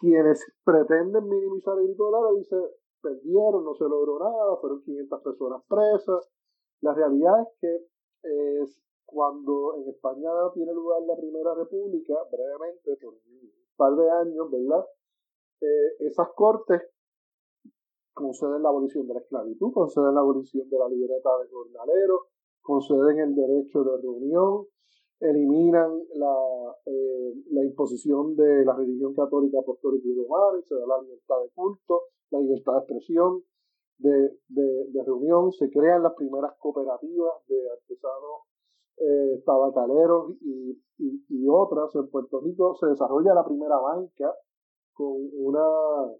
Quienes 0.00 0.44
pretenden 0.64 1.28
minimizar 1.28 1.78
el 1.78 1.86
grito 1.86 2.10
de 2.10 2.38
dice 2.38 2.56
perdieron, 3.00 3.64
no 3.64 3.74
se 3.74 3.84
logró 3.84 4.18
nada, 4.18 4.56
fueron 4.60 4.82
500 4.82 5.22
personas 5.22 5.62
presas. 5.68 6.30
La 6.80 6.92
realidad 6.92 7.42
es 7.42 7.48
que 7.60 7.86
cuando 9.14 9.76
en 9.76 9.88
España 9.88 10.28
tiene 10.52 10.74
lugar 10.74 11.02
la 11.02 11.16
Primera 11.16 11.54
República, 11.54 12.14
brevemente, 12.30 12.96
por 13.00 13.14
un 13.14 13.50
par 13.76 13.94
de 13.94 14.10
años, 14.10 14.50
¿verdad? 14.50 14.84
Eh, 15.60 15.96
esas 16.00 16.28
cortes 16.34 16.82
conceden 18.12 18.62
la 18.62 18.68
abolición 18.68 19.06
de 19.06 19.14
la 19.14 19.20
esclavitud, 19.20 19.72
conceden 19.72 20.14
la 20.14 20.20
abolición 20.20 20.68
de 20.68 20.78
la 20.78 20.88
libreta 20.88 21.30
de 21.38 21.48
jornalero, 21.48 22.26
conceden 22.60 23.20
el 23.20 23.34
derecho 23.34 23.84
de 23.84 24.02
reunión, 24.02 24.66
eliminan 25.20 25.90
la, 26.14 26.36
eh, 26.86 27.34
la 27.50 27.64
imposición 27.64 28.34
de 28.36 28.64
la 28.64 28.74
religión 28.74 29.14
católica 29.14 29.60
apostólica 29.60 30.06
y 30.08 30.14
romana 30.14 30.60
se 30.62 30.74
da 30.74 30.86
la 30.86 31.02
libertad 31.02 31.36
de 31.42 31.50
culto, 31.54 32.02
la 32.30 32.40
libertad 32.40 32.72
de 32.72 32.78
expresión, 32.78 33.42
de, 33.98 34.38
de, 34.48 35.04
reunión, 35.04 35.52
se 35.52 35.70
crean 35.70 36.02
las 36.02 36.14
primeras 36.14 36.52
cooperativas 36.58 37.46
de 37.46 37.70
artesanos 37.70 38.42
eh, 38.96 39.42
tabacaleros 39.44 40.32
y, 40.40 40.78
y, 40.98 41.48
otras. 41.48 41.94
En 41.94 42.08
Puerto 42.08 42.40
Rico 42.40 42.76
se 42.76 42.86
desarrolla 42.86 43.34
la 43.34 43.44
primera 43.44 43.76
banca 43.78 44.32
con 44.92 45.28
una, 45.32 45.66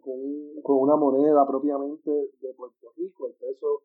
con, 0.00 0.76
una 0.78 0.96
moneda 0.96 1.46
propiamente 1.46 2.10
de 2.10 2.54
Puerto 2.54 2.92
Rico, 2.96 3.28
el 3.28 3.34
peso 3.34 3.82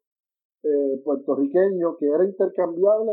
eh, 0.63 1.02
puertorriqueño, 1.04 1.97
que 1.97 2.08
era 2.08 2.25
intercambiable 2.25 3.12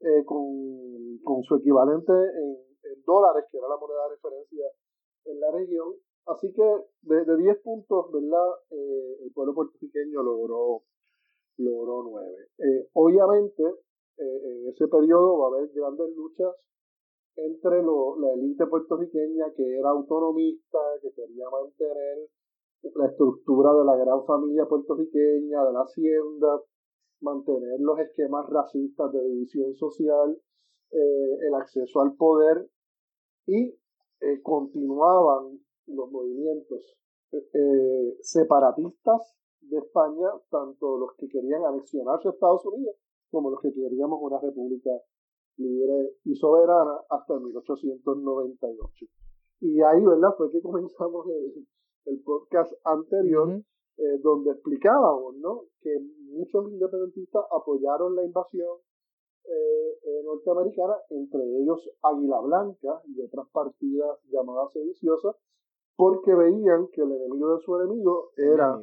eh, 0.00 0.24
con, 0.24 1.18
con, 1.22 1.42
su 1.44 1.56
equivalente 1.56 2.12
en, 2.12 2.68
dólares, 3.06 3.44
que 3.50 3.58
era 3.58 3.68
la 3.68 3.76
moneda 3.76 4.04
de 4.04 4.16
referencia 4.16 4.66
en 5.24 5.40
la 5.40 5.50
región, 5.50 5.94
Así 6.28 6.52
que 6.52 6.62
de, 7.02 7.36
10 7.36 7.58
puntos, 7.62 8.12
¿verdad? 8.12 8.48
Eh, 8.70 9.16
el 9.24 9.32
pueblo 9.32 9.54
puertorriqueño 9.54 10.22
logró, 10.22 10.82
logró 11.56 12.02
9. 12.02 12.48
Eh, 12.58 12.88
obviamente, 12.92 13.62
eh, 14.18 14.40
en 14.44 14.68
ese 14.68 14.88
periodo 14.88 15.38
va 15.38 15.44
a 15.46 15.48
haber 15.58 15.70
grandes 15.72 16.14
luchas 16.16 16.54
entre 17.36 17.82
la 17.82 18.32
élite 18.34 18.66
puertorriqueña 18.66 19.52
que 19.54 19.78
era 19.78 19.90
autonomista, 19.90 20.78
que 21.00 21.12
quería 21.12 21.48
mantener 21.50 22.28
la 22.94 23.06
estructura 23.06 23.72
de 23.74 23.84
la 23.84 23.96
gran 23.96 24.24
familia 24.24 24.66
puertorriqueña, 24.66 25.64
de 25.64 25.72
la 25.72 25.82
hacienda, 25.82 26.60
mantener 27.20 27.78
los 27.80 27.98
esquemas 28.00 28.48
racistas 28.48 29.12
de 29.12 29.22
división 29.22 29.74
social, 29.76 30.36
el 30.90 31.54
acceso 31.54 32.00
al 32.00 32.16
poder 32.16 32.68
y 33.46 33.72
continuaban 34.42 35.60
los 35.86 36.10
movimientos 36.10 36.98
eh, 37.32 38.16
separatistas 38.20 39.36
de 39.60 39.78
España, 39.78 40.28
tanto 40.50 40.96
los 40.98 41.14
que 41.16 41.28
querían 41.28 41.64
anexionarse 41.64 42.28
a 42.28 42.30
Estados 42.32 42.64
Unidos 42.66 42.96
como 43.30 43.50
los 43.50 43.60
que 43.60 43.72
queríamos 43.72 44.18
una 44.22 44.38
república 44.40 44.90
libre 45.56 46.14
y 46.24 46.34
soberana 46.34 47.00
hasta 47.10 47.38
1898. 47.38 49.06
Y 49.60 49.80
ahí, 49.82 50.04
¿verdad? 50.04 50.34
Fue 50.36 50.50
que 50.50 50.62
comenzamos 50.62 51.26
el, 51.28 51.66
el 52.06 52.22
podcast 52.22 52.72
anterior, 52.84 53.60
eh, 53.96 54.18
donde 54.22 54.52
explicábamos, 54.52 55.36
¿no? 55.36 55.64
Que 55.80 55.98
muchos 56.30 56.70
independentistas 56.70 57.44
apoyaron 57.50 58.14
la 58.14 58.24
invasión 58.24 58.78
eh, 59.44 60.22
norteamericana, 60.24 60.94
entre 61.10 61.42
ellos 61.60 61.90
Águila 62.02 62.40
Blanca 62.40 63.02
y 63.06 63.20
otras 63.20 63.48
partidas 63.50 64.18
llamadas 64.30 64.72
sediciosas, 64.72 65.36
porque 65.96 66.34
veían 66.34 66.88
que 66.92 67.02
el 67.02 67.12
enemigo 67.12 67.56
de 67.56 67.62
su 67.62 67.76
enemigo 67.76 68.30
era 68.36 68.78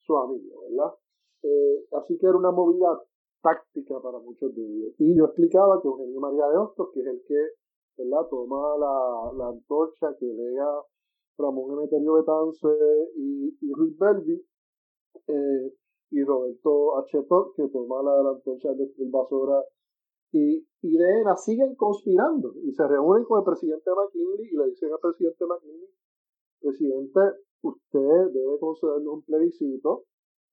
su 0.00 0.16
amigo, 0.16 0.62
¿verdad? 0.68 0.94
Eh, 1.42 1.86
así 1.92 2.18
que 2.18 2.26
era 2.26 2.36
una 2.36 2.50
movida 2.50 3.00
táctica 3.42 4.00
para 4.00 4.18
muchos 4.18 4.54
de 4.54 4.62
ellos. 4.62 4.94
Y 4.98 5.16
yo 5.16 5.26
explicaba 5.26 5.80
que 5.80 5.88
Eugenio 5.88 6.20
María 6.20 6.46
de 6.48 6.58
Hostos, 6.58 6.90
que 6.92 7.00
es 7.00 7.06
el 7.06 7.22
que 7.26 7.40
¿verdad? 7.98 8.28
toma 8.30 8.76
la, 8.78 9.32
la 9.36 9.48
antorcha 9.48 10.14
que 10.18 10.26
lega 10.26 10.68
Ramón 11.38 11.72
Emeterio 11.72 12.14
Betance 12.14 12.68
y, 13.16 13.56
y 13.60 13.72
Ruiz 13.72 13.96
Belvi, 13.98 14.44
eh, 15.26 15.72
y 16.10 16.24
Roberto 16.24 16.98
H. 16.98 17.18
que 17.56 17.68
toma 17.68 18.02
la, 18.02 18.22
la 18.22 18.30
antorcha 18.30 18.72
de 18.74 18.90
Basora 19.10 19.62
y, 20.32 20.66
y 20.82 20.96
de 20.96 21.20
ENA 21.20 21.36
siguen 21.36 21.74
conspirando 21.76 22.52
y 22.62 22.72
se 22.72 22.86
reúnen 22.86 23.24
con 23.24 23.38
el 23.40 23.44
presidente 23.44 23.90
McKinley 23.90 24.48
y 24.50 24.56
le 24.56 24.66
dicen 24.66 24.92
al 24.92 25.00
presidente 25.00 25.44
McKinley, 25.44 25.88
presidente, 26.60 27.20
usted 27.62 28.32
debe 28.32 28.58
concederle 28.58 29.08
un 29.08 29.22
plebiscito, 29.22 30.04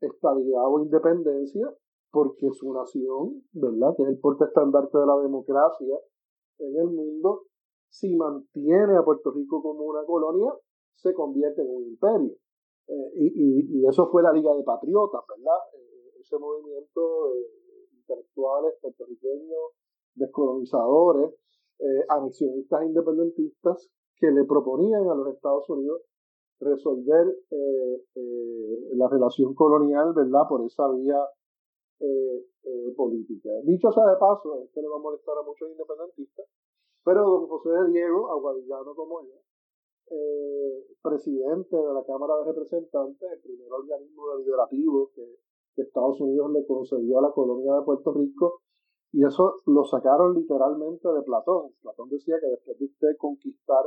estabilidad 0.01 0.63
o 0.67 0.79
independencia, 0.79 1.73
porque 2.11 2.49
su 2.51 2.73
nación, 2.73 3.43
¿verdad?, 3.53 3.93
que 3.95 4.03
es 4.03 4.09
el 4.09 4.19
porte 4.19 4.45
estandarte 4.45 4.97
de 4.97 5.05
la 5.05 5.17
democracia 5.17 5.95
en 6.59 6.75
el 6.75 6.87
mundo, 6.87 7.43
si 7.89 8.15
mantiene 8.15 8.97
a 8.97 9.03
Puerto 9.03 9.31
Rico 9.31 9.61
como 9.61 9.83
una 9.83 10.03
colonia, 10.05 10.51
se 10.95 11.13
convierte 11.13 11.61
en 11.61 11.69
un 11.69 11.83
imperio. 11.83 12.35
Eh, 12.87 13.11
y, 13.15 13.85
eso 13.85 14.09
fue 14.09 14.23
la 14.23 14.31
Liga 14.31 14.53
de 14.55 14.63
Patriotas, 14.63 15.21
¿verdad? 15.27 15.59
Eh, 15.73 16.19
ese 16.19 16.37
movimiento 16.37 17.31
de 17.33 17.97
intelectuales 17.99 18.73
puertorriqueños, 18.81 19.73
descolonizadores, 20.15 21.33
eh, 21.79 22.05
anexionistas 22.09 22.83
independentistas, 22.85 23.89
que 24.15 24.31
le 24.31 24.45
proponían 24.45 25.07
a 25.09 25.15
los 25.15 25.27
Estados 25.33 25.69
Unidos 25.69 26.01
resolver 26.59 27.27
eh, 27.51 28.03
eh, 28.15 28.89
la 28.95 29.07
relación 29.07 29.53
colonial, 29.53 30.13
¿verdad?, 30.13 30.47
por 30.49 30.65
esa 30.65 30.89
vía 30.91 31.17
política. 32.95 33.49
Dicho 33.63 33.91
sea 33.91 34.05
de 34.05 34.17
paso, 34.17 34.63
esto 34.63 34.81
le 34.81 34.87
va 34.87 34.97
a 34.97 34.99
molestar 34.99 35.37
a 35.37 35.43
muchos 35.43 35.69
independentistas, 35.69 36.45
pero 37.03 37.23
don 37.23 37.47
José 37.47 37.69
de 37.69 37.91
Diego, 37.91 38.31
aguadillano 38.31 38.95
como 38.95 39.21
yo, 39.23 39.37
presidente 41.01 41.75
de 41.75 41.93
la 41.93 42.03
Cámara 42.05 42.37
de 42.37 42.53
Representantes, 42.53 43.31
el 43.31 43.41
primer 43.41 43.71
organismo 43.71 44.29
deliberativo 44.35 45.11
que 45.13 45.81
Estados 45.81 46.19
Unidos 46.21 46.51
le 46.51 46.65
concedió 46.65 47.19
a 47.19 47.21
la 47.21 47.31
colonia 47.31 47.73
de 47.73 47.81
Puerto 47.83 48.13
Rico, 48.13 48.61
y 49.13 49.23
eso 49.23 49.61
lo 49.65 49.85
sacaron 49.85 50.35
literalmente 50.35 51.07
de 51.07 51.21
Platón. 51.21 51.71
Platón 51.81 52.09
decía 52.09 52.35
que 52.41 52.47
después 52.47 52.77
de 52.77 52.85
usted 52.85 53.17
conquistar 53.17 53.85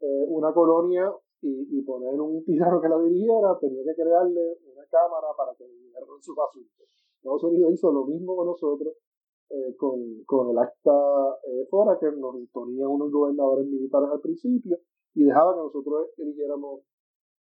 eh, 0.00 0.24
una 0.28 0.52
colonia 0.52 1.12
y, 1.40 1.82
poner 1.82 2.18
un 2.18 2.42
tirano 2.42 2.80
que 2.80 2.88
la 2.88 2.98
dirigiera, 2.98 3.58
tenía 3.60 3.82
que 3.84 4.02
crearle 4.02 4.58
una 4.64 4.86
cámara 4.86 5.28
para 5.36 5.54
que 5.54 5.66
dirigiera 5.66 6.06
sus 6.20 6.36
asuntos. 6.38 7.03
Estados 7.24 7.44
Unidos 7.44 7.72
hizo 7.72 7.90
lo 7.90 8.04
mismo 8.04 8.36
con 8.36 8.48
nosotros, 8.48 8.94
eh, 9.48 9.74
con, 9.78 10.22
con, 10.26 10.50
el 10.50 10.58
acta 10.58 10.92
eh, 11.48 11.66
fora, 11.70 11.96
que 11.98 12.12
nos 12.12 12.36
imponía 12.36 12.86
unos 12.86 13.10
gobernadores 13.10 13.66
militares 13.66 14.10
al 14.12 14.20
principio 14.20 14.76
y 15.14 15.24
dejaba 15.24 15.54
que 15.54 15.60
nosotros 15.60 16.10
eligiéramos 16.18 16.82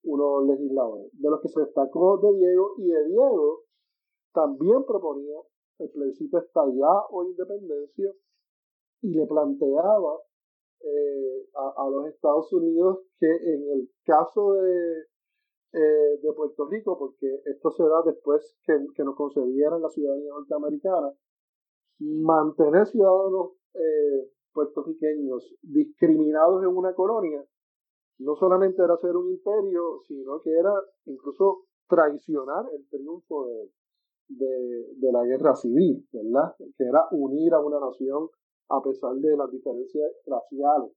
unos 0.05 0.47
legisladores. 0.47 1.11
De 1.13 1.29
los 1.29 1.41
que 1.43 1.49
se 1.49 1.61
destacó 1.61 2.17
de 2.19 2.39
Diego 2.39 2.75
y 2.79 2.87
de 2.87 3.05
Diego 3.09 3.65
también 4.33 4.83
proponía 4.87 5.37
el 5.79 5.91
plebiscito 5.91 6.39
estabilidad 6.39 7.01
o 7.11 7.25
independencia 7.25 8.11
y 9.03 9.13
le 9.13 9.27
planteaba 9.27 10.21
eh, 10.81 11.49
a, 11.55 11.89
los 11.91 12.07
Estados 12.07 12.51
Unidos 12.53 13.01
que 13.19 13.27
en 13.27 13.71
el 13.73 13.91
caso 14.05 14.55
de, 14.55 15.05
eh, 15.73 16.19
de 16.23 16.33
Puerto 16.33 16.67
Rico, 16.69 16.99
porque 16.99 17.43
esto 17.45 17.71
se 17.71 17.83
da 17.83 18.03
después 18.05 18.57
que, 18.65 19.05
nos 19.05 19.17
concedieran 19.17 19.83
la 19.83 19.91
ciudadanía 19.91 20.31
norteamericana, 20.31 21.13
mantener 21.99 22.87
ciudadanos 22.87 23.53
eh, 23.75 24.31
puertorriqueños 24.53 25.55
discriminados 25.63 26.63
en 26.63 26.69
una 26.69 26.95
colonia 26.95 27.45
no 28.19 28.35
solamente 28.37 28.83
era 28.83 28.97
ser 28.97 29.17
un 29.17 29.31
imperio, 29.31 30.01
sino 30.07 30.41
que 30.41 30.51
era 30.51 30.73
incluso 31.07 31.65
traicionar 31.89 32.65
el 32.73 32.89
triunfo 32.89 33.47
de, 34.29 35.13
la 35.13 35.25
guerra 35.25 35.55
civil, 35.55 36.07
¿verdad? 36.13 36.55
Que 36.77 36.85
era 36.85 37.07
unir 37.13 37.55
a 37.55 37.61
una 37.61 37.79
nación 37.79 38.29
a 38.69 38.83
pesar 38.83 39.15
de 39.15 39.37
las 39.37 39.51
diferencias 39.51 40.11
raciales 40.27 40.93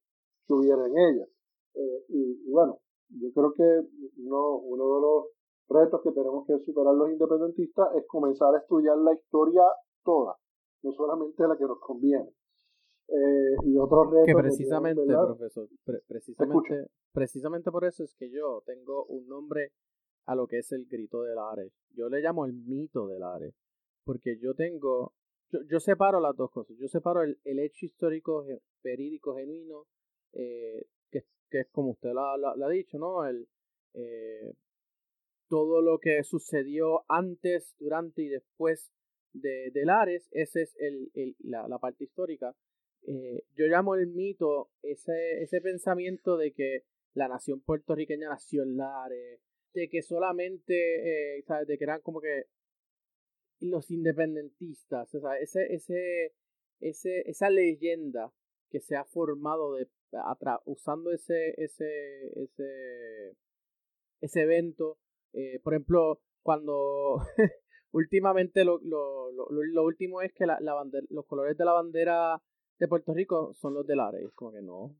que 0.47 0.53
hubiera 0.53 0.87
en 0.87 0.97
ella. 0.97 1.27
Eh, 1.75 2.05
y, 2.09 2.49
bueno, 2.49 2.79
yo 3.09 3.31
creo 3.33 3.53
que 3.53 3.63
uno, 4.17 4.57
uno 4.57 4.95
de 4.95 5.01
los 5.01 5.25
retos 5.69 6.01
que 6.03 6.11
tenemos 6.11 6.45
que 6.47 6.57
superar 6.65 6.95
los 6.95 7.11
independentistas 7.11 7.89
es 7.95 8.05
comenzar 8.07 8.53
a 8.55 8.59
estudiar 8.59 8.97
la 8.97 9.13
historia 9.13 9.63
toda, 10.03 10.35
no 10.83 10.91
solamente 10.93 11.47
la 11.47 11.57
que 11.57 11.65
nos 11.65 11.79
conviene. 11.79 12.33
Eh, 13.07 13.55
y 13.65 13.77
otros 13.77 14.11
retos 14.11 14.27
que 14.27 14.35
precisamente, 14.35 15.01
profesor, 15.05 15.67
precisamente, 16.07 16.87
precisamente 17.11 17.71
por 17.71 17.85
eso 17.85 18.03
es 18.03 18.13
que 18.15 18.29
yo 18.29 18.61
tengo 18.65 19.05
un 19.05 19.27
nombre 19.27 19.71
a 20.29 20.35
lo 20.35 20.45
que 20.45 20.59
es 20.59 20.71
el 20.71 20.85
grito 20.85 21.23
del 21.23 21.39
Ares. 21.39 21.73
Yo 21.95 22.07
le 22.07 22.21
llamo 22.21 22.45
el 22.45 22.53
mito 22.53 23.07
del 23.07 23.23
Ares. 23.23 23.55
Porque 24.05 24.37
yo 24.39 24.53
tengo, 24.53 25.13
yo, 25.67 25.79
separo 25.79 26.19
las 26.19 26.35
dos 26.35 26.51
cosas. 26.51 26.77
Yo 26.77 26.87
separo 26.87 27.23
el, 27.23 27.59
hecho 27.59 27.87
histórico 27.87 28.45
verídico 28.83 29.35
genuino, 29.35 29.85
eh, 30.33 30.85
que, 31.09 31.23
es 31.51 31.67
como 31.71 31.91
usted 31.91 32.11
lo, 32.13 32.65
ha 32.65 32.69
dicho, 32.69 32.97
¿no? 32.97 33.25
El, 33.25 33.47
eh, 33.93 34.53
todo 35.47 35.81
lo 35.81 35.99
que 35.99 36.23
sucedió 36.23 37.03
antes, 37.07 37.75
durante 37.79 38.21
y 38.21 38.29
después 38.29 38.91
de, 39.33 39.71
del 39.71 39.89
Ares, 39.89 40.29
esa 40.31 40.61
es 40.61 40.75
el, 40.79 41.35
la, 41.39 41.79
parte 41.79 42.03
histórica. 42.03 42.55
Eh, 43.03 43.43
yo 43.55 43.65
llamo 43.65 43.95
el 43.95 44.07
mito 44.07 44.69
ese, 44.83 45.41
ese 45.41 45.61
pensamiento 45.61 46.37
de 46.37 46.53
que 46.53 46.83
la 47.13 47.27
nación 47.27 47.61
puertorriqueña 47.61 48.29
nació 48.29 48.63
en 48.63 48.77
Lares, 48.77 49.41
de 49.73 49.89
que 49.89 50.01
solamente, 50.01 51.37
eh, 51.37 51.43
¿sabes? 51.43 51.67
De 51.67 51.77
que 51.77 51.83
eran 51.83 52.01
como 52.01 52.21
que 52.21 52.45
los 53.59 53.89
independentistas, 53.91 55.13
o 55.15 55.19
sea, 55.19 55.37
ese, 55.39 56.33
esa 56.79 57.49
leyenda 57.49 58.31
que 58.69 58.79
se 58.79 58.95
ha 58.95 59.03
formado 59.03 59.73
de, 59.75 59.87
usando 60.65 61.11
ese, 61.11 61.53
ese, 61.57 62.27
ese, 62.35 63.37
ese 64.21 64.41
evento. 64.41 64.97
Eh, 65.33 65.59
por 65.63 65.73
ejemplo, 65.73 66.21
cuando 66.41 67.17
últimamente 67.91 68.63
lo, 68.63 68.79
lo, 68.81 69.31
lo, 69.31 69.83
último 69.83 70.21
es 70.21 70.33
que 70.33 70.45
la, 70.45 70.59
la 70.61 70.75
los 71.09 71.25
colores 71.25 71.57
de 71.57 71.65
la 71.65 71.73
bandera 71.73 72.41
de 72.79 72.87
Puerto 72.87 73.13
Rico 73.13 73.53
son 73.53 73.73
los 73.73 73.85
del 73.85 73.99
área. 73.99 74.19
Es 74.19 74.33
como 74.33 74.51
que 74.51 74.61
no. 74.61 74.95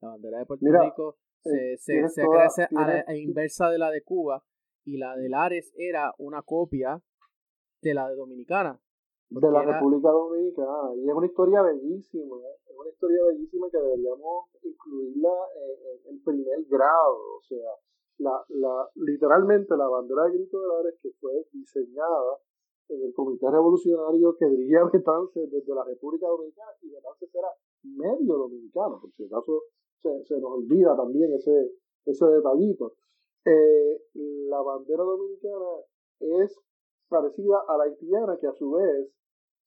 La 0.00 0.10
bandera 0.10 0.38
de 0.38 0.46
Puerto 0.46 0.66
Rico 0.66 1.18
se, 1.42 1.76
se, 1.78 2.08
se 2.08 2.22
crece 2.26 2.68
a 2.76 3.04
la 3.06 3.16
inversa 3.16 3.70
de 3.70 3.78
la 3.78 3.90
de 3.90 4.02
Cuba 4.02 4.44
y 4.84 4.96
la 4.96 5.16
de 5.16 5.28
Lares 5.28 5.72
era 5.76 6.14
una 6.18 6.42
copia 6.42 7.00
de 7.82 7.94
la 7.94 8.08
de 8.08 8.16
Dominicana. 8.16 8.80
De 9.30 9.50
la 9.50 9.62
República 9.62 10.10
Dominicana. 10.10 10.94
Y 10.96 11.08
es 11.08 11.14
una 11.14 11.26
historia 11.26 11.62
bellísima, 11.62 12.36
¿eh? 12.36 12.56
es 12.66 12.76
una 12.76 12.90
historia 12.90 13.24
bellísima 13.26 13.70
que 13.70 13.78
deberíamos 13.78 14.48
incluirla 14.62 15.30
en, 16.06 16.22
primer 16.24 16.64
grado. 16.64 17.36
O 17.38 17.42
sea, 17.42 17.70
la, 18.18 18.44
la, 18.48 18.90
literalmente 18.96 19.76
la 19.76 19.86
bandera 19.86 20.24
de 20.24 20.32
Grito 20.32 20.60
de 20.60 20.66
Lares 20.66 20.98
que 21.00 21.10
fue 21.20 21.46
diseñada 21.52 22.38
en 22.88 23.04
el 23.04 23.14
Comité 23.14 23.48
Revolucionario 23.48 24.36
que 24.36 24.46
dirigía 24.46 24.84
Betance 24.92 25.46
desde 25.46 25.74
la 25.74 25.84
República 25.84 26.26
Dominicana 26.26 26.72
y 26.82 26.90
Betance 26.90 27.26
era 27.32 27.48
medio 27.84 28.34
dominicano, 28.36 29.00
por 29.00 29.12
si 29.12 29.24
acaso 29.24 29.62
se, 29.98 30.24
se 30.24 30.40
nos 30.40 30.50
olvida 30.52 30.96
también 30.96 31.32
ese, 31.34 31.70
ese 32.04 32.26
detallito. 32.26 32.94
Eh, 33.44 34.02
la 34.48 34.60
bandera 34.60 35.02
dominicana 35.02 35.86
es 36.18 36.60
parecida 37.10 37.58
a 37.68 37.76
la 37.76 37.84
haitiana, 37.84 38.38
que 38.40 38.46
a 38.46 38.52
su 38.54 38.70
vez 38.70 39.12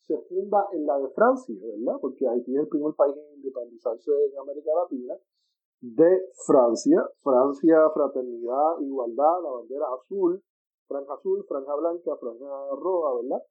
se 0.01 0.17
funda 0.27 0.65
en 0.71 0.85
la 0.85 0.97
de 0.99 1.09
Francia, 1.09 1.55
¿verdad? 1.61 1.99
Porque 2.01 2.27
Haití 2.27 2.55
es 2.55 2.61
el 2.63 2.67
primer 2.67 2.93
país 2.95 3.15
en 3.15 3.35
independizarse 3.35 4.11
en 4.11 4.39
América 4.39 4.71
Latina 4.81 5.15
de 5.81 6.21
Francia. 6.45 7.05
Francia, 7.21 7.89
fraternidad, 7.93 8.79
igualdad, 8.81 9.43
la 9.43 9.51
bandera 9.51 9.85
azul, 9.93 10.41
franja 10.87 11.13
azul, 11.13 11.45
franja 11.47 11.75
blanca, 11.75 12.15
franja 12.17 12.69
roja, 12.81 13.21
¿verdad? 13.21 13.43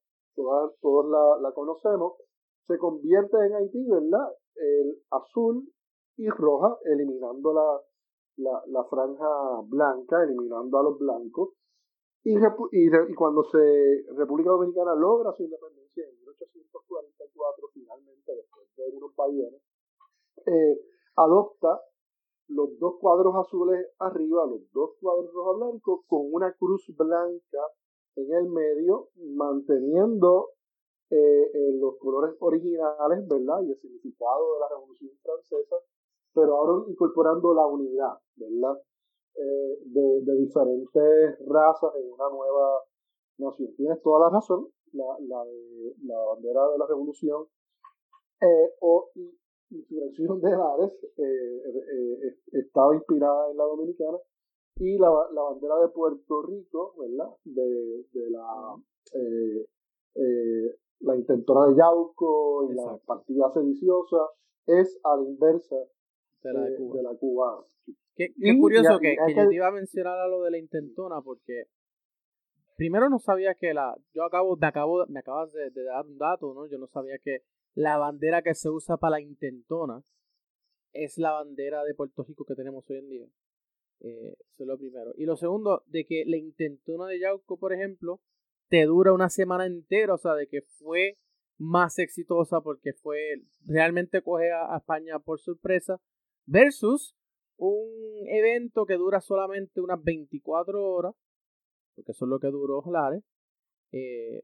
Todos 0.81 1.07
la, 1.41 1.53
conocemos. 1.53 2.15
Se 2.67 2.79
convierte 2.79 3.37
en 3.37 3.55
Haití, 3.55 3.87
¿verdad? 3.87 4.29
El 4.55 4.99
azul 5.11 5.71
y 6.17 6.29
roja, 6.29 6.79
eliminando 6.85 7.53
la 8.37 8.85
franja 8.85 9.61
blanca, 9.65 10.23
eliminando 10.23 10.79
a 10.79 10.83
los 10.83 10.99
blancos. 10.99 11.51
Y, 12.25 12.37
y, 12.37 13.15
cuando 13.15 13.43
se 13.45 14.05
República 14.17 14.51
Dominicana 14.51 14.95
logra 14.95 15.33
su 15.33 15.43
independencia 15.43 16.05
en 16.05 16.21
1844, 16.21 17.69
finalmente, 17.75 18.33
después 18.37 18.69
de 18.77 18.97
unos 18.97 19.13
países, 19.15 19.61
eh, 20.47 20.81
adopta 21.17 21.81
los 22.49 22.79
dos 22.79 22.95
cuadros 23.01 23.35
azules 23.37 23.87
arriba, 23.99 24.47
los 24.47 24.71
dos 24.73 24.91
cuadros 25.01 25.33
rojo 25.33 25.57
blancos, 25.57 26.01
con 26.07 26.33
una 26.33 26.53
cruz 26.53 26.85
blanca 26.97 27.67
en 28.17 28.33
el 28.33 28.49
medio, 28.49 29.09
manteniendo 29.17 30.51
eh, 31.11 31.17
eh, 31.17 31.73
los 31.81 31.99
colores 31.99 32.37
originales, 32.41 33.27
¿verdad? 33.29 33.63
Y 33.63 33.71
el 33.73 33.81
significado 33.81 34.55
de 34.55 34.61
la 34.61 34.69
Revolución 34.69 35.11
Francesa, 35.23 35.77
pero 36.35 36.57
ahora 36.57 36.89
incorporando 36.89 37.55
la 37.55 37.67
unidad, 37.67 38.15
¿verdad? 38.37 38.81
Eh, 39.35 39.79
de, 39.87 40.37
diferentes 40.37 41.39
razas 41.47 41.91
en 41.97 42.13
una 42.13 42.29
nueva 42.29 42.81
nación. 43.39 43.75
Tienes 43.77 44.03
toda 44.03 44.27
la 44.27 44.31
razón, 44.31 44.69
la, 44.93 45.05
la, 45.21 45.45
de, 45.45 45.95
la 46.05 46.19
bandera 46.27 46.69
de 46.69 46.79
la 46.79 46.87
revolución, 46.87 47.47
eh, 48.41 48.71
o 48.81 49.11
insurrección 49.71 50.41
de 50.41 50.51
Lares, 50.51 50.93
eh, 51.17 52.37
estaba 52.53 52.95
inspirada 52.95 53.51
en 53.51 53.57
la 53.57 53.65
dominicana, 53.65 54.19
y 54.77 54.99
la, 54.99 55.09
la 55.33 55.43
bandera 55.43 55.79
de 55.81 55.89
Puerto 55.89 56.43
Rico, 56.43 56.95
¿verdad? 56.99 57.31
De, 57.45 58.05
de 58.13 58.31
la, 58.31 58.77
la 61.01 61.17
intentona 61.17 61.69
de 61.69 61.77
Yauco 61.77 62.71
y 62.71 62.75
la 62.75 62.99
partida 63.07 63.51
sediciosa, 63.55 64.29
es 64.67 65.01
a 65.05 65.17
la 65.17 65.25
inversa 65.25 65.77
de 66.43 66.53
la, 66.53 66.61
de, 66.63 67.03
la 67.03 67.15
cubana. 67.19 67.63
Qué, 68.15 68.33
curioso 68.59 68.99
que, 68.99 69.17
que, 69.27 69.35
yo 69.35 69.49
te 69.49 69.55
iba 69.55 69.69
a 69.69 69.73
mencionar 69.73 70.19
a 70.19 70.29
lo 70.29 70.43
de 70.43 70.51
la 70.51 70.59
intentona 70.59 71.21
porque 71.23 71.65
primero 72.77 73.09
no 73.09 73.19
sabía 73.19 73.55
que 73.55 73.73
la 73.73 73.97
yo 74.13 74.25
acabo 74.25 74.57
me 74.57 74.67
acabo 74.67 75.07
me 75.07 75.21
acabas 75.21 75.53
de, 75.53 75.71
dar 75.71 76.07
un 76.07 76.19
dato, 76.19 76.53
¿no? 76.55 76.67
Yo 76.67 76.79
no 76.79 76.87
sabía 76.89 77.19
que 77.19 77.43
la 77.75 77.97
bandera 77.97 78.43
que 78.43 78.55
se 78.55 78.69
usa 78.69 78.97
para 78.99 79.13
la 79.13 79.21
intentona 79.21 80.03
es 80.93 81.17
la 81.17 81.33
bandera 81.33 81.85
de 81.85 81.95
Puerto 81.95 82.23
Rico 82.25 82.45
que 82.45 82.55
tenemos 82.55 82.89
hoy 82.91 82.99
en 82.99 83.09
día. 83.09 83.27
Eh, 84.01 84.35
eso 84.51 84.65
es 84.65 84.67
lo 84.67 84.77
primero. 84.77 85.13
Y 85.17 85.25
lo 85.25 85.37
segundo, 85.37 85.85
de 85.87 86.05
que 86.05 86.25
la 86.27 86.37
intentona 86.37 87.07
de 87.07 87.21
Yauco, 87.21 87.57
por 87.57 87.73
ejemplo, 87.73 88.21
te 88.69 88.85
dura 88.85 89.13
una 89.13 89.31
semana 89.31 89.65
entera, 89.65 90.15
o 90.15 90.19
sea, 90.19 90.35
de 90.35 90.49
que 90.49 90.63
fue 90.63 91.19
más 91.57 91.99
exitosa 91.99 92.61
porque 92.61 92.93
fue 92.93 93.43
realmente 93.65 94.23
coge 94.23 94.51
a 94.51 94.77
España 94.77 95.19
por 95.19 95.41
sorpresa 95.41 96.01
versus 96.47 97.15
un 97.57 97.89
evento 98.29 98.87
que 98.87 98.95
dura 98.95 99.21
solamente 99.21 99.81
unas 99.81 100.03
24 100.03 100.83
horas, 100.85 101.15
porque 101.95 102.13
eso 102.13 102.25
es 102.25 102.29
lo 102.29 102.39
que 102.39 102.49
duró 102.49 102.83
Lares, 102.91 103.23
eh, 103.93 104.43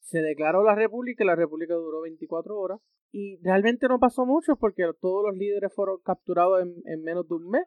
se 0.00 0.20
declaró 0.20 0.62
la 0.64 0.74
república 0.74 1.22
y 1.22 1.26
la 1.26 1.36
república 1.36 1.74
duró 1.74 2.00
24 2.02 2.58
horas 2.58 2.80
y 3.12 3.38
realmente 3.42 3.86
no 3.88 3.98
pasó 3.98 4.24
mucho 4.24 4.56
porque 4.56 4.90
todos 5.00 5.24
los 5.24 5.36
líderes 5.36 5.72
fueron 5.74 5.98
capturados 6.02 6.62
en, 6.62 7.02
menos 7.02 7.28
de 7.28 7.34
un 7.34 7.50
mes. 7.50 7.66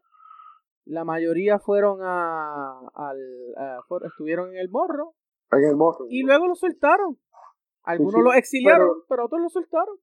La 0.85 1.05
mayoría 1.05 1.59
fueron 1.59 1.99
a, 2.01 2.79
al, 2.93 3.19
estuvieron 4.05 4.49
en 4.49 4.57
el 4.57 4.69
morro. 4.69 5.13
En 5.51 5.63
el 5.63 5.75
morro. 5.75 6.05
Y 6.09 6.23
luego 6.23 6.47
lo 6.47 6.55
soltaron. 6.55 7.17
Algunos 7.83 8.23
lo 8.23 8.33
exiliaron, 8.33 8.89
pero, 9.07 9.25
otros 9.25 9.41
lo 9.41 9.49
soltaron. 9.49 9.97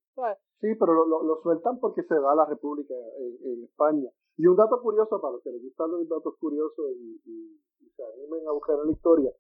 Sí, 0.62 0.68
pero 0.79 0.94
lo, 0.94 1.25
lo, 1.25 1.42
sueltan 1.42 1.81
porque 1.81 2.05
se 2.05 2.14
da 2.14 2.37
la 2.37 2.46
república 2.46 2.94
en 3.18 3.64
España. 3.64 4.09
Y 4.37 4.46
un 4.46 4.55
dato 4.55 4.81
curioso 4.81 5.20
para 5.20 5.33
los 5.33 5.42
que 5.42 5.51
les 5.51 5.61
gustan 5.61 5.90
los 5.90 6.09
datos 6.09 6.37
curiosos 6.38 6.92
y, 6.96 7.18
se 7.96 8.03
animen 8.05 8.46
a 8.46 8.53
buscar 8.53 8.79
en 8.79 8.87
la 8.87 8.92
historia. 8.92 9.33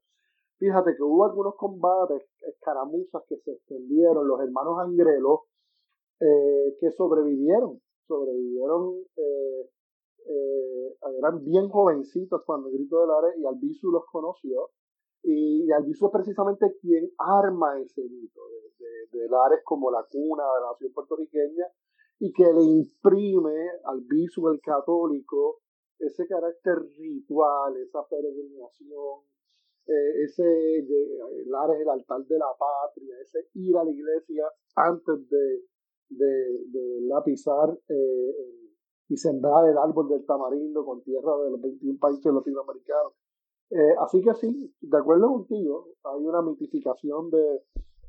Fíjate 0.58 0.96
que 0.96 1.02
hubo 1.02 1.24
algunos 1.24 1.54
combates, 1.54 2.22
escaramuzas 2.40 3.22
que 3.28 3.36
se 3.38 3.52
extendieron, 3.52 4.26
los 4.26 4.40
hermanos 4.40 4.80
Angrelo, 4.80 5.44
eh, 6.20 6.76
que 6.80 6.90
sobrevivieron, 6.90 7.80
sobrevivieron, 8.08 8.96
eh, 9.16 9.70
eh, 10.26 10.96
eran 11.18 11.44
bien 11.44 11.68
jovencitos 11.68 12.42
cuando 12.44 12.68
el 12.68 12.74
grito 12.74 13.00
de 13.00 13.06
Lares 13.06 13.38
y 13.38 13.46
Albizu 13.46 13.92
los 13.92 14.04
conoció. 14.10 14.70
Y, 15.22 15.70
Albizu 15.70 16.06
es 16.06 16.12
precisamente 16.12 16.76
quien 16.80 17.10
arma 17.18 17.80
ese 17.80 18.02
mito 18.02 18.40
de, 19.12 19.28
Lares 19.28 19.60
como 19.64 19.90
la 19.90 20.04
cuna 20.10 20.42
de 20.42 20.60
la 20.60 20.72
nación 20.72 20.92
puertorriqueña 20.92 21.64
y 22.18 22.32
que 22.32 22.44
le 22.44 22.62
imprime 22.62 23.70
al 23.84 24.00
visual 24.02 24.60
católico 24.60 25.60
ese 25.98 26.26
carácter 26.26 26.78
ritual, 26.98 27.76
esa 27.76 28.06
peregrinación, 28.08 29.22
eh, 29.86 30.22
ese 30.24 30.42
llegar 30.82 31.70
el 31.70 31.88
altar 31.88 32.24
de 32.26 32.38
la 32.38 32.52
patria, 32.58 33.16
ese 33.22 33.48
ir 33.54 33.76
a 33.76 33.84
la 33.84 33.90
iglesia 33.90 34.44
antes 34.76 35.28
de, 35.28 35.62
de, 36.10 37.22
pisar 37.24 37.78
eh, 37.88 38.34
y 39.08 39.16
sembrar 39.16 39.68
el 39.68 39.78
árbol 39.78 40.08
del 40.08 40.26
tamarindo 40.26 40.84
con 40.84 41.02
tierra 41.02 41.36
de 41.44 41.50
los 41.50 41.60
21 41.60 41.98
países 41.98 42.32
latinoamericanos. 42.32 43.12
Eh, 43.74 43.94
así 44.00 44.20
que 44.22 44.34
sí, 44.34 44.74
de 44.82 44.98
acuerdo 44.98 45.28
contigo, 45.28 45.88
hay 46.04 46.26
una 46.26 46.42
mitificación 46.42 47.30
de, 47.30 47.62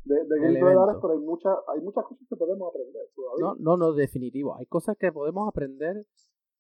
de, 0.04 0.16
de 0.26 0.60
pero 0.60 1.14
hay, 1.14 1.20
muchas 1.20 1.56
hay 1.74 1.80
muchas 1.80 2.04
cosas 2.04 2.28
que 2.28 2.36
podemos 2.36 2.70
aprender 2.70 3.04
No, 3.40 3.56
no, 3.56 3.78
no, 3.78 3.94
definitivo. 3.94 4.56
Hay 4.58 4.66
cosas 4.66 4.98
que 4.98 5.14
podemos 5.14 5.48
aprender 5.48 6.06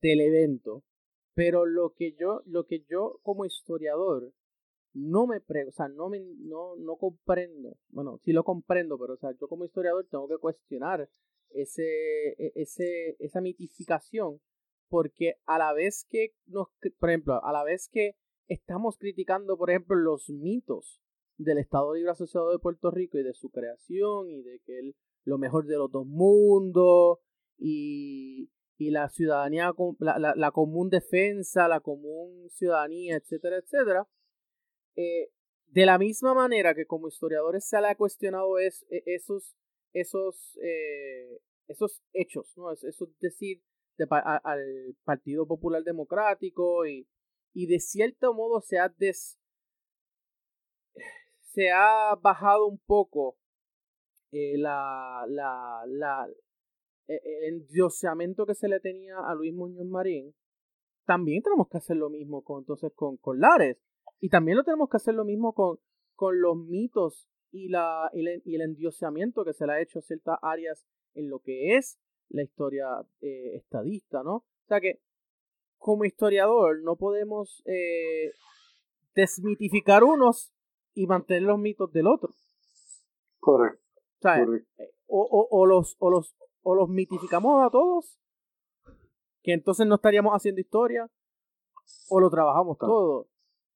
del 0.02 0.22
evento, 0.22 0.84
pero 1.36 1.66
lo 1.66 1.94
que 1.94 2.13
yo, 2.13 2.44
lo 2.46 2.66
que 2.66 2.86
yo 2.89 3.20
como 3.24 3.44
historiador 3.44 4.32
no 4.94 5.28
me 5.28 5.42
pre, 5.42 5.68
o 5.68 5.72
sea, 5.72 5.89
no 5.89 6.08
me, 6.08 6.22
no, 6.38 6.78
no 6.78 6.96
comprendo, 6.96 7.76
bueno, 7.89 8.20
sí 8.20 8.32
lo 8.32 8.44
comprendo, 8.44 8.98
pero 8.98 9.16
o 9.16 9.18
sea, 9.18 9.32
yo 9.32 9.48
como 9.48 9.66
historiador 9.66 10.06
tengo 10.10 10.28
que 10.28 10.38
cuestionar 10.38 11.10
ese, 11.50 12.30
e, 12.38 12.54
ese, 12.56 13.18
esa 13.20 13.42
mitificación, 13.42 14.39
porque 14.88 15.36
a 15.46 15.58
la 15.58 15.74
vez 15.74 16.06
que 16.10 16.36
nos, 16.46 16.68
por 17.00 17.10
ejemplo, 17.10 17.44
a 17.44 17.52
la 17.52 17.63
vez 17.63 17.89
que 17.92 18.16
estamos 18.54 18.98
criticando, 18.98 19.58
por 19.58 19.70
ejemplo, 19.70 19.96
los 19.96 20.30
mitos 20.30 21.02
del 21.38 21.58
Estado 21.58 21.94
Libre 21.94 22.12
Asociado 22.12 22.52
de 22.52 22.60
Puerto 22.60 22.92
Rico 22.92 23.18
y 23.18 23.24
de 23.24 23.34
su 23.34 23.50
creación 23.50 24.30
y 24.30 24.42
de 24.42 24.60
que 24.66 24.80
él 24.80 24.96
lo 25.26 25.38
mejor 25.38 25.66
de 25.66 25.78
los 25.78 25.92
dos 25.92 26.06
mundos 26.06 27.20
y, 27.58 28.50
y 28.78 28.92
la 28.92 29.10
ciudadanía, 29.10 29.74
la, 30.00 30.34
la, 30.36 30.52
común 30.52 30.89
defensa, 30.89 31.68
la 31.68 31.80
común 31.80 32.50
ciudadanía, 32.50 33.16
etcétera, 33.16 33.58
etcétera. 33.58 34.08
Eh, 34.96 35.30
de 35.68 35.86
la 35.86 35.98
misma 35.98 36.34
manera 36.34 36.76
que 36.76 36.86
como 36.86 37.08
historiadores 37.08 37.66
se 37.68 37.80
le 37.82 37.88
ha 37.88 37.96
cuestionado 37.96 38.60
es, 38.60 38.86
e, 38.89 39.02
esos, 39.06 39.56
esos, 39.94 40.58
eh, 40.62 41.39
esos 41.68 42.04
hechos, 42.13 42.54
¿no? 42.58 42.72
Eso 42.72 42.88
es 42.88 43.20
decir, 43.20 43.63
al 44.10 44.96
Partido 45.04 45.48
Popular 45.48 45.84
Democrático 45.84 46.86
y, 46.86 47.08
y 47.54 47.68
de 47.68 47.80
cierto 47.80 48.34
modo 48.34 48.62
se 48.62 48.80
ha 48.80 48.94
se 51.54 51.70
ha 51.72 52.16
bajado 52.22 52.68
un 52.68 52.80
poco 52.80 53.38
eh, 54.32 54.58
la, 54.58 55.26
la, 55.28 56.28
e, 57.08 57.13
e, 57.13 57.48
el 57.48 57.62
endioseamiento 57.62 58.46
que 58.48 58.56
se 58.56 58.68
le 58.68 58.80
tenía 58.80 59.20
a 59.20 59.36
Luis 59.36 59.54
Muñoz 59.54 59.86
Marín, 59.86 60.34
también 61.06 61.44
tenemos 61.44 61.68
que 61.70 61.78
hacer 61.78 61.98
lo 61.98 62.10
mismo 62.10 62.44
con, 62.44 62.62
entonces 62.62 62.92
con, 62.96 63.18
con 63.18 63.39
Lares. 63.39 63.78
Y 64.20 64.30
también 64.30 64.58
lo 64.58 64.63
tenemos 64.63 64.89
que 64.89 64.98
hacer 64.98 65.13
lo 65.13 65.26
mismo 65.26 65.54
con, 65.54 65.78
con 66.16 66.42
los 66.42 66.58
mitos 66.58 67.28
y, 67.52 67.70
la, 67.70 68.10
y, 68.13 68.56
el 68.56 68.62
endioseamiento 68.62 69.46
que 69.46 69.54
se 69.54 69.68
le 69.68 69.74
ha 69.74 69.82
hecho 69.82 70.00
a 70.00 70.02
ciertas 70.02 70.39
áreas 70.42 70.84
en 71.13 71.30
lo 71.30 71.39
que 71.39 71.76
es 71.76 72.00
la 72.30 72.42
historia 72.42 72.88
eh, 73.22 73.58
estadista, 73.58 74.24
¿no? 74.24 74.38
O 74.38 74.68
sea 74.68 74.82
que 74.82 75.02
como 75.84 76.06
historiador 76.06 76.82
no 76.82 76.96
podemos 76.96 77.62
eh, 77.65 78.32
desmitificar 79.15 80.06
unos 80.06 80.54
y 80.93 81.08
mantener 81.08 81.43
los 81.43 81.60
mitos 81.60 81.91
del 81.91 82.08
otro. 82.08 82.30
Correcto. 83.41 83.84
Eh, 84.24 84.93
o, 85.08 85.48
o, 85.52 85.65
los, 85.65 85.98
o, 86.00 86.10
los, 86.10 86.36
o 86.62 86.76
los 86.76 86.88
mitificamos 86.88 87.62
a 87.62 87.69
todos, 87.69 88.17
que 89.43 89.52
entonces 89.52 89.86
no 89.86 89.96
estaríamos 89.96 90.32
haciendo 90.34 90.62
historia, 90.62 91.12
o 92.10 92.19
lo 92.22 92.30
trabajamos 92.30 92.78
todo. 92.78 93.28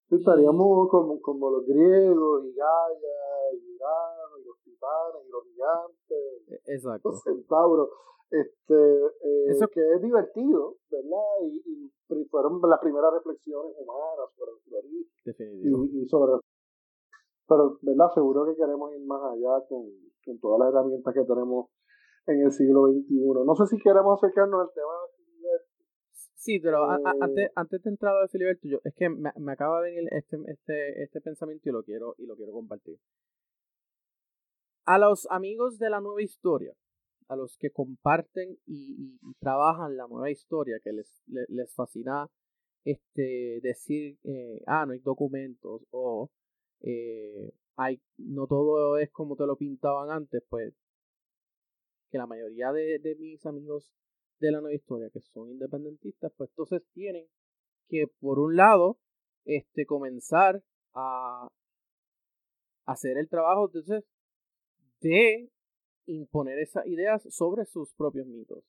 Estaríamos 0.09 0.87
como, 0.89 1.19
como 1.19 1.51
los 1.51 1.65
griegos, 1.65 2.45
y 2.45 2.53
Gaia, 2.55 3.53
y 3.53 3.75
Urano, 3.75 4.37
y 4.39 4.45
los 4.45 4.57
titanes, 4.63 5.27
y 5.27 5.29
los 5.29 5.43
gigantes, 5.43 6.63
e, 6.67 6.73
Exacto. 6.73 7.09
los 7.09 7.21
centauros. 7.21 7.89
Este, 8.29 8.73
eh, 8.73 9.45
Eso 9.49 9.67
que 9.67 9.81
es 9.95 10.01
divertido, 10.01 10.77
¿verdad? 10.89 11.41
Y, 11.43 11.61
y, 11.65 11.96
fueron 12.29 12.61
las 12.69 12.79
primeras 12.79 13.13
reflexiones 13.13 13.73
humanas 13.77 14.29
sobre 14.35 14.51
el 14.51 15.63
y, 15.63 16.03
y 16.03 16.07
sobre 16.07 16.39
pero, 17.47 17.79
¿verdad? 17.81 18.07
Seguro 18.13 18.45
que 18.45 18.55
queremos 18.55 18.93
ir 18.93 19.05
más 19.05 19.21
allá 19.23 19.65
con, 19.69 19.87
con 20.25 20.39
todas 20.39 20.59
las 20.59 20.73
herramientas 20.73 21.13
que 21.13 21.23
tenemos 21.23 21.69
en 22.27 22.41
el 22.41 22.51
siglo 22.51 22.87
XXI. 22.87 23.45
No 23.45 23.55
sé 23.55 23.67
si 23.67 23.81
queremos 23.81 24.21
acercarnos 24.21 24.67
al 24.67 24.73
tema 24.73 24.91
de 24.91 25.15
Filiberto. 25.15 25.67
Sí, 26.35 26.59
pero 26.59 26.93
eh, 26.93 27.03
antes, 27.21 27.51
antes 27.55 27.81
de 27.81 27.89
entrar 27.89 28.17
a 28.17 28.21
de 28.21 28.27
Filiberto, 28.27 28.67
yo, 28.67 28.79
es 28.83 28.93
que 28.95 29.09
me, 29.09 29.31
me, 29.37 29.53
acaba 29.53 29.81
de 29.81 29.91
venir 29.91 30.09
este, 30.11 30.37
este, 30.47 31.03
este 31.03 31.21
pensamiento 31.21 31.69
y 31.69 31.71
lo 31.71 31.83
quiero, 31.83 32.15
y 32.17 32.25
lo 32.25 32.35
quiero 32.35 32.51
compartir. 32.51 32.99
A 34.85 34.97
los 34.97 35.25
amigos 35.31 35.79
de 35.79 35.89
la 35.89 36.01
nueva 36.01 36.21
historia, 36.21 36.73
a 37.27 37.35
los 37.35 37.57
que 37.57 37.71
comparten 37.71 38.57
y, 38.65 39.17
trabajan 39.39 39.97
la 39.97 40.07
nueva 40.07 40.31
historia, 40.31 40.79
que 40.83 40.93
les, 40.93 41.23
les, 41.27 41.73
fascina 41.75 42.27
este, 42.83 43.59
decir, 43.61 44.17
eh, 44.23 44.61
ah, 44.65 44.85
no 44.85 44.93
hay 44.93 44.99
documentos, 44.99 45.85
o 45.91 46.29
eh, 46.81 47.51
hay, 47.75 48.01
no 48.17 48.47
todo 48.47 48.97
es 48.97 49.11
como 49.11 49.35
te 49.35 49.45
lo 49.45 49.57
pintaban 49.57 50.09
antes, 50.09 50.43
pues 50.49 50.73
que 52.09 52.17
la 52.17 52.27
mayoría 52.27 52.71
de, 52.71 52.99
de 52.99 53.15
mis 53.15 53.45
amigos 53.45 53.91
de 54.39 54.51
la 54.51 54.61
nueva 54.61 54.75
historia 54.75 55.09
que 55.09 55.21
son 55.21 55.49
independentistas, 55.49 56.31
pues 56.37 56.49
entonces 56.51 56.83
tienen 56.93 57.27
que 57.89 58.07
por 58.19 58.39
un 58.39 58.55
lado 58.55 58.97
este 59.45 59.85
comenzar 59.85 60.61
a 60.93 61.47
hacer 62.85 63.17
el 63.17 63.29
trabajo 63.29 63.65
entonces 63.67 64.05
de 65.01 65.49
imponer 66.07 66.59
esas 66.59 66.85
ideas 66.87 67.23
sobre 67.29 67.65
sus 67.65 67.93
propios 67.93 68.27
mitos. 68.27 68.63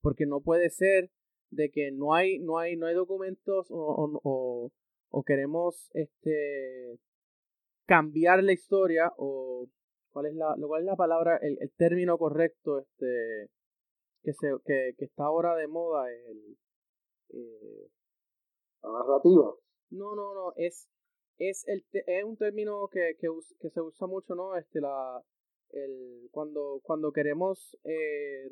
Porque 0.00 0.26
no 0.26 0.40
puede 0.40 0.70
ser 0.70 1.10
de 1.50 1.70
que 1.70 1.90
no 1.92 2.14
hay, 2.14 2.38
no 2.38 2.58
hay, 2.58 2.76
no 2.76 2.86
hay 2.86 2.94
documentos 2.94 3.70
o, 3.70 4.20
o, 4.22 4.72
o 5.10 5.22
queremos 5.22 5.90
este 5.94 6.98
cambiar 7.86 8.42
la 8.42 8.52
historia 8.52 9.12
o 9.16 9.68
cuál 10.10 10.26
es 10.26 10.34
la, 10.34 10.56
cuál 10.66 10.82
es 10.82 10.86
la 10.86 10.96
palabra, 10.96 11.36
el, 11.42 11.58
el 11.60 11.72
término 11.76 12.18
correcto 12.18 12.78
este 12.78 13.50
que 14.22 14.32
se 14.32 14.48
que, 14.64 14.94
que 14.96 15.04
está 15.04 15.24
ahora 15.24 15.54
de 15.54 15.68
moda 15.68 16.10
el 16.10 16.56
eh, 17.30 17.88
la 18.82 18.90
narrativa. 18.90 19.54
No, 19.90 20.14
no, 20.14 20.34
no, 20.34 20.52
es 20.56 20.88
es 21.38 21.66
el 21.68 21.84
es 21.92 22.24
un 22.24 22.36
término 22.36 22.88
que, 22.88 23.16
que, 23.18 23.28
que 23.60 23.70
se 23.70 23.80
usa 23.80 24.06
mucho, 24.06 24.34
¿no? 24.34 24.56
Este 24.56 24.80
la 24.80 25.22
el, 25.70 26.28
cuando, 26.30 26.80
cuando 26.82 27.12
queremos 27.12 27.76
eh, 27.84 28.48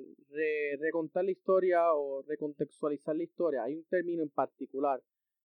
recontar 0.78 1.24
la 1.24 1.30
historia 1.30 1.94
o 1.94 2.22
recontextualizar 2.22 3.16
la 3.16 3.22
historia, 3.22 3.62
hay 3.64 3.76
un 3.76 3.84
término 3.84 4.22
en 4.22 4.30
particular 4.30 5.00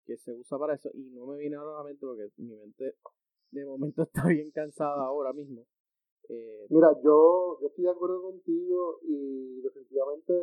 que 0.06 0.18
se 0.18 0.34
usa 0.34 0.58
para 0.58 0.76
eso 0.76 0.90
y 0.94 1.10
no 1.12 1.26
me 1.26 1.38
viene 1.38 1.56
ahora 1.56 1.76
a 1.76 1.78
la 1.80 1.84
mente 1.86 2.06
porque 2.06 2.30
mi 2.38 2.56
mente 2.56 2.96
de 3.52 3.66
momento 3.66 4.04
está 4.04 4.28
bien 4.28 4.52
cansada 4.52 5.06
ahora 5.06 5.34
mismo. 5.34 5.66
Eh, 6.30 6.68
Mira, 6.70 6.90
yo, 7.04 7.60
estoy 7.62 7.84
de 7.84 7.92
acuerdo 7.92 8.22
contigo 8.22 9.00
y 9.04 9.62
definitivamente 9.62 10.34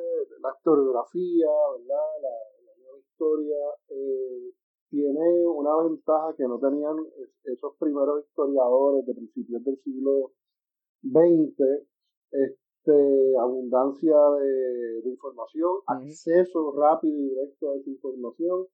la 0.41 0.53
historiografía, 0.57 1.49
¿verdad? 1.79 2.07
La, 2.23 2.77
nueva 2.77 2.99
historia 2.99 3.57
eh, 3.89 4.53
tiene 4.91 5.47
una 5.47 5.77
ventaja 5.83 6.35
que 6.37 6.45
no 6.45 6.59
tenían 6.59 6.97
esos 7.45 7.77
primeros 7.79 8.25
historiadores 8.25 9.07
de 9.07 9.14
principios 9.14 9.64
del 9.64 9.79
siglo 9.83 10.33
20, 11.03 11.64
este, 12.30 13.38
abundancia 13.38 14.16
de, 14.40 15.11
información, 15.11 15.70
acceso 15.86 16.72
rápido 16.76 17.16
y 17.16 17.28
directo 17.30 17.70
a 17.70 17.76
esa 17.76 17.90
información. 17.90 18.66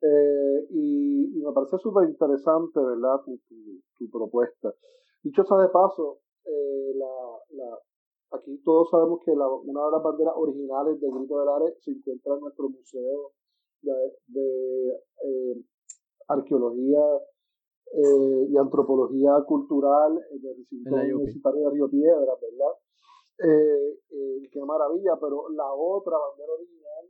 Eh, 0.00 0.66
y, 0.70 1.42
me 1.42 1.52
parece 1.52 1.78
súper 1.78 2.08
interesante, 2.08 2.78
¿verdad?, 2.80 3.20
tu, 3.24 3.38
tu, 3.96 4.10
propuesta. 4.10 4.72
Dicho 5.22 5.44
sea 5.44 5.58
de 5.58 5.68
paso, 5.68 6.20
eh, 6.44 6.92
la, 6.94 7.56
la, 7.56 7.78
aquí 8.32 8.58
todos 8.64 8.90
sabemos 8.90 9.20
que 9.24 9.34
la, 9.34 9.48
una 9.48 9.84
de 9.86 9.90
las 9.92 10.02
banderas 10.02 10.34
originales 10.36 11.00
del 11.00 11.10
Grito 11.10 11.40
del 11.40 11.48
Are 11.48 11.74
se 11.80 11.90
encuentra 11.90 12.34
en 12.34 12.40
nuestro 12.40 12.68
museo 12.68 13.32
de, 13.82 13.92
de 14.28 14.88
eh, 15.24 15.64
arqueología 16.28 17.00
eh, 17.92 18.46
y 18.50 18.56
antropología 18.56 19.32
cultural 19.46 20.14
del 20.30 20.56
recinto 20.56 20.94
universitario 20.94 21.64
de 21.64 21.70
Río 21.70 21.88
Piedra, 21.88 22.34
¿verdad? 22.40 22.74
Eh, 23.40 23.98
eh, 24.10 24.48
qué 24.50 24.60
maravilla, 24.64 25.16
pero 25.20 25.48
la 25.50 25.72
otra 25.72 26.18
bandera 26.18 26.54
original 26.54 27.06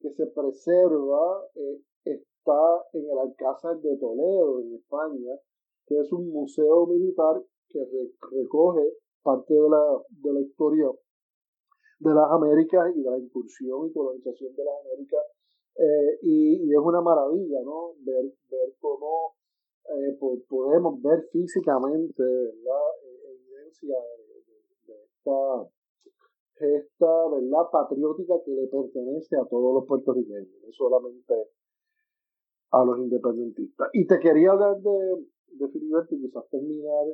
que 0.00 0.10
se 0.10 0.26
preserva 0.26 1.46
eh, 1.54 1.80
está 2.04 2.86
en 2.92 3.04
el 3.08 3.18
Alcázar 3.18 3.80
de 3.80 3.96
Toledo, 3.98 4.60
en 4.62 4.74
España, 4.74 5.38
que 5.86 6.00
es 6.00 6.12
un 6.12 6.28
museo 6.30 6.86
militar 6.86 7.40
que 7.68 7.86
recoge 8.32 8.94
parte 9.22 9.54
de 9.54 9.68
la, 9.70 10.02
de 10.08 10.32
la 10.32 10.40
historia 10.40 10.90
de 12.00 12.14
las 12.14 12.30
Américas 12.32 12.90
y 12.96 13.02
de 13.02 13.10
la 13.10 13.18
incursión 13.18 13.86
y 13.86 13.92
colonización 13.92 14.56
de 14.56 14.64
las 14.64 14.74
Américas. 14.84 15.22
y, 16.22 16.66
y, 16.66 16.72
es 16.72 16.78
una 16.82 17.00
maravilla, 17.00 17.62
¿no? 17.62 17.92
Ver, 18.00 18.24
ver 18.50 18.74
cómo 18.80 19.36
eh, 19.88 20.18
podemos 20.48 21.00
ver 21.02 21.28
físicamente 21.32 22.22
¿verdad? 22.22 22.86
Eh, 23.04 23.34
evidencia 23.34 23.96
de, 24.86 24.94
esta 24.94 25.68
gesta 26.54 27.28
¿verdad? 27.30 27.70
patriótica 27.72 28.34
que 28.44 28.52
le 28.52 28.66
pertenece 28.68 29.36
a 29.36 29.44
todos 29.46 29.74
los 29.74 29.86
puertorriqueños, 29.86 30.48
no 30.62 30.72
solamente 30.72 31.34
a 32.72 32.84
los 32.84 32.98
independentistas. 32.98 33.88
Y 33.92 34.06
te 34.06 34.18
quería 34.20 34.52
hablar 34.52 34.80
de, 34.80 35.26
de 35.58 35.68
Filiberto 35.68 36.14
y 36.14 36.20
quizás 36.20 36.48
terminar 36.50 37.06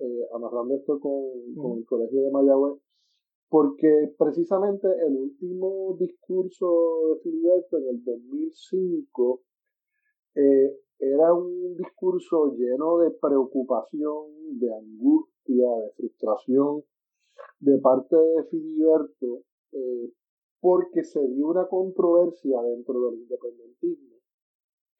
eh, 0.00 0.28
amarrando 0.34 0.76
esto 0.76 1.00
con, 1.00 1.54
con 1.56 1.78
el 1.78 1.84
Colegio 1.84 2.22
de 2.22 2.30
Mayagüez, 2.30 2.80
porque 3.48 4.14
precisamente 4.16 4.86
el 5.06 5.16
último 5.16 5.96
discurso 5.98 7.08
de 7.08 7.20
Filiberto 7.22 7.78
en 7.78 7.88
el 7.88 8.04
2005 8.04 9.42
eh, 10.36 10.76
era 11.00 11.34
un 11.34 11.76
discurso 11.76 12.54
lleno 12.56 12.98
de 12.98 13.10
preocupación, 13.10 14.58
de 14.58 14.72
angustia, 14.74 15.68
de 15.68 15.92
frustración 15.96 16.84
de 17.58 17.78
parte 17.78 18.16
de 18.16 18.44
Filiberto, 18.44 19.42
eh, 19.72 20.12
porque 20.60 21.02
se 21.04 21.26
dio 21.28 21.48
una 21.48 21.66
controversia 21.68 22.60
dentro 22.62 23.00
del 23.00 23.20
independentismo 23.20 24.20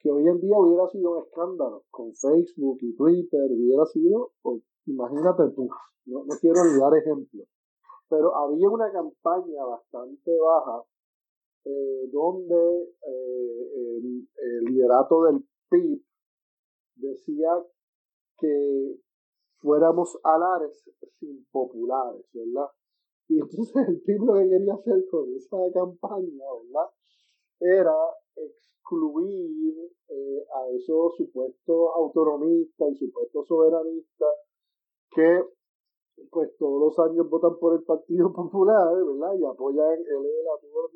que 0.01 0.09
hoy 0.09 0.27
en 0.27 0.39
día 0.41 0.57
hubiera 0.57 0.87
sido 0.87 1.11
un 1.11 1.23
escándalo 1.23 1.83
con 1.91 2.13
Facebook 2.15 2.79
y 2.81 2.95
Twitter, 2.95 3.51
hubiera 3.51 3.85
sido, 3.85 4.31
pues, 4.41 4.63
imagínate 4.87 5.49
tú, 5.55 5.69
no, 6.05 6.23
quiero 6.39 6.61
olvidar 6.61 6.97
ejemplos, 6.97 7.47
pero 8.09 8.35
había 8.35 8.69
una 8.69 8.91
campaña 8.91 9.63
bastante 9.63 10.31
baja 10.39 10.83
eh, 11.65 12.09
donde 12.11 12.95
eh, 13.07 13.97
el, 13.97 14.65
liderato 14.65 15.23
del 15.25 15.45
PIB 15.71 16.03
decía 16.95 17.49
que 18.37 18.97
fuéramos 19.61 20.19
alares 20.23 20.83
sin 21.19 21.45
populares, 21.51 22.25
¿verdad? 22.33 22.69
Y 23.29 23.39
entonces 23.39 23.87
el 23.87 24.01
PIB 24.01 24.21
lo 24.25 24.33
que 24.33 24.49
quería 24.49 24.73
hacer 24.73 25.05
con 25.09 25.33
esa 25.35 25.57
campaña, 25.73 26.45
¿verdad? 26.63 26.89
Era 27.59 27.95
excluir 28.35 29.75
eh, 30.09 30.45
a 30.53 30.69
esos 30.75 31.15
supuestos 31.15 31.89
autonomistas 31.95 32.91
y 32.91 32.95
supuestos 32.95 33.47
soberanistas 33.47 34.33
que 35.15 35.43
pues 36.29 36.55
todos 36.57 36.79
los 36.79 36.99
años 37.09 37.29
votan 37.29 37.57
por 37.57 37.75
el 37.75 37.83
Partido 37.83 38.31
Popular, 38.33 38.93
¿verdad? 38.93 39.33
Y 39.39 39.45
apoyan 39.45 39.93
el 39.93 40.47
a 40.53 40.59
todos 40.61 40.83
los 40.83 40.93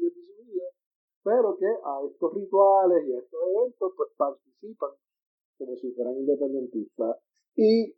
pero 1.25 1.57
que 1.57 1.65
a 1.65 2.05
estos 2.05 2.33
rituales 2.35 3.03
y 3.07 3.13
a 3.13 3.17
estos 3.17 3.39
eventos 3.49 3.93
pues 3.97 4.09
participan 4.15 4.91
como 5.57 5.75
si 5.75 5.91
fueran 5.93 6.17
independentistas. 6.17 7.17
Y 7.55 7.95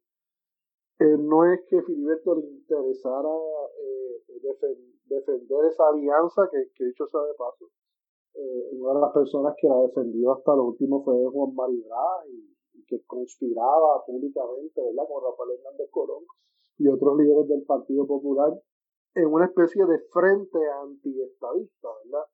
eh, 1.00 1.18
no 1.20 1.52
es 1.52 1.60
que 1.68 1.82
Filiberto 1.82 2.36
le 2.36 2.48
interesara 2.48 3.30
eh, 3.84 4.24
defender 5.06 5.66
esa 5.66 5.90
alianza, 5.90 6.48
que, 6.50 6.72
que 6.74 6.86
dicho 6.86 7.06
sea 7.08 7.22
de 7.22 7.34
paso, 7.34 7.66
eh, 8.34 8.70
una 8.80 8.94
de 8.94 9.02
las 9.02 9.14
personas 9.14 9.56
que 9.60 9.68
la 9.68 9.82
defendió 9.82 10.32
hasta 10.34 10.56
lo 10.56 10.66
último 10.66 11.04
fue 11.04 11.16
Juan 11.30 11.54
Maribra 11.54 12.24
y, 12.30 12.80
y, 12.80 12.86
que 12.86 13.04
conspiraba 13.06 14.06
públicamente, 14.06 14.82
¿verdad?, 14.82 15.04
con 15.08 15.24
Rafael 15.24 15.60
Hernández 15.60 15.90
Colón 15.92 16.24
y 16.78 16.88
otros 16.88 17.18
líderes 17.18 17.48
del 17.50 17.64
Partido 17.64 18.08
Popular 18.08 18.54
en 19.16 19.26
una 19.26 19.46
especie 19.46 19.84
de 19.86 20.00
frente 20.12 20.60
antiestadista, 20.84 21.90
¿verdad? 22.06 22.26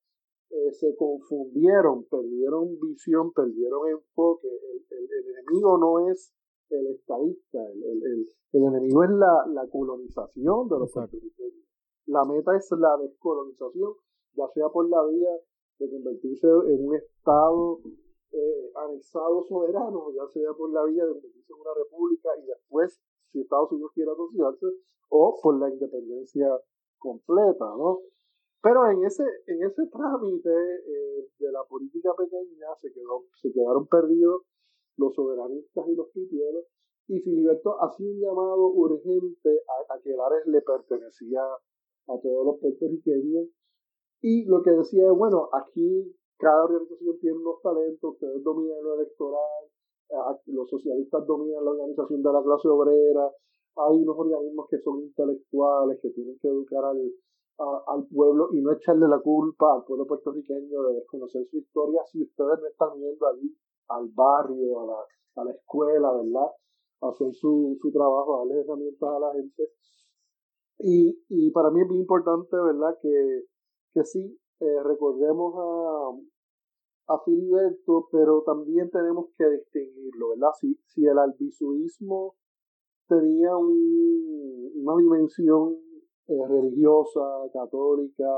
Eh, 0.54 0.72
se 0.72 0.96
confundieron, 0.96 2.06
perdieron 2.06 2.80
visión, 2.80 3.34
perdieron 3.34 3.90
enfoque. 3.90 4.48
El, 4.48 5.10
enemigo 5.34 5.80
no 5.80 6.12
es 6.12 6.32
el 6.70 6.88
estadista, 6.88 7.60
el, 7.72 8.28
enemigo 8.52 9.04
es 9.04 9.10
la, 9.10 9.46
la 9.48 9.68
colonización 9.68 10.70
de 10.70 10.80
los 10.80 10.92
puertorriqueños. 10.92 11.66
La 12.06 12.24
meta 12.26 12.56
es 12.56 12.70
la 12.78 12.98
descolonización, 12.98 13.94
ya 14.36 14.48
sea 14.54 14.70
por 14.70 14.88
la 14.90 15.04
vía 15.08 15.32
de 15.80 15.90
convertirse 15.90 16.48
en 16.48 16.88
un 16.88 16.96
Estado 16.96 17.80
eh, 18.32 18.72
anexado 18.76 19.44
soberano, 19.50 20.12
ya 20.14 20.28
sea 20.28 20.54
por 20.54 20.72
la 20.72 20.84
vía 20.86 21.04
de 21.04 21.14
convertirse 21.14 21.52
en 21.52 21.62
una 21.62 21.74
república 21.74 22.30
y 22.44 22.46
después, 22.46 23.02
si 23.32 23.42
Estados 23.42 23.72
Unidos 23.72 23.92
quiere 23.96 24.12
asociarse, 24.12 24.68
o 25.10 25.40
por 25.42 25.60
la 25.60 25.70
independencia 25.70 26.48
completa, 27.00 27.66
¿no? 27.76 28.00
Pero 28.64 28.90
en 28.90 29.04
ese, 29.04 29.24
en 29.48 29.62
ese 29.62 29.86
trámite 29.88 30.50
eh, 30.50 31.28
de 31.38 31.52
la 31.52 31.66
política 31.66 32.14
pequeña 32.18 32.74
se, 32.78 32.94
quedó, 32.94 33.26
se 33.36 33.52
quedaron 33.52 33.88
perdidos 33.88 34.44
los 34.96 35.14
soberanistas 35.14 35.86
y 35.90 35.96
los 35.96 36.08
pitieros, 36.12 36.64
y 37.10 37.20
Filiberto 37.20 37.76
hacía 37.84 38.08
un 38.08 38.22
llamado 38.22 38.70
urgente 38.70 39.50
a, 39.90 40.00
que 40.00 40.14
el 40.14 40.20
Ares 40.22 40.48
le 40.48 40.62
pertenecía 40.62 41.44
a 41.44 42.22
todos 42.22 42.46
los 42.46 42.60
puertorriqueños, 42.62 43.50
y 44.22 44.46
lo 44.46 44.62
que 44.62 44.72
decía 44.72 45.12
es, 45.12 45.18
bueno, 45.18 45.50
aquí 45.52 46.16
cada 46.38 46.64
organización 46.64 47.20
tiene 47.20 47.38
unos 47.40 47.62
talentos, 47.62 48.14
ustedes 48.14 48.42
dominan 48.44 48.82
lo 48.82 48.94
electoral, 48.94 49.68
los 50.46 50.70
socialistas 50.70 51.28
dominan 51.28 51.66
la 51.66 51.72
organización 51.72 52.24
de 52.24 52.32
la 52.32 52.42
clase 52.42 52.70
obrera, 52.70 53.30
hay 53.76 53.98
unos 53.98 54.16
organismos 54.18 54.68
que 54.70 54.80
son 54.80 55.02
intelectuales, 55.02 56.00
que 56.02 56.12
tienen 56.12 56.38
que 56.40 56.48
educar 56.48 56.86
al, 56.86 57.12
al 57.58 58.08
pueblo 58.08 58.50
y 58.52 58.62
no 58.62 58.72
echarle 58.72 59.08
la 59.08 59.20
culpa 59.20 59.76
al 59.76 59.84
pueblo 59.86 60.08
puertorriqueño 60.08 60.82
de 60.84 60.94
desconocer 60.96 61.46
su 61.50 61.58
historia 61.58 62.02
si 62.12 62.24
ustedes 62.24 62.60
no 62.60 62.68
están 62.68 63.00
yendo 63.00 63.28
allí 63.28 63.56
al 63.90 64.08
barrio, 64.10 64.82
a 64.82 64.86
la, 64.86 65.42
a 65.42 65.46
la 65.46 65.52
escuela, 65.52 66.12
¿verdad? 66.12 66.50
hacer 67.10 67.34
su, 67.34 67.78
su 67.82 67.92
trabajo, 67.92 68.40
darle 68.40 68.62
herramientas 68.62 69.10
a 69.10 69.20
la 69.20 69.34
gente. 69.34 69.70
Y, 70.80 71.24
y 71.30 71.52
para 71.52 71.70
mí 71.72 71.82
es 71.82 71.88
muy 71.88 72.00
importante, 72.00 72.56
¿verdad? 72.56 72.98
Que, 73.02 73.44
que 73.94 74.04
sí, 74.04 74.40
eh, 74.60 74.84
recordemos 74.84 75.54
a, 75.58 77.14
a 77.14 77.20
Filiberto, 77.24 78.08
pero 78.12 78.44
también 78.44 78.90
tenemos 78.90 79.28
que 79.38 79.50
distinguirlo, 79.50 80.30
¿verdad? 80.30 80.50
Si, 80.60 80.76
si 80.88 81.06
el 81.06 81.18
albisuismo 81.18 82.36
tenía 83.08 83.56
un, 83.56 84.72
una 84.76 84.98
dimensión 84.98 85.78
eh, 86.28 86.48
religiosa, 86.48 87.22
católica, 87.52 88.30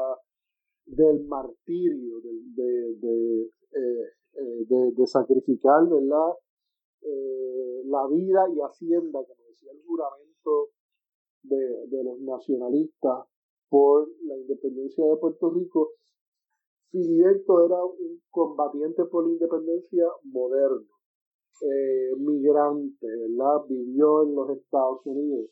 del 0.86 1.26
martirio, 1.26 2.22
de, 2.22 2.32
de, 2.56 2.96
de, 2.98 3.52
eh, 3.72 4.92
de 4.96 5.08
sacrificar, 5.08 5.88
¿verdad? 5.90 6.34
la 7.86 8.08
vida 8.08 8.46
y 8.54 8.60
hacienda, 8.62 9.20
como 9.24 9.48
decía 9.48 9.72
el 9.72 9.82
juramento 9.86 10.70
de, 11.44 12.04
los 12.04 12.20
nacionalistas 12.22 13.26
por 13.70 14.08
la 14.24 14.38
independencia 14.38 15.06
de 15.06 15.18
Puerto 15.18 15.50
Rico, 15.52 15.92
Filiberto 16.92 17.66
era 17.66 17.84
un 17.84 18.22
combatiente 18.30 19.06
por 19.06 19.26
la 19.26 19.34
independencia 19.34 20.06
moderno, 20.24 20.88
eh, 21.62 22.16
migrante, 22.18 23.06
¿verdad? 23.06 23.66
Vivió 23.68 24.24
en 24.24 24.36
los 24.36 24.58
Estados 24.58 25.06
Unidos, 25.06 25.50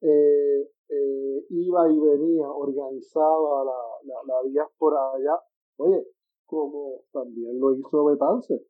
eh, 0.00 0.70
eh, 0.88 1.46
iba 1.50 1.92
y 1.92 1.98
venía, 1.98 2.48
organizaba 2.48 3.64
la, 3.64 3.78
la, 4.04 4.14
la, 4.26 4.48
diáspora 4.48 5.12
allá, 5.14 5.38
oye, 5.76 6.06
como 6.46 7.02
también 7.12 7.58
lo 7.58 7.74
hizo 7.74 8.04
Betance, 8.04 8.66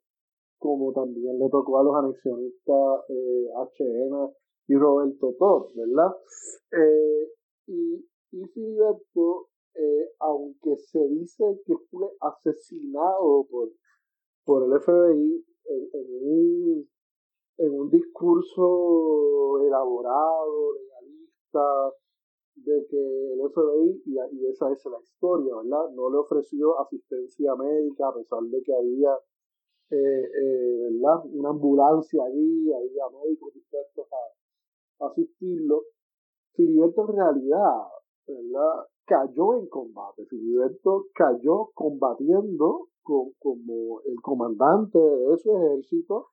como 0.59 0.93
también 0.93 1.39
le 1.39 1.49
tocó 1.49 1.79
a 1.79 1.85
los 1.85 1.95
anexionistas 1.97 3.05
HM 3.09 4.33
y 4.69 4.75
Roberto 4.75 5.35
Tor, 5.39 5.69
¿verdad? 5.75 6.15
y, 7.67 8.05
y 8.33 8.45
Filiberto 8.49 9.51
eh, 9.75 10.13
aunque 10.19 10.77
se 10.77 10.99
dice 11.09 11.45
que 11.65 11.75
fue 11.91 12.09
asesinado 12.21 13.47
por, 13.49 13.71
por 14.45 14.65
el 14.65 14.81
FBI 14.81 15.45
en, 15.65 16.09
un, 16.23 16.89
en 17.59 17.81
un 17.81 17.91
discurso 17.91 19.61
elaborado, 19.65 20.75
de 22.57 22.87
que 22.89 23.33
el 23.33 23.41
FBI, 23.41 24.03
y, 24.07 24.13
y, 24.13 24.47
esa 24.47 24.71
es 24.73 24.85
la 24.87 25.01
historia, 25.03 25.57
¿verdad? 25.57 25.91
No 25.95 26.11
le 26.11 26.19
ofreció 26.19 26.79
asistencia 26.81 27.55
médica 27.55 28.09
a 28.09 28.15
pesar 28.15 28.43
de 28.43 28.63
que 28.63 28.75
había, 28.75 29.13
eh, 29.91 29.97
eh, 29.97 30.89
¿verdad? 30.91 31.25
Una 31.33 31.51
ambulancia 31.51 32.23
allí, 32.25 32.73
había 32.73 33.05
médicos 33.23 33.55
dispuestos 33.55 34.07
a, 34.13 35.07
asistirlo. 35.07 35.85
Filiberto 36.53 37.09
en 37.09 37.17
realidad, 37.17 37.87
¿verdad? 38.27 38.87
cayó 39.11 39.55
en 39.57 39.67
combate. 39.67 40.25
Filiberto 40.27 41.07
cayó 41.15 41.71
combatiendo 41.75 42.87
como 43.03 44.03
el 44.03 44.21
comandante 44.23 44.99
de 44.99 45.37
su 45.39 45.51
ejército 45.57 46.29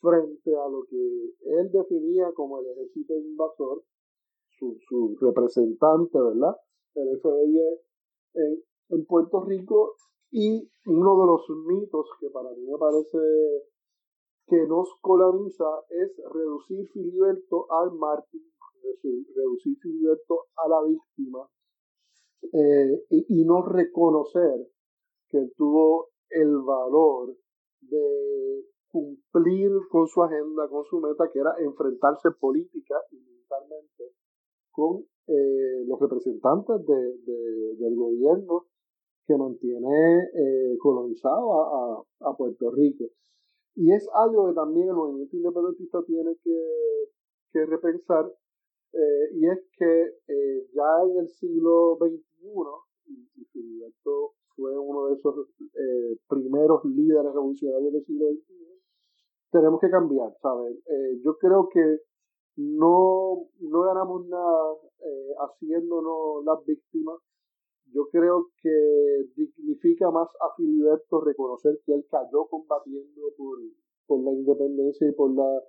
frente 0.00 0.54
a 0.54 0.68
lo 0.68 0.84
que 0.84 1.32
él 1.40 1.70
definía 1.72 2.30
como 2.34 2.58
el 2.58 2.66
ejército 2.66 3.14
invasor, 3.16 3.82
su, 4.58 5.16
representante, 5.20 6.18
¿verdad? 6.18 6.56
El 6.94 7.20
FBI 7.20 7.58
en, 8.34 9.04
Puerto 9.06 9.44
Rico 9.44 9.94
y 10.30 10.70
uno 10.86 11.20
de 11.20 11.26
los 11.26 11.48
mitos 11.66 12.06
que 12.20 12.30
para 12.30 12.50
mí 12.50 12.66
me 12.66 12.78
parece 12.78 13.18
que 14.46 14.66
nos 14.66 14.88
coloniza 15.02 15.66
es 15.90 16.16
reducir 16.32 16.88
Filiberto 16.88 17.70
al 17.70 17.92
mártir, 17.92 18.42
reducir 19.34 19.78
Filiberto 19.80 20.46
a 20.56 20.68
la 20.68 20.82
víctima 20.82 21.48
eh, 22.52 23.04
y, 23.10 23.44
no 23.44 23.62
reconocer 23.62 24.68
que 25.28 25.50
tuvo 25.56 26.08
el 26.30 26.58
valor 26.62 27.36
de 27.80 28.64
cumplir 28.88 29.70
con 29.90 30.06
su 30.06 30.22
agenda, 30.22 30.68
con 30.68 30.84
su 30.84 31.00
meta, 31.00 31.30
que 31.30 31.40
era 31.40 31.54
enfrentarse 31.58 32.30
política 32.30 32.94
y 33.10 33.16
militarmente 33.16 34.17
con 34.78 35.02
eh, 35.26 35.84
los 35.88 35.98
representantes 35.98 36.86
de, 36.86 37.74
del 37.78 37.96
gobierno 37.96 38.66
que 39.26 39.36
mantiene 39.36 40.20
eh, 40.32 40.78
colonizado 40.78 42.06
a, 42.20 42.36
Puerto 42.36 42.70
Rico. 42.70 43.06
Y 43.74 43.92
es 43.92 44.08
algo 44.14 44.46
que 44.46 44.54
también 44.54 44.88
el 44.88 44.94
movimiento 44.94 45.36
independentista 45.36 45.98
tiene 46.06 46.36
que, 46.44 47.66
repensar, 47.66 48.32
y 49.34 49.48
es 49.48 49.58
que 49.76 50.12
ya 50.72 51.10
en 51.10 51.18
el 51.18 51.28
siglo 51.28 51.98
XXI 51.98 52.22
y, 53.08 53.44
Filiberto 53.46 54.34
fue 54.54 54.78
uno 54.78 55.06
de 55.06 55.14
esos 55.14 55.34
eh, 55.60 56.18
primeros 56.28 56.84
líderes 56.84 57.32
revolucionarios 57.32 57.92
del 57.92 58.04
siglo 58.04 58.26
XXI, 58.28 58.58
tenemos 59.50 59.80
que 59.80 59.90
cambiar, 59.90 60.32
¿sabes? 60.40 60.76
Eh, 60.86 61.20
yo 61.24 61.36
creo 61.38 61.68
que 61.72 61.80
no, 62.58 63.46
no 63.60 63.80
ganamos 63.82 64.26
nada 64.26 64.74
eh, 64.98 65.34
haciéndonos 65.38 66.44
las 66.44 66.64
víctimas. 66.66 67.16
Yo 67.94 68.08
creo 68.10 68.48
que 68.60 69.26
dignifica 69.36 70.10
más 70.10 70.28
a 70.40 70.54
Filiberto 70.56 71.20
reconocer 71.20 71.78
que 71.86 71.94
él 71.94 72.04
cayó 72.10 72.46
combatiendo 72.50 73.32
por, 73.36 73.58
por 74.06 74.24
la 74.24 74.32
independencia 74.32 75.08
y 75.08 75.12
por 75.12 75.30
la, 75.34 75.62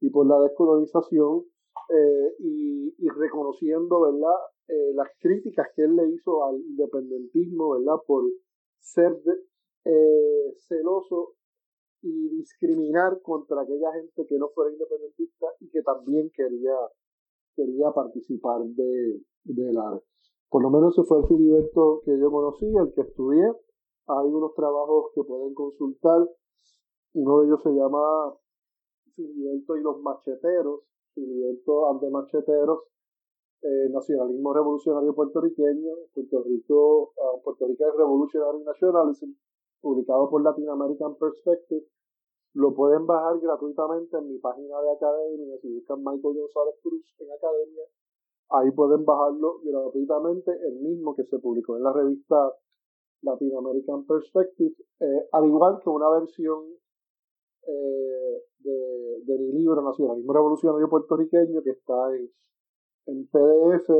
y 0.00 0.10
por 0.10 0.26
la 0.26 0.38
descolonización 0.40 1.46
eh, 1.88 2.34
y, 2.40 2.94
y, 2.98 3.08
reconociendo, 3.08 4.02
¿verdad? 4.02 4.36
Eh, 4.68 4.92
las 4.94 5.08
críticas 5.20 5.68
que 5.74 5.82
él 5.82 5.96
le 5.96 6.10
hizo 6.10 6.44
al 6.44 6.60
independentismo, 6.60 7.70
¿verdad? 7.70 7.96
Por 8.06 8.24
ser 8.80 9.18
celoso 10.68 11.34
y 12.04 12.28
discriminar 12.36 13.22
contra 13.22 13.62
aquella 13.62 13.90
gente 13.92 14.26
que 14.26 14.38
no 14.38 14.50
fuera 14.50 14.70
independentista 14.70 15.46
y 15.60 15.70
que 15.70 15.82
también 15.82 16.30
quería, 16.36 16.76
quería 17.56 17.90
participar 17.92 18.60
de, 18.62 19.22
de 19.44 19.72
la... 19.72 19.98
Por 20.50 20.62
lo 20.62 20.70
menos 20.70 20.92
ese 20.92 21.06
fue 21.08 21.20
el 21.20 21.26
Filiberto 21.26 22.02
que 22.04 22.18
yo 22.20 22.30
conocí, 22.30 22.66
el 22.66 22.92
que 22.92 23.00
estudié. 23.00 23.50
Hay 24.06 24.28
unos 24.28 24.54
trabajos 24.54 25.12
que 25.14 25.24
pueden 25.24 25.54
consultar. 25.54 26.28
Uno 27.14 27.40
de 27.40 27.46
ellos 27.46 27.62
se 27.62 27.70
llama 27.70 28.34
Filiberto 29.14 29.76
y 29.76 29.80
los 29.80 30.02
macheteros, 30.02 30.82
Filiberto 31.14 31.90
ante 31.90 32.10
macheteros 32.10 32.80
eh, 33.62 33.88
nacionalismo 33.88 34.52
revolucionario 34.52 35.14
puertorriqueño, 35.14 35.90
Puerto 36.12 36.42
Rico, 36.42 37.14
uh, 37.16 37.42
Puerto 37.42 37.66
Rico 37.66 37.84
Revolutionary 37.96 38.62
Nationalism, 38.62 39.30
publicado 39.84 40.30
por 40.30 40.42
Latin 40.42 40.68
American 40.70 41.14
Perspective. 41.16 41.84
Lo 42.54 42.72
pueden 42.72 43.04
bajar 43.06 43.38
gratuitamente 43.38 44.16
en 44.16 44.28
mi 44.28 44.38
página 44.38 44.80
de 44.80 44.90
academia, 44.92 45.58
si 45.60 45.68
buscan 45.74 45.98
Michael 45.98 46.40
González 46.40 46.76
Cruz 46.82 47.04
en 47.18 47.30
academia, 47.30 47.84
ahí 48.50 48.70
pueden 48.70 49.04
bajarlo 49.04 49.60
gratuitamente, 49.62 50.50
el 50.52 50.76
mismo 50.80 51.14
que 51.14 51.24
se 51.24 51.38
publicó 51.38 51.76
en 51.76 51.82
la 51.82 51.92
revista 51.92 52.36
Latin 53.22 53.56
American 53.56 54.06
Perspective, 54.06 54.74
eh, 55.00 55.28
al 55.32 55.46
igual 55.46 55.80
que 55.82 55.90
una 55.90 56.08
versión 56.10 56.64
eh, 57.66 58.42
de, 58.60 59.20
de 59.24 59.38
mi 59.38 59.52
libro 59.52 59.82
Nacionalismo 59.82 60.32
Revolucionario 60.32 60.88
Puertorriqueño 60.88 61.62
que 61.62 61.70
está 61.70 62.14
en 63.06 63.26
PDF 63.26 63.90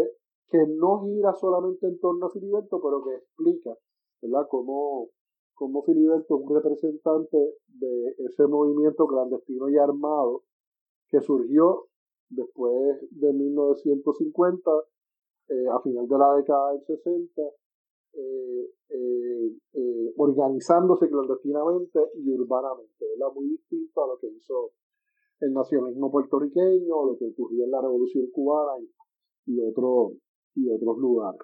que 0.54 0.66
no 0.68 1.02
gira 1.04 1.34
solamente 1.34 1.86
en 1.86 1.98
torno 1.98 2.26
a 2.26 2.30
Filiberto, 2.30 2.80
pero 2.80 3.02
que 3.02 3.16
explica, 3.16 3.76
¿verdad?, 4.22 4.46
cómo, 4.48 5.08
cómo 5.54 5.82
Filiberto 5.82 6.36
un 6.36 6.54
representante 6.54 7.36
de 7.68 8.14
ese 8.18 8.46
movimiento 8.46 9.06
clandestino 9.06 9.68
y 9.68 9.78
armado 9.78 10.42
que 11.08 11.20
surgió 11.20 11.86
después 12.28 12.98
de 13.10 13.32
1950, 13.32 14.70
eh, 15.48 15.66
a 15.72 15.80
final 15.80 16.08
de 16.08 16.18
la 16.18 16.34
década 16.36 16.72
del 16.72 16.84
60, 16.84 17.42
eh, 18.14 18.70
eh, 18.88 20.14
organizándose 20.16 21.08
clandestinamente 21.08 21.98
y 22.16 22.30
urbanamente, 22.32 23.04
¿verdad? 23.18 23.34
Muy 23.34 23.48
distinto 23.48 24.04
a 24.04 24.08
lo 24.08 24.18
que 24.18 24.28
hizo 24.28 24.72
el 25.40 25.52
nacionalismo 25.52 26.10
puertorriqueño, 26.10 27.06
lo 27.06 27.16
que 27.18 27.26
ocurrió 27.26 27.64
en 27.64 27.70
la 27.70 27.80
Revolución 27.80 28.26
Cubana 28.32 28.78
y, 29.46 29.52
y, 29.52 29.60
y 29.60 30.70
otros 30.70 30.98
lugares. 30.98 31.40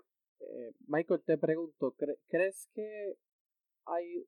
Michael, 0.86 1.22
te 1.24 1.38
pregunto, 1.38 1.94
¿crees 2.28 2.68
que 2.72 3.16
hay... 3.86 4.26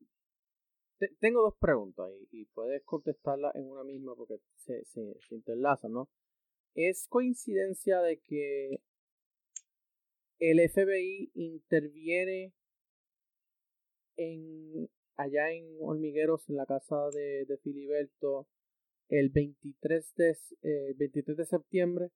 tengo 1.20 1.42
dos 1.42 1.54
preguntas 1.58 2.10
y, 2.30 2.44
puedes 2.46 2.82
contestarlas 2.84 3.54
en 3.56 3.68
una 3.68 3.84
misma 3.84 4.14
porque 4.14 4.38
se, 4.56 4.84
se, 4.84 5.18
se 5.28 5.34
interlazan, 5.34 5.92
¿no? 5.92 6.08
¿Es 6.74 7.06
coincidencia 7.08 8.00
de 8.00 8.18
que 8.20 8.80
el 10.38 10.58
FBI 10.70 11.30
interviene 11.34 12.52
en 14.16 14.88
allá 15.16 15.52
en 15.52 15.76
Hormigueros, 15.80 16.48
en 16.48 16.56
la 16.56 16.66
casa 16.66 17.08
de, 17.10 17.44
de 17.46 17.58
Filiberto, 17.58 18.48
el 19.08 19.28
23 19.30 20.14
de, 20.16 20.36
eh, 20.62 20.94
23 20.96 21.36
de 21.36 21.46
septiembre? 21.46 22.10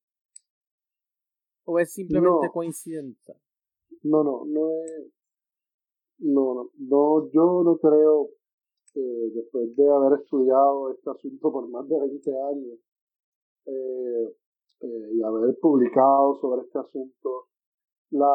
¿O 1.64 1.78
es 1.78 1.93
simplemente 1.93 2.49
coincidencia? 2.53 3.34
No, 4.03 4.22
no, 4.22 4.45
no 4.47 4.70
es. 4.82 5.12
No, 6.19 6.71
no, 6.79 7.29
yo 7.31 7.62
no 7.62 7.77
creo, 7.77 8.31
eh, 8.95 9.31
después 9.35 9.77
de 9.77 9.89
haber 9.91 10.21
estudiado 10.21 10.91
este 10.91 11.11
asunto 11.11 11.53
por 11.53 11.69
más 11.69 11.87
de 11.89 11.99
20 12.01 12.31
años 12.31 12.79
eh, 13.67 14.35
eh, 14.81 15.11
y 15.12 15.23
haber 15.23 15.59
publicado 15.61 16.35
sobre 16.41 16.62
este 16.62 16.79
asunto, 16.79 17.49
la, 18.11 18.35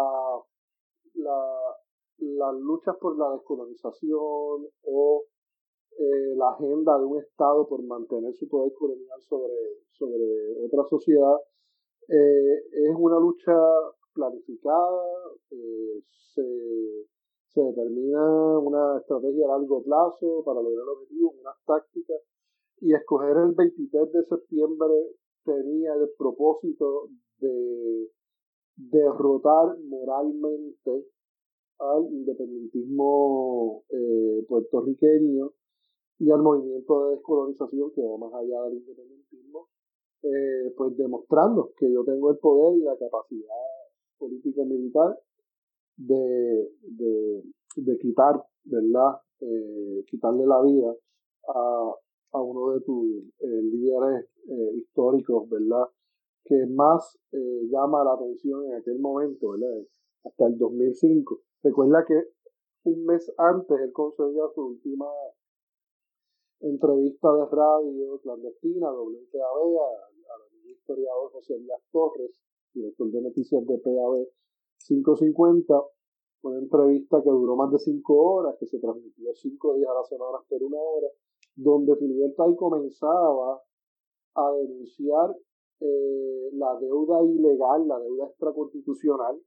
la, 1.16 1.78
las 2.18 2.56
luchas 2.56 2.96
por 2.98 3.18
la 3.18 3.32
descolonización 3.32 4.68
o 4.84 5.24
eh, 5.98 6.36
la 6.36 6.50
agenda 6.50 7.00
de 7.00 7.06
un 7.06 7.20
Estado 7.20 7.68
por 7.68 7.82
mantener 7.84 8.36
su 8.36 8.48
poder 8.48 8.74
colonial 8.74 9.22
sobre, 9.22 9.56
sobre 9.92 10.66
otra 10.66 10.84
sociedad 10.90 11.38
es 12.08 12.96
una 12.98 13.18
lucha 13.18 13.54
planificada, 14.14 15.04
se, 16.34 16.42
se, 17.54 17.62
determina 17.62 18.60
una 18.60 19.00
estrategia 19.00 19.46
a 19.46 19.58
largo 19.58 19.84
plazo 19.84 20.44
para 20.46 20.62
lograr 20.62 20.84
el 20.84 20.90
objetivo, 20.90 21.34
unas 21.40 21.56
tácticas, 21.66 22.22
y 22.80 22.94
escoger 22.94 23.38
el 23.38 23.52
23 23.54 24.12
de 24.12 24.26
septiembre 24.26 24.94
tenía 25.44 25.94
el 25.94 26.10
propósito 26.18 27.10
de 27.40 28.10
derrotar 28.76 29.78
moralmente 29.80 31.06
al 31.80 32.06
independentismo 32.12 33.84
eh, 33.90 34.46
puertorriqueño 34.48 35.52
y 36.20 36.32
al 36.32 36.42
movimiento 36.42 37.06
de 37.06 37.16
descolonización 37.16 37.92
que 37.94 38.02
va 38.02 38.18
más 38.18 38.34
allá 38.34 38.64
del 38.64 38.78
independentismo, 38.78 39.68
eh, 40.24 40.74
pues 40.78 40.96
demostrando 40.96 41.72
que 41.78 41.92
yo 41.92 42.04
tengo 42.04 42.32
el 42.32 42.38
poder 42.38 42.78
y 42.78 42.84
la 42.84 42.96
capacidad 42.98 43.56
político-militar 44.20 45.18
de, 45.98 46.72
de, 46.82 47.44
de, 47.76 47.98
quitar, 47.98 48.42
¿verdad? 48.64 49.20
Eh, 49.40 50.04
quitarle 50.08 50.46
la 50.46 50.62
vida 50.62 50.96
a, 51.48 51.92
a 52.34 52.42
uno 52.42 52.74
de 52.74 52.82
tus 52.82 53.24
eh, 53.40 53.62
líderes 53.64 54.26
eh, 54.48 54.72
históricos, 54.78 55.50
¿verdad? 55.50 55.86
Que 56.44 56.66
más 56.68 57.18
eh, 57.32 57.68
llama 57.70 58.04
la 58.04 58.14
atención 58.14 58.66
en 58.66 58.76
aquel 58.76 59.00
momento, 59.00 59.52
¿verdad? 59.52 59.86
Hasta 60.24 60.48
el 60.48 60.58
2005. 60.58 61.40
Recuerda 61.64 62.06
que 62.08 62.16
un 62.84 63.06
mes 63.06 63.32
antes 63.38 63.80
él 63.80 63.92
concedía 63.92 64.44
su 64.56 64.62
última 64.62 65.08
entrevista 66.62 67.28
de 67.34 67.46
radio 67.46 68.20
clandestina, 68.22 68.92
WPAB, 68.92 69.80
al 69.82 70.70
historiador 70.70 71.32
José 71.32 71.58
Díaz 71.58 71.82
Torres, 71.92 72.32
director 72.74 73.12
de 73.12 73.22
noticias 73.22 73.66
de 73.66 73.78
PAB 73.78 74.28
550, 74.88 75.74
una 76.44 76.60
entrevista 76.60 77.22
que 77.24 77.30
duró 77.30 77.56
más 77.56 77.72
de 77.72 77.80
cinco 77.80 78.18
horas, 78.18 78.56
que 78.60 78.66
se 78.66 78.80
transmitió 78.80 79.34
cinco 79.36 79.76
días 79.76 79.90
a 79.90 79.94
la 79.94 80.04
semana 80.04 80.38
por 80.48 80.64
una 80.64 80.78
hora, 80.78 81.08
donde 81.56 81.96
Filiberto 81.96 82.44
ahí 82.44 82.56
comenzaba 82.56 83.62
a 84.36 84.52
denunciar 84.54 85.36
eh, 85.82 86.50
la 86.54 86.80
deuda 86.80 87.24
ilegal, 87.24 87.88
la 87.88 88.00
deuda 88.00 88.28
extraconstitucional 88.28 89.40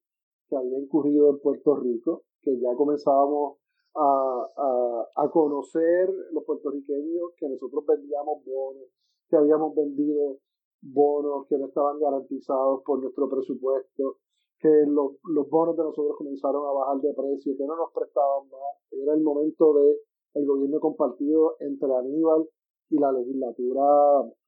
que 0.48 0.56
había 0.56 0.78
incurrido 0.78 1.30
en 1.30 1.38
Puerto 1.40 1.76
Rico, 1.76 2.24
que 2.42 2.58
ya 2.60 2.74
comenzábamos 2.76 3.58
a, 3.94 4.46
a, 4.56 5.22
a, 5.24 5.30
conocer 5.30 6.10
los 6.32 6.44
puertorriqueños 6.44 7.30
que 7.38 7.48
nosotros 7.48 7.86
vendíamos 7.86 8.44
bonos, 8.44 8.88
que 9.28 9.36
habíamos 9.36 9.74
vendido 9.74 10.38
bonos 10.82 11.46
que 11.48 11.56
no 11.56 11.66
estaban 11.66 11.98
garantizados 11.98 12.82
por 12.84 13.00
nuestro 13.00 13.28
presupuesto, 13.28 14.18
que 14.64 14.86
los, 14.88 15.12
los 15.28 15.50
bonos 15.50 15.76
de 15.76 15.82
nosotros 15.82 16.16
comenzaron 16.16 16.64
a 16.64 16.72
bajar 16.72 16.96
de 17.02 17.12
precio, 17.12 17.52
que 17.54 17.66
no 17.66 17.76
nos 17.76 17.92
prestaban 17.92 18.48
más. 18.48 18.80
Era 18.92 19.12
el 19.12 19.20
momento 19.20 19.74
de 19.74 20.00
el 20.40 20.46
gobierno 20.46 20.80
compartido 20.80 21.56
entre 21.60 21.94
Aníbal 21.94 22.48
y 22.88 22.98
la 22.98 23.12
legislatura 23.12 23.84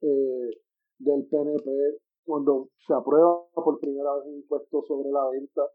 eh, 0.00 0.50
del 1.00 1.26
PNP 1.26 1.68
cuando 2.24 2.70
se 2.86 2.94
aprueba 2.94 3.44
por 3.54 3.78
primera 3.78 4.14
vez 4.14 4.24
un 4.24 4.36
impuesto 4.36 4.82
sobre 4.88 5.10
la 5.10 5.28
venta. 5.28 5.68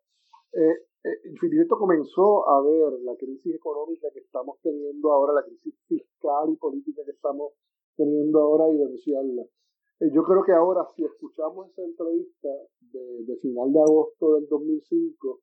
Eh, 0.53 0.89
eh, 1.03 1.67
comenzó 1.69 2.49
a 2.49 2.63
ver 2.63 2.99
la 3.03 3.15
crisis 3.17 3.53
económica 3.53 4.07
que 4.11 4.21
estamos 4.21 4.57
teniendo 4.63 5.11
ahora, 5.11 5.33
la 5.33 5.43
crisis 5.43 5.75
fiscal 5.87 6.49
y 6.49 6.55
política 6.55 7.03
que 7.05 7.11
estamos 7.11 7.53
teniendo 7.95 8.41
ahora 8.41 8.73
y 8.73 8.77
denunciarla. 8.79 9.43
Eh, 10.01 10.09
yo 10.11 10.23
creo 10.23 10.43
que 10.43 10.51
ahora, 10.51 10.83
si 10.95 11.03
escuchamos 11.05 11.69
esa 11.69 11.83
entrevista 11.83 12.49
de, 12.91 13.37
final 13.39 13.71
de 13.71 13.81
agosto 13.81 14.33
del 14.33 14.47
2005, 14.47 15.39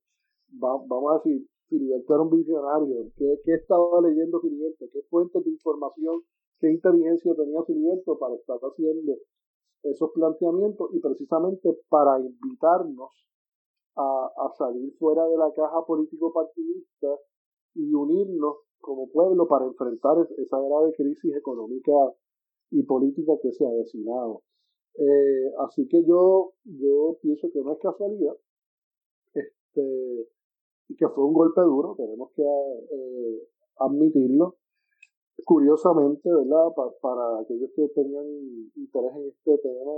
va, 0.63 0.77
vamos 0.85 1.13
a 1.13 1.19
decir, 1.19 1.47
Filiberto 1.69 2.15
era 2.15 2.23
un 2.25 2.31
visionario. 2.31 3.13
¿Qué, 3.17 3.41
qué 3.45 3.55
estaba 3.55 4.01
leyendo 4.01 4.41
Filiberto? 4.41 4.87
¿Qué 4.93 5.03
fuentes 5.11 5.45
de 5.45 5.51
información, 5.51 6.23
qué 6.59 6.73
inteligencia 6.73 7.37
tenía 7.37 7.63
Filiberto 7.63 8.19
para 8.19 8.35
estar 8.35 8.59
haciendo 8.59 9.15
esos 9.85 10.11
planteamientos 10.11 10.91
y 10.93 10.99
precisamente 10.99 11.79
para 11.89 12.19
invitarnos 12.19 13.13
a, 13.95 14.31
a 14.45 14.51
salir 14.57 14.93
fuera 14.99 15.25
de 15.27 15.37
la 15.37 15.53
caja 15.53 15.87
político-partidista 15.87 17.07
y 17.75 17.95
unirnos 17.95 18.57
como 18.81 19.09
pueblo 19.11 19.47
para 19.47 19.67
enfrentar 19.67 20.17
esa 20.37 20.59
grave 20.59 20.95
crisis 20.97 21.37
económica 21.37 21.93
y 22.71 22.83
política 22.83 23.33
que 23.43 23.53
se 23.53 23.65
ha 23.65 23.69
avecinado. 23.69 24.43
Eh, 24.95 25.53
así 25.61 25.87
que 25.89 26.05
yo, 26.05 26.55
yo 26.65 27.19
pienso 27.23 27.51
que 27.53 27.61
no 27.61 27.73
es 27.73 27.79
casualidad. 27.79 28.37
Este, 29.35 30.29
que 30.97 31.09
fue 31.09 31.25
un 31.25 31.35
golpe 31.35 31.61
duro, 31.61 31.95
tenemos 31.97 32.31
que 32.35 32.43
eh, 32.43 33.49
admitirlo. 33.79 34.57
Curiosamente, 35.45 36.29
¿verdad? 36.29 36.73
para 37.01 37.41
aquellos 37.41 37.71
que 37.75 37.89
tengan 37.89 38.27
interés 38.75 39.15
en 39.15 39.29
este 39.29 39.59
tema, 39.59 39.93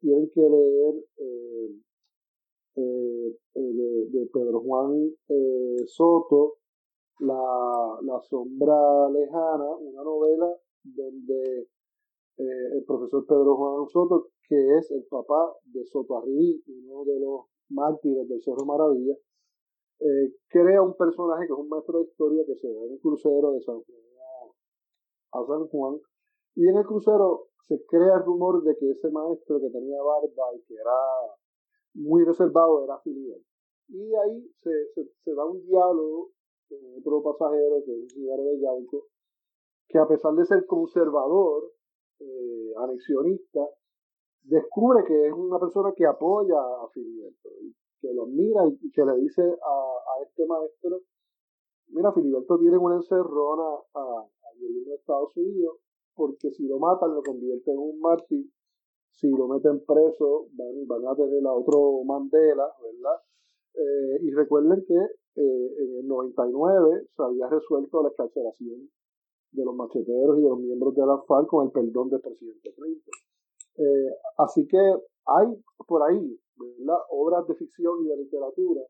tienen 0.00 0.30
que 0.30 0.40
leer 0.40 0.94
eh, 1.16 1.80
eh, 2.76 3.36
de, 3.54 4.06
de, 4.10 4.26
Pedro 4.26 4.60
Juan 4.60 5.10
Soto, 5.86 6.56
la, 7.20 7.98
la 8.02 8.20
Sombra 8.20 9.08
Lejana, 9.10 9.74
una 9.76 10.02
novela 10.02 10.54
donde 10.82 11.68
el 12.36 12.84
profesor 12.84 13.24
Pedro 13.26 13.56
Juan 13.56 13.88
Soto, 13.88 14.28
que 14.48 14.76
es 14.78 14.90
el 14.90 15.04
papá 15.04 15.54
de 15.64 15.84
Soto 15.86 16.18
Arribí, 16.18 16.62
uno 16.66 17.04
de 17.04 17.20
los 17.20 17.46
mártires 17.70 18.28
del 18.28 18.42
Cerro 18.42 18.64
Maravilla, 18.64 19.14
eh, 20.00 20.34
crea 20.48 20.82
un 20.82 20.96
personaje 20.96 21.46
que 21.46 21.52
es 21.52 21.58
un 21.58 21.68
maestro 21.68 21.98
de 21.98 22.04
historia 22.04 22.44
que 22.44 22.56
se 22.56 22.68
ve 22.68 22.86
en 22.86 22.92
un 22.92 22.98
crucero 22.98 23.52
de 23.52 23.60
San 23.60 23.80
Juan 23.80 24.04
a 25.34 25.44
San 25.46 25.66
Juan. 25.68 26.00
Y 26.54 26.68
en 26.68 26.76
el 26.76 26.86
crucero 26.86 27.48
se 27.66 27.84
crea 27.86 28.16
el 28.16 28.24
rumor 28.24 28.62
de 28.62 28.76
que 28.76 28.90
ese 28.90 29.10
maestro 29.10 29.60
que 29.60 29.70
tenía 29.70 30.00
barba 30.02 30.54
y 30.54 30.62
que 30.62 30.74
era 30.74 30.98
muy 31.94 32.24
reservado 32.24 32.84
era 32.84 32.98
Filial. 33.00 33.40
Y 33.88 34.14
ahí 34.14 34.48
se, 34.62 34.70
se, 35.24 35.34
da 35.34 35.44
un 35.44 35.64
diálogo 35.66 36.30
con 36.68 36.78
otro 36.98 37.22
pasajero 37.22 37.82
que 37.84 37.92
es 37.92 38.02
un 38.02 38.08
ciudadano 38.08 38.50
de 38.50 38.60
Yauco, 38.60 39.06
que 39.88 39.98
a 39.98 40.06
pesar 40.06 40.34
de 40.34 40.46
ser 40.46 40.66
conservador, 40.66 41.72
eh, 42.20 42.72
anexionista, 42.76 43.60
descubre 44.42 45.04
que 45.04 45.26
es 45.26 45.32
una 45.32 45.58
persona 45.58 45.92
que 45.96 46.06
apoya 46.06 46.58
a 46.58 46.88
Filiberto 46.92 47.48
que 48.04 48.12
lo 48.12 48.24
admira 48.24 48.60
y, 48.68 48.90
que 48.90 49.02
le 49.04 49.16
dice 49.16 49.42
a, 49.42 50.22
este 50.22 50.46
maestro, 50.46 51.00
mira, 51.88 52.12
Filiberto 52.12 52.58
tiene 52.58 52.76
una 52.76 52.96
encerrona 52.96 53.80
al 53.94 54.58
gobierno 54.60 54.90
de 54.90 54.96
Estados 54.96 55.34
Unidos, 55.36 55.78
porque 56.14 56.50
si 56.50 56.66
lo 56.66 56.78
matan 56.78 57.14
lo 57.14 57.22
convierte 57.22 57.70
en 57.70 57.78
un 57.78 57.98
mártir, 58.00 58.44
si 59.10 59.30
lo 59.30 59.48
meten 59.48 59.84
preso 59.86 60.48
van, 60.52 61.06
a 61.06 61.16
tener 61.16 61.46
a 61.46 61.52
otro 61.52 62.04
Mandela, 62.04 62.68
¿verdad? 62.82 63.22
Eh, 63.74 64.18
y 64.22 64.30
recuerden 64.32 64.84
que 64.86 64.94
eh, 64.94 65.74
en 65.78 65.96
el 66.00 66.06
99 66.06 67.06
se 67.16 67.22
había 67.22 67.48
resuelto 67.48 68.02
la 68.02 68.08
excarcelación 68.08 68.90
de 69.54 69.64
los 69.64 69.74
macheteros 69.74 70.38
y 70.38 70.42
de 70.42 70.48
los 70.48 70.58
miembros 70.58 70.94
de 70.94 71.06
la 71.06 71.18
FARC 71.26 71.48
con 71.48 71.66
el 71.66 71.72
perdón 71.72 72.10
del 72.10 72.20
presidente 72.20 72.74
Clinton. 72.74 73.14
Eh, 73.76 74.10
así 74.38 74.66
que 74.66 74.78
hay 74.78 75.46
por 75.86 76.02
ahí 76.02 76.38
¿verdad? 76.56 76.98
obras 77.10 77.46
de 77.46 77.54
ficción 77.54 78.04
y 78.04 78.08
de 78.08 78.16
literatura 78.16 78.82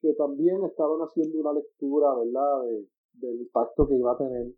que 0.00 0.12
también 0.14 0.62
estaban 0.64 1.00
haciendo 1.00 1.38
una 1.40 1.52
lectura 1.52 2.14
¿verdad? 2.14 2.62
De, 2.64 2.88
del 3.14 3.40
impacto 3.40 3.86
que 3.88 3.94
iba 3.94 4.12
a 4.12 4.18
tener 4.18 4.52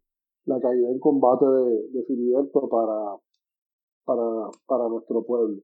la 0.46 0.60
caída 0.60 0.88
en 0.90 0.98
combate 0.98 1.44
de, 1.44 1.88
de 1.90 2.04
Filiberto 2.04 2.68
para, 2.68 3.16
para, 4.04 4.50
para 4.66 4.88
nuestro 4.88 5.24
pueblo. 5.24 5.62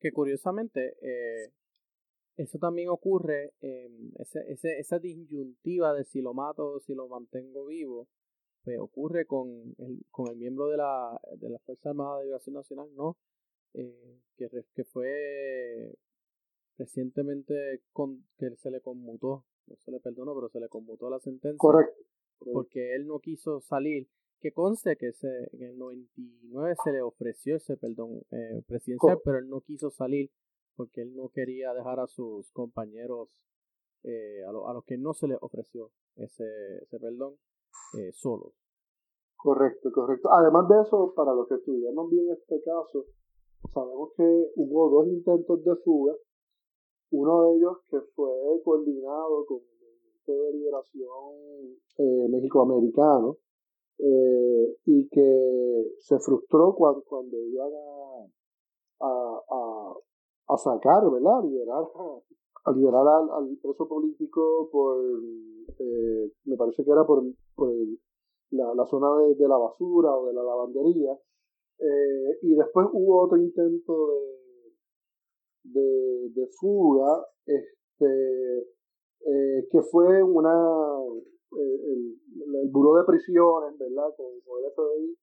Que 0.00 0.12
curiosamente, 0.12 0.96
eh, 1.00 1.52
eso 2.36 2.58
también 2.58 2.88
ocurre, 2.88 3.52
ese, 3.60 4.40
ese, 4.48 4.78
esa 4.78 4.98
disyuntiva 4.98 5.94
de 5.94 6.04
si 6.04 6.20
lo 6.20 6.34
mato 6.34 6.74
o 6.74 6.80
si 6.80 6.94
lo 6.94 7.08
mantengo 7.08 7.66
vivo, 7.66 8.08
pues, 8.64 8.78
ocurre 8.78 9.26
con 9.26 9.74
el, 9.78 10.04
con 10.10 10.28
el 10.28 10.36
miembro 10.36 10.68
de 10.68 10.78
la, 10.78 11.20
de 11.36 11.50
la 11.50 11.58
Fuerza 11.60 11.90
Armada 11.90 12.18
de 12.18 12.24
Liberación 12.24 12.54
Nacional, 12.54 12.88
¿no? 12.96 13.18
Eh, 13.74 14.20
que, 14.36 14.48
que 14.74 14.84
fue 14.84 15.94
recientemente 16.78 17.82
con, 17.92 18.24
que 18.38 18.56
se 18.56 18.70
le 18.70 18.80
conmutó, 18.80 19.44
no 19.66 19.76
se 19.76 19.90
le 19.90 20.00
perdonó, 20.00 20.34
pero 20.34 20.48
se 20.48 20.60
le 20.60 20.68
conmutó 20.68 21.10
la 21.10 21.20
sentencia. 21.20 21.58
Correcto. 21.58 22.00
Porque 22.52 22.94
él 22.94 23.06
no 23.06 23.20
quiso 23.20 23.60
salir. 23.60 24.08
Que 24.40 24.52
conste 24.52 24.96
que 24.96 25.12
se, 25.12 25.28
en 25.52 25.62
el 25.62 25.78
99 25.78 26.74
se 26.84 26.92
le 26.92 27.00
ofreció 27.00 27.56
ese 27.56 27.76
perdón 27.76 28.20
eh, 28.30 28.62
presidencial, 28.66 29.18
pero 29.24 29.38
él 29.38 29.48
no 29.48 29.62
quiso 29.62 29.90
salir 29.90 30.30
porque 30.76 31.02
él 31.02 31.14
no 31.14 31.30
quería 31.30 31.72
dejar 31.72 32.00
a 32.00 32.06
sus 32.06 32.50
compañeros, 32.50 33.30
eh, 34.02 34.42
a, 34.44 34.48
a, 34.48 34.74
los 34.74 34.84
que 34.84 34.98
no 34.98 35.14
se 35.14 35.28
les 35.28 35.38
ofreció 35.40 35.92
ese, 36.16 36.44
ese 36.82 36.98
perdón, 36.98 37.36
eh. 37.98 38.12
Correcto, 39.36 39.92
correcto. 39.92 40.30
Además 40.32 40.68
de 40.68 40.80
eso, 40.80 41.12
para 41.14 41.34
los 41.34 41.46
que 41.48 41.56
estudiamos 41.56 42.10
bien 42.10 42.30
este 42.30 42.62
caso, 42.62 43.04
sabemos 43.72 44.12
que 44.16 44.52
hubo 44.56 44.88
dos 44.90 45.08
intentos 45.08 45.62
de 45.64 45.76
fuga, 45.84 46.14
uno 47.10 47.42
de 47.42 47.56
ellos 47.56 47.78
que 47.90 48.00
fue 48.14 48.32
coordinado 48.64 49.44
con 49.46 49.58
el 49.58 49.78
Movimiento 49.80 50.32
de 50.32 50.52
Liberación 50.52 51.78
eh, 51.98 52.28
México-Americano 52.30 53.36
eh, 53.98 54.76
y 54.86 55.08
que 55.08 55.94
se 56.00 56.18
frustró 56.20 56.74
cuando, 56.74 57.04
cuando 57.06 57.36
iban 57.36 57.70
a, 59.00 59.34
a, 60.48 60.56
sacar, 60.56 61.10
¿verdad? 61.10 61.38
A 61.38 61.42
liberar, 61.42 61.84
a 62.64 62.72
liberar 62.72 63.06
al, 63.06 63.58
preso 63.62 63.86
político 63.86 64.68
por, 64.72 64.96
eh, 65.78 66.32
me 66.44 66.56
parece 66.56 66.84
que 66.84 66.90
era 66.90 67.04
por, 67.04 67.22
por 67.54 67.70
la, 68.50 68.74
la, 68.74 68.86
zona 68.86 69.08
de, 69.18 69.34
de, 69.34 69.48
la 69.48 69.56
basura 69.56 70.16
o 70.16 70.26
de 70.26 70.32
la 70.32 70.42
lavandería. 70.42 71.12
Eh, 71.78 72.38
y 72.42 72.54
después 72.54 72.86
hubo 72.92 73.24
otro 73.24 73.36
intento 73.38 74.08
de, 75.64 76.30
de, 76.30 76.46
fuga, 76.60 77.26
este, 77.46 78.58
eh, 79.26 79.68
que 79.70 79.82
fue 79.90 80.22
una, 80.22 80.52
eh, 81.52 81.80
el, 81.92 82.18
el 82.62 82.68
Buró 82.70 82.98
de 82.98 83.04
Prisiones, 83.04 83.78
¿verdad? 83.78 84.14
Con, 84.16 84.40
con 84.44 84.64
el 84.64 84.70
FBI 84.72 85.16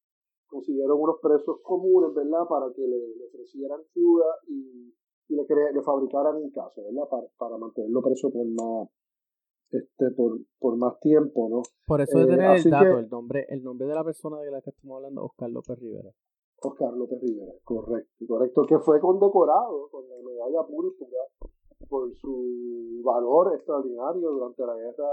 consiguieron 0.52 1.00
unos 1.00 1.16
presos 1.22 1.62
comunes, 1.64 2.14
¿verdad? 2.14 2.46
Para 2.48 2.68
que 2.76 2.82
le, 2.86 3.26
ofrecieran 3.26 3.80
fuga 3.94 4.26
y, 4.48 4.94
y 5.30 5.36
le, 5.36 5.46
le 5.74 5.82
fabricaran 5.82 6.36
un 6.36 6.52
caso, 6.52 6.84
¿verdad? 6.84 7.08
Para, 7.10 7.28
para 7.38 7.58
mantenerlo 7.58 8.02
preso 8.02 8.30
por 8.30 8.46
más, 8.46 8.90
este, 9.72 10.12
por, 10.12 10.40
por 10.60 10.78
más 10.78 11.00
tiempo, 11.00 11.50
¿no? 11.50 11.62
Por 11.86 12.02
eso 12.02 12.20
de 12.20 12.28
tener 12.28 12.58
el 12.58 12.70
dato, 12.70 13.00
el 13.00 13.10
nombre, 13.10 13.46
el 13.50 13.64
nombre 13.64 13.88
de 13.88 13.96
la 13.96 14.04
persona 14.04 14.40
de 14.40 14.52
la 14.52 14.62
que 14.62 14.72
estamos 14.72 14.98
hablando, 14.98 15.24
Oscar 15.24 15.50
López 15.50 15.80
Rivera. 15.80 16.12
Oscar 16.64 16.94
López 16.94 17.20
Rivera, 17.22 17.54
correcto, 17.64 18.26
correcto, 18.28 18.66
que 18.68 18.80
fue 18.80 19.00
condecorado 19.00 19.90
con 19.90 20.08
la 20.08 20.16
medalla 20.18 20.64
púrpura 20.68 21.20
por 21.90 22.14
su 22.16 23.02
valor 23.04 23.56
extraordinario 23.56 24.32
durante 24.32 24.66
la 24.66 24.76
guerra 24.76 25.10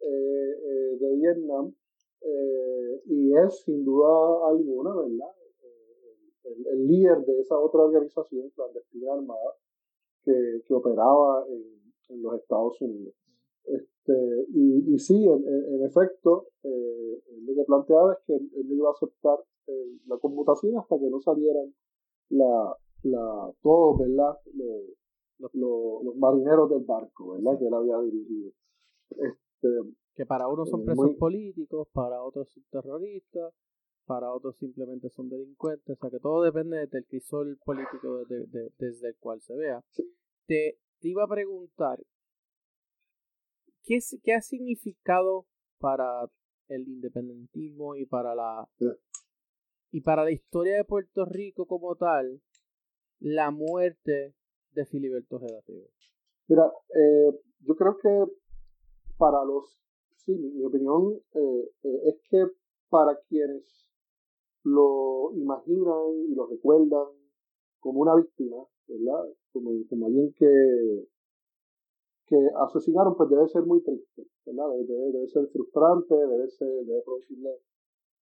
eh, 0.00 0.06
eh, 0.06 0.96
de 0.98 1.16
Vietnam 1.16 1.74
eh, 2.22 3.02
y 3.06 3.36
es 3.36 3.62
sin 3.64 3.84
duda 3.84 4.48
alguna, 4.48 4.94
¿verdad? 4.94 5.34
El, 6.44 6.66
el, 6.66 6.86
líder 6.86 7.18
de 7.24 7.40
esa 7.40 7.58
otra 7.58 7.82
organización 7.82 8.50
clandestina 8.50 9.12
armada 9.12 9.56
que, 10.22 10.62
que 10.66 10.74
operaba 10.74 11.44
en, 11.48 11.92
en, 12.08 12.22
los 12.22 12.34
Estados 12.40 12.80
Unidos. 12.80 13.14
Este, 13.64 14.46
y, 14.54 14.94
y 14.94 14.98
sí, 14.98 15.24
en, 15.24 15.44
en 15.46 15.84
efecto, 15.84 16.48
lo 16.62 17.54
que 17.54 17.64
planteaba 17.64 18.12
es 18.12 18.18
que 18.26 18.34
él 18.34 18.68
no 18.68 18.74
iba 18.74 18.88
a 18.88 18.92
aceptar 18.92 19.38
la 20.06 20.18
conmutación 20.18 20.76
hasta 20.78 20.98
que 20.98 21.08
no 21.08 21.20
salieran 21.20 21.72
la, 22.30 22.76
la, 23.02 23.52
todos, 23.62 23.98
¿verdad? 23.98 24.36
Los, 25.38 25.54
los, 25.54 26.16
marineros 26.16 26.70
del 26.70 26.84
barco, 26.84 27.32
¿verdad? 27.32 27.58
Que 27.58 27.66
él 27.66 27.74
había 27.74 27.98
dirigido. 28.00 28.52
Este, 29.10 29.68
que 30.14 30.26
para 30.26 30.48
unos 30.48 30.68
son 30.68 30.82
eh, 30.82 30.84
presos 30.86 31.14
políticos, 31.18 31.88
para 31.92 32.22
otros 32.22 32.50
son 32.50 32.64
terroristas, 32.70 33.52
para 34.06 34.32
otros 34.32 34.56
simplemente 34.56 35.08
son 35.10 35.28
delincuentes, 35.28 35.96
o 35.96 36.00
sea 36.00 36.10
que 36.10 36.18
todo 36.18 36.42
depende 36.42 36.86
del 36.86 37.06
crisol 37.06 37.58
político 37.64 38.24
desde 38.26 39.08
el 39.08 39.16
cual 39.18 39.40
se 39.40 39.54
vea. 39.54 39.82
Te, 40.46 40.78
te, 41.00 41.08
iba 41.08 41.24
a 41.24 41.28
preguntar, 41.28 41.98
¿qué, 43.84 43.98
¿qué 44.22 44.34
ha 44.34 44.40
significado 44.40 45.46
para 45.78 46.30
el 46.68 46.88
independentismo 46.88 47.96
y 47.96 48.06
para 48.06 48.34
la 48.34 48.68
y 49.92 50.00
para 50.02 50.24
la 50.24 50.30
historia 50.30 50.76
de 50.76 50.84
Puerto 50.84 51.24
Rico 51.24 51.66
como 51.66 51.96
tal, 51.96 52.40
la 53.18 53.50
muerte 53.50 54.34
de 54.72 54.86
Filiberto 54.86 55.40
Gedateo. 55.40 55.88
Mira, 56.48 56.72
eh, 56.94 57.40
yo 57.60 57.74
creo 57.76 57.98
que 57.98 58.32
para 59.16 59.44
los, 59.44 59.78
sí, 60.16 60.32
mi, 60.32 60.64
opinión 60.64 61.20
eh, 61.34 61.70
eh, 61.82 62.00
es 62.06 62.20
que 62.30 62.46
para 62.88 63.18
quienes 63.28 63.88
lo 64.62 65.32
imaginan 65.34 66.26
y 66.28 66.34
lo 66.34 66.46
recuerdan 66.46 67.06
como 67.80 68.00
una 68.00 68.14
víctima, 68.14 68.56
¿verdad? 68.86 69.24
Como, 69.52 69.70
como 69.88 70.06
alguien 70.06 70.32
que, 70.34 70.46
que 72.30 72.38
asesinaron, 72.62 73.16
pues 73.16 73.28
debe 73.28 73.48
ser 73.48 73.64
muy 73.66 73.82
triste, 73.82 74.22
¿verdad? 74.46 74.70
Debe, 74.86 75.10
debe 75.10 75.26
ser 75.26 75.48
frustrante, 75.48 76.14
debe, 76.14 76.48
ser, 76.48 76.68
debe 76.86 77.02
producirle 77.02 77.50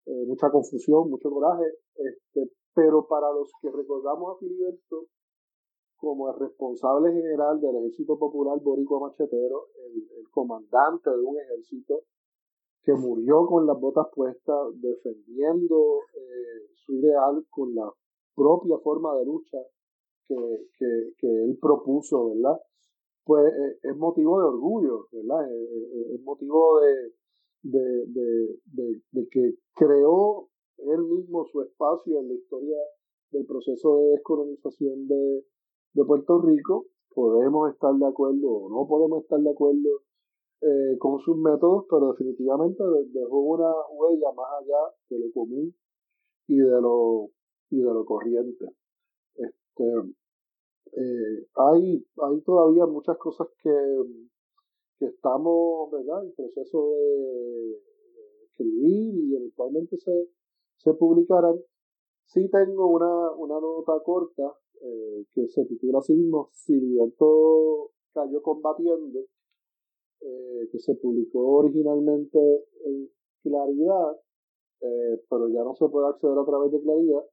eh, 0.06 0.24
mucha 0.28 0.48
confusión, 0.48 1.10
mucho 1.10 1.28
coraje, 1.28 1.66
este, 1.96 2.52
pero 2.72 3.04
para 3.08 3.32
los 3.32 3.50
que 3.60 3.68
recordamos 3.68 4.36
a 4.36 4.38
Filiberto 4.38 5.06
como 5.96 6.30
el 6.30 6.38
responsable 6.38 7.10
general 7.10 7.60
del 7.60 7.76
Ejército 7.78 8.16
Popular 8.16 8.60
Boricua 8.62 9.00
Machetero, 9.00 9.66
el, 9.74 10.30
comandante 10.30 11.10
de 11.10 11.22
un 11.22 11.40
ejército 11.40 12.02
que 12.82 12.92
murió 12.92 13.46
con 13.46 13.66
las 13.66 13.80
botas 13.80 14.06
puestas 14.14 14.68
defendiendo 14.74 16.00
eh, 16.14 16.68
su 16.74 16.94
ideal 16.94 17.44
con 17.50 17.74
la 17.74 17.90
propia 18.36 18.76
forma 18.78 19.16
de 19.16 19.24
lucha 19.24 19.58
que, 20.28 20.36
que, 20.78 21.12
que 21.18 21.26
él 21.26 21.58
propuso, 21.60 22.28
¿verdad? 22.34 22.60
Pues 23.26 23.52
eh, 23.52 23.78
es 23.82 23.96
motivo 23.96 24.38
de 24.40 24.46
orgullo, 24.46 25.08
¿verdad? 25.10 25.50
es 26.14 26.22
motivo 26.22 26.80
de, 26.80 27.12
de, 27.62 28.06
de, 28.06 29.02
de, 29.10 29.28
que 29.28 29.54
creó 29.74 30.48
él 30.78 31.02
mismo 31.02 31.44
su 31.50 31.60
espacio 31.62 32.20
en 32.20 32.28
la 32.28 32.34
historia 32.34 32.78
del 33.32 33.44
proceso 33.44 33.98
de 33.98 34.10
descolonización 34.10 35.08
de, 35.08 35.44
de 35.94 36.04
Puerto 36.04 36.40
Rico. 36.40 36.86
Podemos 37.12 37.72
estar 37.72 37.92
de 37.94 38.06
acuerdo 38.06 38.48
o 38.48 38.70
no 38.70 38.86
podemos 38.86 39.24
estar 39.24 39.40
de 39.40 39.50
acuerdo 39.50 40.02
eh, 40.60 40.96
con 40.98 41.18
sus 41.18 41.36
métodos, 41.36 41.86
pero 41.90 42.12
definitivamente 42.12 42.82
dejó 43.12 43.40
una 43.40 43.72
huella 43.90 44.32
más 44.36 44.46
allá 44.60 44.94
de 45.10 45.18
lo 45.18 45.32
común 45.32 45.74
y 46.46 46.58
de 46.58 46.80
lo, 46.80 47.30
y 47.70 47.78
de 47.78 47.92
lo 47.92 48.04
corriente. 48.04 48.66
Este, 49.34 49.84
eh, 50.92 51.46
hay, 51.54 52.06
hay 52.22 52.40
todavía 52.42 52.86
muchas 52.86 53.16
cosas 53.18 53.48
que, 53.62 53.70
estamos, 55.00 55.92
en 55.92 56.32
proceso 56.34 56.90
de, 56.90 57.82
escribir 58.46 59.14
y 59.14 59.36
eventualmente 59.36 59.98
se, 59.98 60.30
se 60.78 60.94
publicarán. 60.94 61.60
Sí 62.24 62.48
tengo 62.50 62.86
una, 62.88 63.30
una 63.32 63.60
nota 63.60 64.00
corta 64.02 64.54
eh, 64.80 65.26
que 65.34 65.48
se 65.48 65.64
titula 65.66 65.98
así 65.98 66.14
mismo 66.14 66.50
Filiberto 66.54 67.90
cayó 68.12 68.42
combatiendo, 68.42 69.20
eh, 70.20 70.68
que 70.72 70.78
se 70.78 70.94
publicó 70.94 71.58
originalmente 71.58 72.38
en 72.84 73.10
Claridad, 73.42 74.16
pero 75.28 75.48
ya 75.48 75.62
no 75.62 75.74
se 75.74 75.88
puede 75.88 76.08
acceder 76.08 76.38
a 76.38 76.44
través 76.44 76.72
de 76.72 76.80
Claridad. 76.80 77.24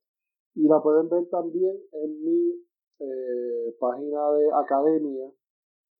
Y 0.56 0.68
la 0.68 0.82
pueden 0.82 1.10
ver 1.10 1.26
también 1.30 1.76
en 1.91 2.24
mi 2.24 2.54
página 3.80 4.32
de 4.32 4.52
academia 4.54 5.32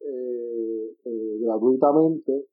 eh, 0.06 0.96
eh, 1.06 1.38
gratuitamente, 1.40 2.48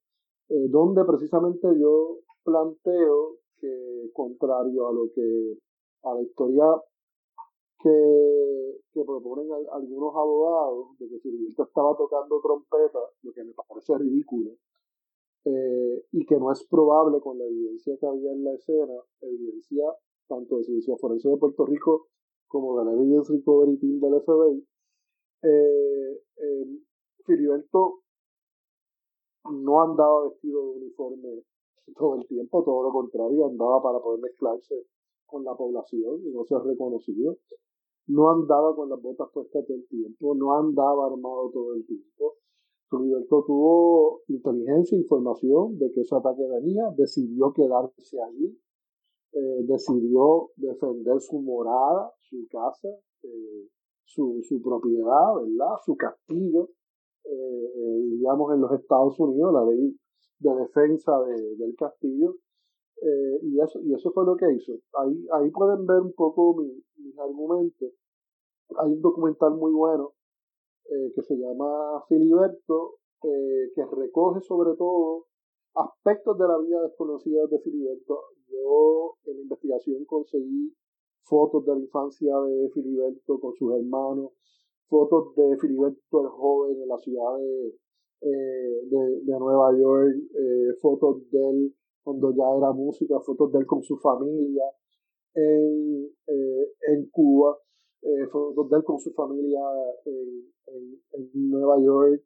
eh, 0.49 0.69
donde 0.69 1.05
precisamente 1.05 1.67
yo 1.81 2.19
planteo 2.45 3.39
que, 3.59 4.11
contrario 4.13 4.87
a 4.87 4.93
lo 4.93 5.11
que, 5.13 5.59
a 6.05 6.15
la 6.15 6.23
historia 6.23 6.65
que, 7.83 8.77
que 8.93 9.05
proponen 9.05 9.49
algunos 9.73 10.15
abogados, 10.15 10.97
de 11.01 11.09
que 11.09 11.19
Filiberto 11.19 11.65
estaba 11.65 11.97
tocando 11.97 12.41
trompeta, 12.41 13.01
lo 13.23 13.33
que 13.33 13.43
me 13.43 13.53
parece 13.53 13.99
ridículo, 13.99 14.53
y 16.13 16.27
que 16.27 16.37
no 16.37 16.53
es 16.53 16.65
probable 16.69 17.19
con 17.21 17.39
la 17.39 17.47
evidencia 17.47 17.97
que 17.99 18.07
había 18.07 18.31
en 18.31 18.45
la 18.45 18.53
escena, 18.53 18.95
evidencia 19.23 19.85
tanto 20.29 20.59
de 20.59 20.65
Ciencia 20.65 20.97
Forense 20.99 21.31
de 21.31 21.37
Puerto 21.37 21.65
Rico 21.67 22.09
como 22.51 22.79
de 22.79 22.85
la 22.85 22.93
Evidence 22.93 23.33
Recovery 23.33 23.79
Team 23.79 24.01
del 24.01 24.21
FBI, 24.21 24.67
eh, 25.43 26.21
Filiberto 27.25 28.01
no 29.49 29.83
andaba 29.83 30.29
vestido 30.29 30.73
de 30.73 30.81
uniforme 30.81 31.45
todo 31.97 32.17
el 32.17 32.27
tiempo, 32.27 32.63
todo 32.65 32.83
lo 32.83 32.93
contrario, 32.93 33.47
andaba 33.47 33.83
para 33.83 34.01
poder 34.01 34.21
mezclarse 34.21 34.75
con 35.27 35.45
la 35.45 35.55
población 35.55 36.21
y 36.27 36.31
no 36.33 36.45
ser 36.45 36.59
reconocido. 36.59 37.39
No 38.09 38.31
andaba 38.31 38.75
con 38.75 38.91
las 38.91 39.01
botas 39.01 39.29
puestas 39.33 39.65
todo 39.65 39.77
el 39.77 39.87
tiempo, 39.87 40.35
no 40.35 40.57
andaba 40.57 41.07
armado 41.07 41.51
todo 41.53 41.75
el 41.75 41.87
tiempo. 41.87 42.35
Filiberto 42.91 43.45
tuvo 43.47 44.23
inteligencia, 44.27 44.97
e 44.97 45.03
información 45.03 45.79
de 45.79 45.93
que 45.93 46.01
ese 46.01 46.17
ataque 46.17 46.43
venía, 46.49 46.91
decidió 46.97 47.53
quedarse 47.53 48.21
allí, 48.21 48.59
eh, 49.33 49.63
decidió 49.63 50.51
defender 50.57 51.21
su 51.21 51.41
morada, 51.41 52.13
su 52.23 52.49
casa, 52.51 52.89
eh, 53.23 53.69
su, 54.05 54.41
su, 54.43 54.61
propiedad, 54.61 55.37
¿verdad? 55.37 55.77
Su 55.85 55.97
castillo, 55.97 56.71
eh, 57.25 58.03
digamos 58.11 58.53
en 58.53 58.61
los 58.61 58.73
Estados 58.73 59.21
Unidos, 59.21 59.53
la 59.53 59.65
ley 59.65 59.97
de 60.41 60.55
defensa 60.57 61.13
del 61.21 61.75
castillo, 61.77 62.35
y, 63.43 63.59
eso, 63.61 63.81
y 63.83 63.95
eso 63.95 64.11
fue 64.11 64.27
lo 64.27 64.37
que 64.37 64.53
hizo. 64.53 64.73
Ahí, 64.99 65.27
ahí 65.33 65.51
pueden 65.51 65.87
ver 65.87 66.01
un 66.01 66.13
poco 66.13 66.57
mis 66.57 67.19
argumentos. 67.19 67.93
Hay 68.79 68.93
un 68.93 69.01
documental 69.01 69.55
muy 69.55 69.73
bueno 69.73 70.13
que 71.15 71.23
se 71.23 71.37
llama 71.37 72.05
Filiberto, 72.09 72.97
que 73.23 73.87
recoge 73.97 74.41
sobre 74.43 74.77
todo 74.77 75.27
aspectos 75.75 76.37
de 76.37 76.49
la 76.49 76.59
vida 76.59 76.83
desconocida 76.83 77.47
de 77.47 77.59
Filiberto. 77.61 78.19
Yo 78.51 79.17
en 79.25 79.37
la 79.37 79.43
investigación 79.43 80.05
conseguí 80.05 80.75
fotos 81.23 81.65
de 81.65 81.75
la 81.75 81.81
infancia 81.81 82.35
de 82.41 82.71
Filiberto 82.71 83.41
con 83.41 83.55
sus 83.55 83.73
hermanos, 83.75 84.33
fotos 84.89 85.35
de 85.37 85.57
Filiberto 85.59 86.21
el 86.21 86.29
joven 86.29 86.83
en 86.83 86.89
la 86.89 86.99
ciudad 86.99 87.39
de, 87.39 87.75
eh, 88.23 88.87
de, 88.91 89.39
Nueva 89.39 89.71
York, 89.79 90.15
eh, 90.35 90.75
fotos 90.83 91.31
de 91.31 91.39
él 91.39 91.75
cuando 92.03 92.33
ya 92.33 92.45
era 92.59 92.73
música, 92.73 93.21
fotos 93.21 93.53
de 93.53 93.61
él 93.61 93.67
con 93.67 93.83
su 93.83 93.97
familia 93.99 94.65
en, 95.35 96.11
eh, 96.27 96.73
en 96.89 97.09
Cuba, 97.11 97.57
fotos 98.33 98.71
de 98.71 98.77
él 98.79 98.85
con 98.85 98.99
su 98.99 99.13
familia 99.13 99.61
en, 100.05 100.51
en, 101.13 101.51
Nueva 101.51 101.81
York. 101.81 102.23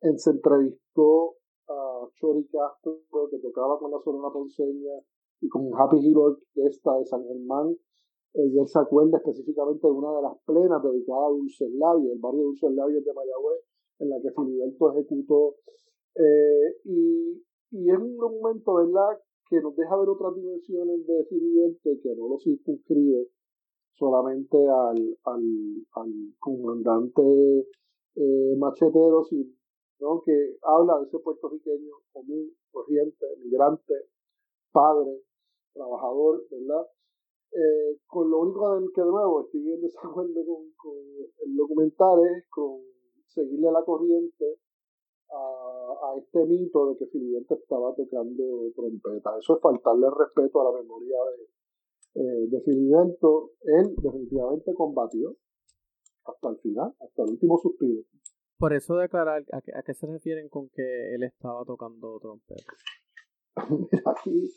en, 0.00 0.18
se 0.18 0.30
entrevistó 0.30 1.36
a 1.68 2.08
Chori 2.14 2.46
Castro, 2.46 3.00
que 3.30 3.38
tocaba 3.38 3.78
con 3.78 3.90
la 3.90 4.00
Sonora 4.00 4.32
Ponceña 4.32 4.94
y 5.40 5.48
con 5.48 5.70
Happy 5.74 5.98
Hero 5.98 6.38
esta 6.54 6.98
de 6.98 7.06
San 7.06 7.24
Germán. 7.24 7.76
Eh, 8.34 8.46
y 8.48 8.58
él 8.58 8.66
se 8.66 8.78
acuerda 8.78 9.18
específicamente 9.18 9.86
de 9.86 9.92
una 9.92 10.16
de 10.16 10.22
las 10.22 10.36
plenas 10.44 10.82
dedicadas 10.82 11.24
a 11.24 11.28
Dulce 11.30 11.68
Labio, 11.70 12.12
el 12.12 12.18
barrio 12.18 12.42
Dulce 12.42 12.68
Labio 12.70 13.00
de 13.00 13.12
Mayagüez, 13.12 13.62
en 14.00 14.10
la 14.10 14.20
que 14.20 14.30
Filiberto 14.32 14.92
ejecutó. 14.92 15.54
Eh, 16.16 16.76
y, 16.84 17.42
y 17.70 17.90
es 17.90 17.98
un 17.98 18.16
momento, 18.16 18.74
¿verdad?, 18.74 19.20
que 19.48 19.60
nos 19.60 19.76
deja 19.76 19.96
ver 19.96 20.08
otras 20.08 20.34
dimensiones 20.34 21.06
de 21.06 21.24
Filiberto 21.26 21.90
y 21.92 22.00
que 22.00 22.14
no 22.16 22.28
lo 22.28 22.38
circunscribe 22.38 23.28
solamente 23.92 24.56
al, 24.56 25.18
al, 25.24 25.42
al 25.92 26.12
comandante 26.40 27.68
eh, 28.16 28.56
machetero, 28.58 29.22
sino 29.24 29.44
que 30.24 30.56
habla 30.62 30.98
de 30.98 31.06
ese 31.06 31.18
puertorriqueño 31.18 31.92
común, 32.12 32.50
corriente, 32.70 33.26
migrante, 33.42 33.94
padre, 34.72 35.22
trabajador, 35.72 36.44
¿verdad? 36.50 36.86
Eh, 37.52 37.98
con 38.06 38.30
lo 38.30 38.40
único 38.40 38.90
que 38.92 39.00
de 39.00 39.06
nuevo 39.06 39.42
estoy 39.42 39.72
en 39.72 39.80
desacuerdo 39.80 40.44
con, 40.44 40.72
con 40.76 40.96
el 41.46 41.56
documental 41.56 42.18
es 42.26 42.48
con 42.50 42.80
seguirle 43.28 43.70
la 43.70 43.84
corriente 43.84 44.58
a, 45.30 46.10
a 46.10 46.18
este 46.18 46.44
mito 46.46 46.90
de 46.90 46.96
que 46.98 47.06
Filiberto 47.06 47.54
estaba 47.54 47.94
tocando 47.94 48.72
trompeta. 48.74 49.38
Eso 49.38 49.56
es 49.56 49.60
faltarle 49.60 50.08
respeto 50.10 50.60
a 50.60 50.72
la 50.72 50.80
memoria 50.80 51.18
de, 52.14 52.22
eh, 52.22 52.46
de 52.48 52.60
Filiberto. 52.62 53.52
Él 53.62 53.94
definitivamente 53.96 54.74
combatió 54.74 55.36
hasta 56.24 56.48
el 56.50 56.56
final, 56.58 56.94
hasta 57.00 57.22
el 57.22 57.30
último 57.30 57.58
suspiro. 57.58 58.02
Por 58.64 58.72
eso 58.72 58.96
declarar, 58.96 59.44
¿a 59.52 59.82
qué, 59.82 59.92
se 59.92 60.06
refieren 60.06 60.48
con 60.48 60.70
que 60.70 61.14
él 61.14 61.22
estaba 61.22 61.66
tocando 61.66 62.18
trompeta? 62.18 62.72
Mira, 63.68 64.02
aquí, 64.06 64.50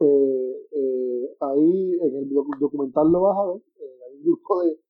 eh, 0.00 0.66
eh, 0.72 1.36
ahí 1.40 1.92
en 2.00 2.16
el 2.16 2.30
documental 2.58 3.12
lo 3.12 3.20
vas 3.20 3.36
a 3.36 3.52
ver, 3.52 3.60
eh, 3.76 3.98
hay 4.08 4.16
un 4.16 4.22
grupo 4.22 4.62
de, 4.62 4.80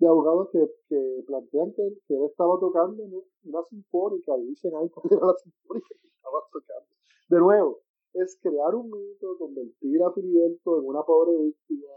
de 0.00 0.08
abogados 0.08 0.48
que, 0.50 0.58
que 0.88 1.22
plantean 1.24 1.72
que, 1.72 1.82
él 1.86 2.24
estaba 2.28 2.58
tocando 2.58 3.00
una 3.44 3.62
sinfónica 3.62 4.36
y 4.38 4.46
dicen 4.48 4.74
ahí 4.74 4.90
cuál 4.90 5.06
era 5.12 5.26
la 5.28 5.34
sinfónica 5.34 5.94
que 6.02 6.08
estaba 6.08 6.40
tocando. 6.52 6.88
De 7.28 7.38
nuevo, 7.38 7.78
es 8.12 8.40
crear 8.42 8.74
un 8.74 8.90
mito, 8.90 9.38
convertir 9.38 10.02
a 10.02 10.10
Filiberto 10.10 10.80
en 10.80 10.84
una 10.84 11.04
pobre 11.04 11.30
víctima, 11.44 11.92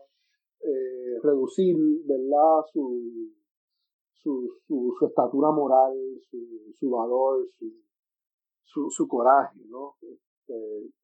reducir, 1.24 1.76
¿verdad?, 2.06 2.66
su 2.72 3.34
su, 4.22 4.50
su, 4.68 4.94
su 4.98 5.06
estatura 5.06 5.52
moral, 5.52 5.94
su, 6.30 6.38
su 6.76 6.90
valor, 6.90 7.48
su, 8.64 8.90
su, 8.90 9.08
coraje, 9.08 9.60
¿no? 9.70 9.96
Este, 10.02 10.54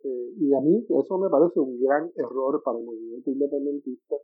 eh, 0.03 0.33
y 0.37 0.53
a 0.53 0.61
mí 0.61 0.85
eso 0.89 1.17
me 1.17 1.29
parece 1.29 1.59
un 1.59 1.79
gran 1.81 2.11
error 2.15 2.61
para 2.63 2.77
el 2.77 2.85
movimiento 2.85 3.31
independentista. 3.31 4.15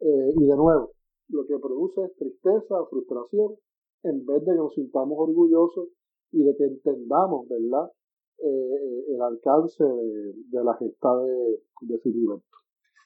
Eh, 0.00 0.32
y 0.36 0.46
de 0.46 0.56
nuevo, 0.56 0.92
lo 1.28 1.46
que 1.46 1.58
produce 1.58 2.02
es 2.04 2.14
tristeza, 2.16 2.84
frustración, 2.88 3.56
en 4.02 4.24
vez 4.24 4.44
de 4.44 4.52
que 4.52 4.58
nos 4.58 4.74
sintamos 4.74 5.18
orgullosos 5.18 5.88
y 6.32 6.42
de 6.42 6.56
que 6.56 6.64
entendamos, 6.64 7.48
¿verdad?, 7.48 7.90
eh, 8.38 9.04
el 9.08 9.20
alcance 9.20 9.84
de, 9.84 10.32
de, 10.48 10.64
la 10.64 10.74
gesta 10.76 11.14
de, 11.18 11.60
de 11.82 11.98
Filiberto. 11.98 12.46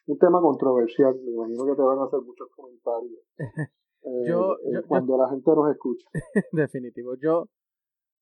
Un 0.07 0.19
tema 0.19 0.41
controversial, 0.41 1.19
me 1.25 1.33
imagino 1.33 1.65
que 1.65 1.75
te 1.75 1.83
van 1.83 1.99
a 1.99 2.05
hacer 2.05 2.21
muchos 2.21 2.49
comentarios 2.55 3.21
Eh, 4.05 4.25
yo, 4.29 4.59
cuando 4.87 5.17
la 5.17 5.31
gente 5.31 5.51
nos 5.51 5.71
escucha. 5.71 6.07
Definitivo. 6.53 7.17
Yo, 7.17 7.49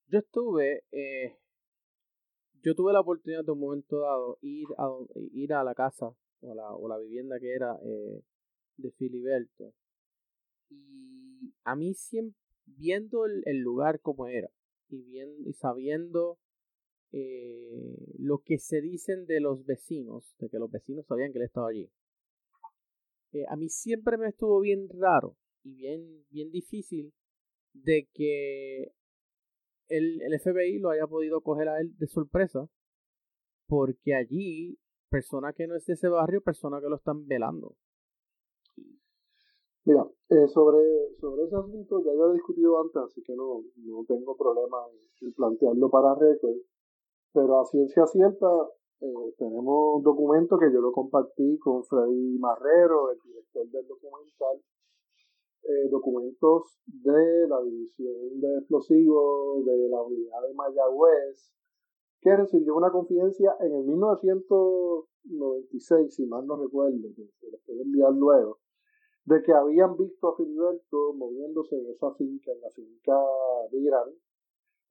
yo 0.06 0.20
estuve, 0.20 0.84
eh, 0.92 1.36
yo 2.62 2.74
tuve 2.76 2.92
la 2.92 3.00
oportunidad 3.00 3.44
de 3.44 3.50
un 3.50 3.58
momento 3.58 4.00
dado 4.00 4.38
ir 4.42 4.68
a, 4.78 4.88
ir 5.32 5.52
a 5.52 5.64
la 5.64 5.74
casa 5.74 6.14
o 6.40 6.54
la, 6.54 6.72
o 6.72 6.88
la 6.88 6.98
vivienda 6.98 7.40
que 7.40 7.52
era 7.52 7.76
eh, 7.84 8.22
de 8.76 8.92
Filiberto. 8.92 9.74
Y 10.70 11.52
a 11.64 11.74
mí 11.74 11.94
siempre, 11.94 12.38
viendo 12.64 13.26
el, 13.26 13.42
el 13.46 13.58
lugar 13.58 14.00
como 14.00 14.28
era 14.28 14.50
y, 14.88 15.02
viendo, 15.02 15.48
y 15.48 15.52
sabiendo 15.52 16.38
lo 18.18 18.38
que 18.38 18.58
se 18.58 18.80
dicen 18.80 19.26
de 19.26 19.40
los 19.40 19.66
vecinos, 19.66 20.34
de 20.38 20.48
que 20.48 20.58
los 20.58 20.70
vecinos 20.70 21.04
sabían 21.04 21.30
que 21.30 21.40
él 21.40 21.44
estaba 21.44 21.68
allí. 21.68 21.90
a 23.48 23.56
mí 23.56 23.68
siempre 23.68 24.16
me 24.16 24.28
estuvo 24.28 24.58
bien 24.60 24.88
raro 24.88 25.36
y 25.62 25.74
bien, 25.74 26.24
bien 26.30 26.50
difícil 26.50 27.12
de 27.72 28.08
que 28.12 28.92
el, 29.88 30.22
el 30.22 30.40
FBI 30.40 30.78
lo 30.78 30.90
haya 30.90 31.06
podido 31.06 31.40
coger 31.40 31.68
a 31.68 31.80
él 31.80 31.96
de 31.98 32.06
sorpresa, 32.06 32.68
porque 33.66 34.14
allí, 34.14 34.78
persona 35.10 35.52
que 35.52 35.66
no 35.66 35.76
es 35.76 35.86
de 35.86 35.94
ese 35.94 36.08
barrio, 36.08 36.42
persona 36.42 36.80
que 36.80 36.88
lo 36.88 36.96
están 36.96 37.26
velando. 37.26 37.74
Mira, 39.84 40.06
eh, 40.28 40.46
sobre, 40.46 40.78
sobre 41.18 41.44
ese 41.44 41.56
asunto 41.56 42.04
ya 42.04 42.12
yo 42.14 42.30
he 42.30 42.34
discutido 42.34 42.80
antes, 42.80 43.02
así 43.02 43.22
que 43.22 43.34
no, 43.34 43.64
no 43.76 44.04
tengo 44.06 44.36
problema 44.36 44.78
en, 45.20 45.32
plantearlo 45.34 45.90
para 45.90 46.14
récord, 46.14 46.56
pero 47.32 47.60
a 47.60 47.66
ciencia 47.66 48.06
cierta 48.06 48.46
eh, 49.00 49.34
tenemos 49.38 49.96
un 49.96 50.02
documento 50.02 50.56
que 50.56 50.72
yo 50.72 50.80
lo 50.80 50.92
compartí 50.92 51.58
con 51.58 51.82
Freddy 51.84 52.38
Marrero, 52.38 53.10
el 53.10 53.18
director 53.24 53.68
del 53.70 53.88
documental, 53.88 54.62
eh, 55.64 55.88
documentos 55.90 56.78
de 56.86 57.48
la 57.48 57.60
División 57.62 58.40
de 58.40 58.58
Explosivos 58.58 59.64
de 59.64 59.88
la 59.88 60.02
Unidad 60.02 60.42
de 60.42 60.52
Mayagüez, 60.54 61.52
que 62.20 62.36
recibió 62.36 62.76
una 62.76 62.90
confidencia 62.90 63.56
en 63.60 63.72
el 63.72 63.84
1996, 63.84 66.14
si 66.14 66.26
mal 66.26 66.46
no 66.46 66.56
recuerdo, 66.56 67.08
que 67.14 67.24
se 67.38 67.48
les 67.48 67.62
puede 67.64 67.82
enviar 67.82 68.12
luego, 68.12 68.58
de 69.24 69.40
que 69.42 69.52
habían 69.52 69.96
visto 69.96 70.28
a 70.28 70.36
Filiberto 70.36 71.14
moviéndose 71.14 71.76
en 71.76 71.86
esa 71.90 72.12
finca, 72.14 72.50
en 72.50 72.60
la 72.60 72.70
finca 72.70 73.16
de 73.70 73.78
Irán, 73.78 74.10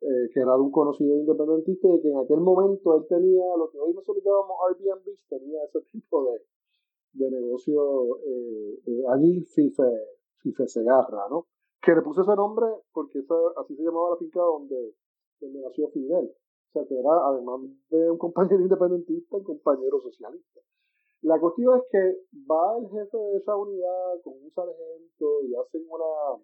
eh, 0.02 0.30
que 0.34 0.40
era 0.40 0.56
de 0.56 0.62
un 0.62 0.72
conocido 0.72 1.18
independentista 1.18 1.90
y 1.90 2.00
que 2.02 2.10
en 2.10 2.18
aquel 2.18 2.40
momento 2.40 2.96
él 2.96 3.06
tenía 3.10 3.44
lo 3.58 3.70
que 3.70 3.78
hoy 3.78 3.94
nosotros 3.94 4.24
llamamos 4.24 4.58
Airbnb, 4.70 5.18
tenía 5.30 5.66
ese 5.66 5.82
tipo 5.92 6.32
de, 6.32 6.40
de 7.14 7.30
negocio 7.30 8.20
eh, 8.26 8.80
allí, 9.10 9.42
FIFE 9.42 10.21
Fife 10.42 10.68
Segarra, 10.68 11.28
¿no? 11.30 11.48
Que 11.82 11.96
le 11.96 12.02
puso 12.02 12.22
ese 12.22 12.36
nombre 12.36 12.68
porque 12.94 13.20
así 13.58 13.76
se 13.76 13.84
llamaba 13.84 14.12
la 14.12 14.18
finca 14.18 14.40
donde, 14.40 14.96
nació 15.42 15.90
Fidel. 15.90 16.30
O 16.30 16.72
sea, 16.72 16.86
que 16.86 16.98
era, 16.98 17.28
además 17.28 17.62
de 17.90 18.12
un 18.12 18.18
compañero 18.18 18.62
independentista, 18.62 19.38
un 19.38 19.44
compañero 19.44 20.00
socialista. 20.00 20.62
La 21.22 21.40
cuestión 21.40 21.78
es 21.78 21.84
que 21.92 22.42
va 22.50 22.78
el 22.80 22.90
jefe 22.90 23.18
de 23.18 23.38
esa 23.38 23.56
unidad 23.56 24.22
con 24.24 24.34
un 24.42 24.52
sargento 24.52 25.44
y 25.44 25.54
hacen 25.54 25.84
una 25.88 26.42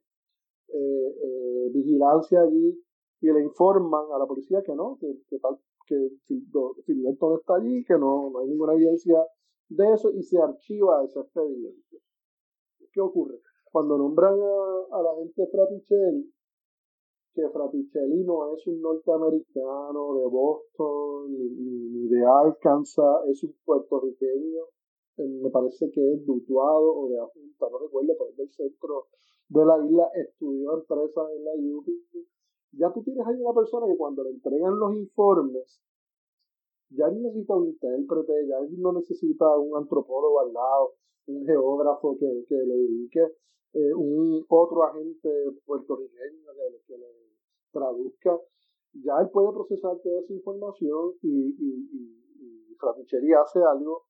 eh, 0.68 1.16
eh, 1.24 1.70
vigilancia 1.74 2.41
allí 2.41 2.80
y 3.22 3.32
le 3.32 3.41
informan 3.41 4.06
a 4.14 4.20
la 4.20 4.28
policía 4.28 4.62
que 4.64 4.76
no, 4.76 4.98
que, 5.00 5.08
que 5.28 5.39
tal, 5.39 5.58
que 5.88 6.10
Filiberto 6.86 7.30
no 7.30 7.38
está 7.38 7.56
allí, 7.56 7.84
que 7.86 7.93
no, 7.93 8.30
no 8.30 8.39
hay 8.39 8.50
ninguna 8.50 8.74
evidencia 8.74 9.18
de 9.70 9.93
eso 9.93 10.12
y 10.12 10.22
se 10.22 10.39
archiva 10.39 11.04
ese 11.04 11.20
expediente. 11.22 11.98
¿Qué 12.91 13.02
ocurre? 13.02 13.39
Cuando 13.78 13.95
nombran 13.95 14.34
a, 14.34 15.01
la 15.03 15.13
gente 15.17 15.45
Fraticelli, 15.51 16.34
que 17.32 17.47
Fraticelli 17.47 18.23
no 18.23 18.51
es 18.55 18.65
un 18.65 18.82
norteamericano 18.82 20.15
de 20.15 20.25
Boston 20.25 21.32
ni, 21.32 22.07
de 22.07 22.25
Arkansas, 22.25 23.30
es 23.30 23.43
un 23.43 23.53
puertorriqueño, 23.63 24.63
eh, 25.17 25.28
me 25.43 25.51
parece 25.51 25.91
que 25.91 26.01
es 26.11 26.25
dutuado 26.25 26.91
o 26.91 27.09
de 27.09 27.19
Junta, 27.19 27.67
no 27.69 27.78
recuerdo, 27.78 28.15
pero 28.17 28.32
es 28.32 28.38
del 28.38 28.49
centro 28.49 29.05
de 29.49 29.63
la 29.63 29.78
isla, 29.86 30.09
estudió 30.25 30.73
empresas 30.73 31.25
en 31.38 31.45
la 31.45 31.51
UPI. 31.78 32.28
Ya 32.71 32.91
tú 32.91 33.03
tienes 33.03 33.28
ahí 33.28 33.39
una 33.39 33.53
persona 33.53 33.86
que 33.86 33.95
cuando 33.95 34.23
le 34.23 34.32
entregan 34.32 34.80
los 34.80 34.95
informes, 34.95 35.80
ya 36.89 37.07
no 37.09 37.19
necesita 37.19 37.55
un 37.55 37.67
intérprete, 37.67 38.47
ya 38.47 38.57
no 38.80 38.93
necesita 38.93 39.55
un 39.55 39.78
antropólogo 39.78 40.39
al 40.39 40.51
lado, 40.51 40.93
un 41.28 41.45
geógrafo 41.45 42.17
que, 42.17 42.45
que 42.47 42.55
le 42.55 42.75
dedique, 42.75 43.21
eh, 43.73 43.93
un 43.93 44.45
otro 44.49 44.84
agente 44.84 45.30
puertorriqueño 45.65 46.51
que, 46.88 46.97
le 46.97 47.07
traduzca. 47.71 48.38
Ya 48.93 49.19
él 49.21 49.30
puede 49.32 49.51
procesar 49.51 49.97
toda 50.01 50.21
esa 50.21 50.34
información 50.34 51.13
y, 51.21 51.55
y, 51.59 51.89
y, 51.93 52.17
hace 53.34 53.59
algo 53.59 54.05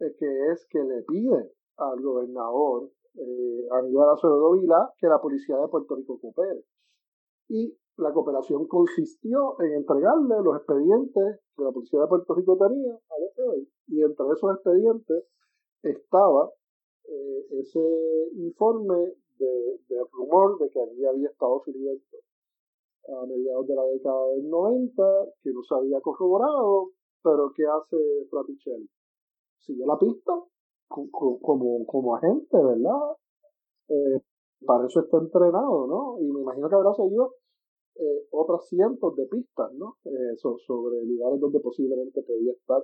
eh, 0.00 0.14
que 0.18 0.52
es 0.52 0.66
que 0.68 0.82
le 0.82 1.02
pide 1.02 1.52
al 1.76 2.00
gobernador 2.00 2.90
eh, 3.14 3.68
Aníbal 3.70 4.10
Acevedo 4.10 4.52
Vila 4.52 4.92
que 4.98 5.06
la 5.06 5.20
policía 5.20 5.56
de 5.56 5.68
Puerto 5.68 5.96
Rico 5.96 6.18
coopere. 6.20 6.64
Y 7.48 7.76
la 7.96 8.12
cooperación 8.12 8.66
consistió 8.66 9.60
en 9.60 9.72
entregarle 9.74 10.36
los 10.42 10.56
expedientes 10.56 11.40
que 11.56 11.62
la 11.62 11.72
policía 11.72 12.00
de 12.00 12.06
Puerto 12.06 12.34
Rico 12.34 12.56
tenía 12.56 12.92
al 12.92 13.22
FBI. 13.34 13.68
Y 13.88 14.02
entre 14.02 14.26
esos 14.32 14.54
expedientes 14.54 15.24
estaba 15.82 16.50
eh, 17.04 17.46
ese 17.60 17.80
informe 18.34 19.14
de, 19.38 19.78
rumor 20.12 20.58
de 20.58 20.68
que 20.70 20.80
allí 20.80 21.04
había 21.04 21.28
estado 21.28 21.60
Filiberto 21.62 22.18
a 23.08 23.26
mediados 23.26 23.66
de 23.66 23.74
la 23.74 23.84
década 23.84 24.28
del 24.28 24.48
90, 24.48 25.02
que 25.42 25.50
no 25.52 25.62
se 25.62 25.74
había 25.74 26.00
corroborado, 26.00 26.90
pero 27.22 27.52
¿qué 27.54 27.64
hace 27.64 27.96
Fraticelli? 28.30 28.88
Sigue 29.58 29.84
la 29.86 29.98
pista 29.98 30.32
como, 30.88 31.86
como 31.86 32.16
agente, 32.16 32.56
¿verdad? 32.56 33.16
Eh, 33.88 34.20
para 34.64 34.86
eso 34.86 35.00
está 35.00 35.18
entrenado, 35.18 35.86
¿no? 35.86 36.20
Y 36.20 36.30
me 36.30 36.40
imagino 36.42 36.68
que 36.68 36.74
habrá 36.74 36.94
seguido 36.94 37.34
eh, 37.96 38.26
otras 38.30 38.68
cientos 38.68 39.16
de 39.16 39.26
pistas, 39.26 39.72
¿no? 39.74 39.96
Eh, 40.04 40.36
sobre 40.36 41.04
lugares 41.04 41.40
donde 41.40 41.60
posiblemente 41.60 42.22
podía 42.22 42.52
estar 42.52 42.82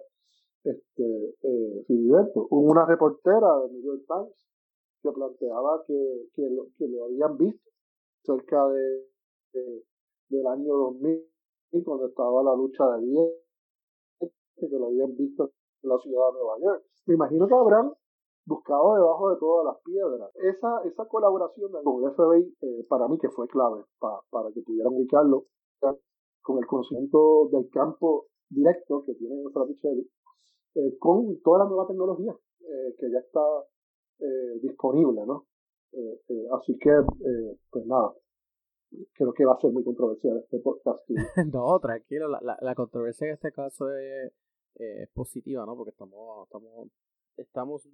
este 0.64 1.34
eh, 1.42 1.84
Filiberto. 1.86 2.46
Una 2.50 2.84
reportera 2.86 3.60
de 3.62 3.72
New 3.72 3.82
York 3.82 4.04
Times 4.06 4.46
que 5.02 5.12
planteaba 5.12 5.84
que, 5.86 6.28
que, 6.34 6.42
lo, 6.50 6.66
que 6.76 6.88
lo 6.88 7.04
habían 7.04 7.36
visto 7.36 7.70
cerca 8.22 8.68
de, 8.68 9.06
del 10.28 10.46
año 10.46 10.74
2000 10.74 11.24
cuando 11.84 12.06
estaba 12.08 12.42
la 12.42 12.54
lucha 12.54 12.84
de 12.96 13.06
10 13.06 14.30
que 14.56 14.78
lo 14.78 14.86
habían 14.86 15.16
visto 15.16 15.52
en 15.82 15.88
la 15.88 15.98
ciudad 15.98 16.32
de 16.32 16.40
Nueva 16.40 16.58
York. 16.60 16.84
Me 17.06 17.14
imagino 17.14 17.46
que 17.46 17.54
habrán 17.54 17.92
buscado 18.44 18.94
debajo 18.94 19.30
de 19.30 19.36
todas 19.38 19.66
las 19.66 19.82
piedras. 19.84 20.30
Esa, 20.36 20.82
esa 20.84 21.06
colaboración 21.06 21.70
con 21.84 22.02
el 22.02 22.10
FBI, 22.12 22.56
eh, 22.62 22.86
para 22.88 23.06
mí 23.08 23.18
que 23.18 23.28
fue 23.28 23.46
clave 23.46 23.84
para 24.00 24.50
que 24.52 24.62
pudieran 24.62 24.94
ubicarlo 24.94 25.44
con 26.42 26.58
el 26.58 26.66
conocimiento 26.66 27.48
del 27.52 27.68
campo 27.70 28.26
directo 28.48 29.04
que 29.04 29.14
tiene 29.14 29.42
Fraticelli, 29.52 30.08
eh, 30.74 30.96
con 30.98 31.40
toda 31.42 31.60
la 31.60 31.64
nueva 31.66 31.86
tecnología 31.86 32.36
eh, 32.60 32.94
que 32.98 33.10
ya 33.10 33.18
está 33.18 33.40
eh, 34.20 34.58
disponible, 34.62 35.24
¿no? 35.26 35.46
así 36.52 36.78
que, 36.78 36.90
pues 37.70 37.86
nada, 37.86 38.12
creo 39.14 39.32
que 39.32 39.44
va 39.46 39.54
a 39.54 39.60
ser 39.60 39.72
muy 39.72 39.82
controversial 39.82 40.36
este 40.36 40.58
podcast. 40.58 41.02
no, 41.52 41.80
tranquilo, 41.80 42.28
la, 42.28 42.58
la, 42.60 42.74
controversia 42.74 43.26
en 43.26 43.34
este 43.34 43.50
caso 43.52 43.90
es, 43.90 44.32
positiva, 45.14 45.64
¿no? 45.64 45.74
Porque 45.76 45.90
estamos, 45.90 46.46
estamos, 46.46 46.88
estamos 47.36 47.88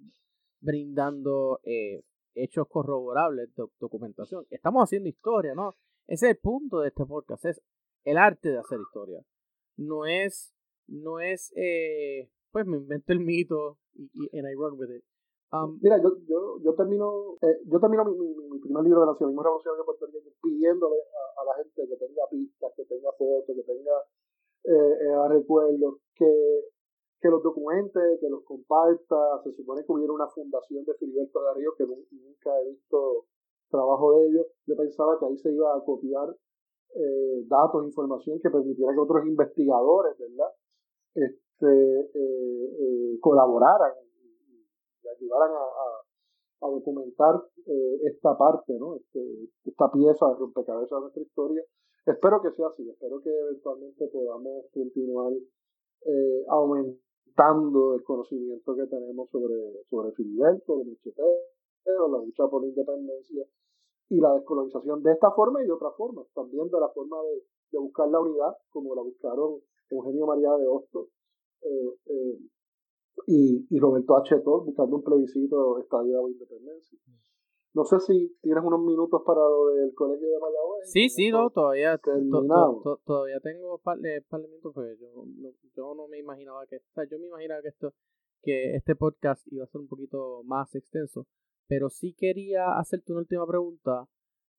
brindando 0.59 1.59
eh, 1.63 2.03
hechos 2.33 2.67
corroborables 2.67 3.53
de 3.55 3.63
documentación. 3.79 4.45
Estamos 4.49 4.83
haciendo 4.83 5.09
historia, 5.09 5.53
¿no? 5.55 5.75
Ese 6.07 6.27
es 6.27 6.31
el 6.35 6.37
punto 6.37 6.79
de 6.79 6.89
este 6.89 7.05
podcast, 7.05 7.45
es 7.45 7.61
el 8.03 8.17
arte 8.17 8.49
de 8.49 8.59
hacer 8.59 8.79
historia. 8.79 9.23
No 9.77 10.05
es, 10.05 10.53
no 10.87 11.19
es, 11.19 11.51
eh, 11.55 12.29
pues 12.55 12.65
me 12.67 12.77
invento 12.77 13.11
el 13.11 13.19
mito 13.19 13.75
y, 13.99 14.31
and 14.31 14.47
I 14.47 14.55
run 14.55 14.79
with 14.79 14.87
it. 14.87 15.03
Um, 15.51 15.77
Mira, 15.83 15.99
yo, 16.01 16.15
yo, 16.23 16.55
yo 16.63 16.73
termino, 16.73 17.35
eh, 17.43 17.59
yo 17.67 17.81
termino 17.83 18.05
mi, 18.05 18.15
mi, 18.15 18.59
primer 18.63 18.81
libro 18.81 19.01
de 19.01 19.07
Nacionalismo 19.07 19.43
Revolucionario 19.43 19.83
de 19.83 19.85
Puerto 19.91 20.05
Rico 20.07 20.31
pidiéndole 20.41 20.95
a, 20.95 21.43
la 21.43 21.53
gente 21.59 21.83
que 21.83 21.97
tenga 21.99 22.23
pistas, 22.31 22.71
que 22.77 22.85
tenga 22.85 23.11
fotos, 23.19 23.51
que 23.55 23.63
tenga 23.67 23.95
eh, 24.71 25.27
recuerdos, 25.27 25.99
que 26.15 26.31
que 27.19 27.27
los 27.27 27.43
documente, 27.43 27.99
que 28.21 28.29
los 28.29 28.43
comparta. 28.45 29.41
Se 29.43 29.51
supone 29.51 29.83
que 29.83 29.91
hubiera 29.91 30.13
una 30.13 30.27
fundación 30.27 30.85
de 30.85 30.93
Filiberto 30.93 31.43
de 31.43 31.53
Río 31.55 31.75
que 31.77 31.85
nunca 31.85 32.55
he 32.61 32.69
visto 32.69 33.25
trabajo 33.69 34.13
de 34.13 34.27
ellos. 34.27 34.47
Yo 34.65 34.77
pensaba 34.77 35.19
que 35.19 35.25
ahí 35.25 35.37
se 35.39 35.51
iba 35.51 35.75
a 35.75 35.83
copiar 35.83 36.29
eh, 36.95 37.43
datos, 37.47 37.83
información 37.83 38.39
que 38.39 38.49
permitiera 38.49 38.93
que 38.93 38.99
otros 38.99 39.25
investigadores, 39.27 40.17
¿verdad? 40.17 40.51
Este, 41.55 41.71
eh, 41.71 42.75
eh, 42.79 43.19
colaboraran 43.21 43.93
y, 44.11 45.07
ayudaran 45.07 45.51
a, 45.51 46.65
a, 46.65 46.69
documentar 46.69 47.41
esta 48.03 48.37
parte, 48.37 48.73
¿no? 48.77 48.97
Este, 48.97 49.21
esta 49.63 49.89
pieza 49.89 50.27
de 50.27 50.35
rompecabezas 50.35 50.97
de 50.97 50.99
nuestra 50.99 51.21
historia. 51.21 51.63
Espero 52.05 52.41
que 52.41 52.51
sea 52.51 52.67
así, 52.67 52.89
espero 52.89 53.21
que 53.21 53.29
eventualmente 53.29 54.07
podamos 54.07 54.65
continuar 54.73 55.31
eh, 56.05 56.45
aumentando 56.49 57.95
el 57.95 58.03
conocimiento 58.03 58.75
que 58.75 58.87
tenemos 58.87 59.29
sobre, 59.29 59.55
sobre 59.89 60.11
Filiberto, 60.11 60.79
de 60.79 60.85
Michetero, 60.85 62.07
la 62.11 62.17
lucha 62.17 62.47
por 62.47 62.63
la 62.63 62.67
independencia 62.67 63.45
y 64.09 64.19
la 64.19 64.33
descolonización 64.33 65.01
de 65.03 65.13
esta 65.13 65.31
forma 65.31 65.63
y 65.63 65.67
de 65.67 65.71
otra 65.71 65.91
forma, 65.91 66.23
también 66.33 66.67
de 66.69 66.79
la 66.79 66.89
forma 66.89 67.17
de, 67.23 67.43
de 67.71 67.79
buscar 67.79 68.09
la 68.09 68.19
unidad, 68.19 68.57
como 68.71 68.93
la 68.93 69.03
buscaron 69.03 69.61
Eugenio 69.89 70.25
María 70.25 70.51
de 70.57 70.67
Hostos 70.67 71.07
eh, 71.61 71.97
eh, 72.05 72.39
y, 73.27 73.67
y, 73.69 73.79
Roberto 73.79 74.17
H. 74.17 74.35
buscando 74.43 74.97
un 74.97 75.03
plebiscito 75.03 75.75
de 75.75 75.81
estadía 75.81 76.19
o 76.19 76.29
independencia. 76.29 76.99
No 77.75 77.83
sé 77.83 77.99
si 77.99 78.37
tienes 78.41 78.63
unos 78.63 78.79
minutos 78.81 79.21
para 79.25 79.41
lo 79.41 79.67
del 79.67 79.93
colegio 79.93 80.29
de 80.29 80.39
Mayagüez. 80.39 80.91
Sí, 80.91 81.09
sí, 81.09 81.29
no, 81.29 81.49
todavía, 81.49 81.97
todavía 81.97 83.39
tengo 83.41 83.79
par 83.79 83.99
de, 83.99 84.23
minutos 84.31 84.71
porque 84.73 84.95
yo 84.97 85.25
no, 85.25 85.49
yo 85.75 85.93
no 85.93 86.07
me 86.07 86.17
imaginaba 86.17 86.65
que, 86.67 86.77
o 86.77 86.93
sea, 86.93 87.03
yo 87.03 87.19
me 87.19 87.27
imaginaba 87.27 87.61
que 87.61 87.67
esto, 87.67 87.93
que 88.41 88.75
este 88.75 88.95
podcast 88.95 89.45
iba 89.51 89.65
a 89.65 89.67
ser 89.67 89.81
un 89.81 89.89
poquito 89.89 90.41
más 90.45 90.73
extenso, 90.73 91.27
pero 91.67 91.89
sí 91.89 92.13
quería 92.17 92.77
hacerte 92.79 93.11
una 93.11 93.21
última 93.21 93.45
pregunta. 93.45 94.07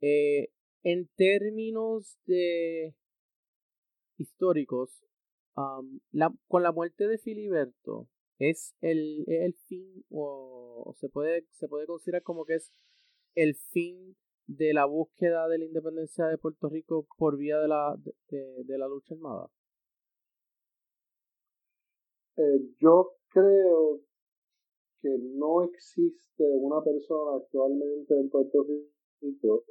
Eh, 0.02 0.50
en 0.82 1.08
términos 1.16 2.18
de 2.26 2.94
históricos, 4.18 5.02
con 6.48 6.62
la 6.62 6.72
muerte 6.72 7.06
de 7.06 7.18
Filiberto, 7.18 8.08
¿es 8.38 8.74
el, 8.80 9.24
el 9.26 9.54
fin 9.54 10.04
o, 10.10 10.92
se, 10.96 11.08
puede, 11.08 11.46
se 11.52 11.68
puede 11.68 11.86
considerar 11.86 12.22
como 12.22 12.44
que 12.44 12.56
es 12.56 12.70
el 13.34 13.54
fin 13.54 14.16
de 14.46 14.72
la 14.72 14.84
búsqueda 14.84 15.48
de 15.48 15.58
la 15.58 15.64
independencia 15.64 16.26
de 16.26 16.38
Puerto 16.38 16.68
Rico 16.68 17.06
por 17.16 17.36
vía 17.36 17.58
de 17.58 17.68
la, 17.68 17.96
de, 18.28 18.78
la 18.78 18.86
lucha 18.86 19.14
armada? 19.14 19.48
Eh, 22.36 22.60
yo 22.78 23.12
creo 23.30 24.00
que 25.00 25.08
no 25.36 25.62
existe 25.62 26.44
una 26.60 26.82
persona 26.82 27.38
actualmente 27.42 28.14
en 28.14 28.28
Puerto 28.28 28.64
Rico 29.22 29.64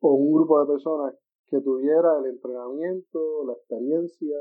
o 0.00 0.14
un 0.14 0.32
grupo 0.32 0.60
de 0.60 0.66
personas 0.66 1.14
que 1.48 1.60
tuviera 1.60 2.18
el 2.20 2.30
entrenamiento, 2.30 3.44
la 3.46 3.52
experiencia 3.52 4.36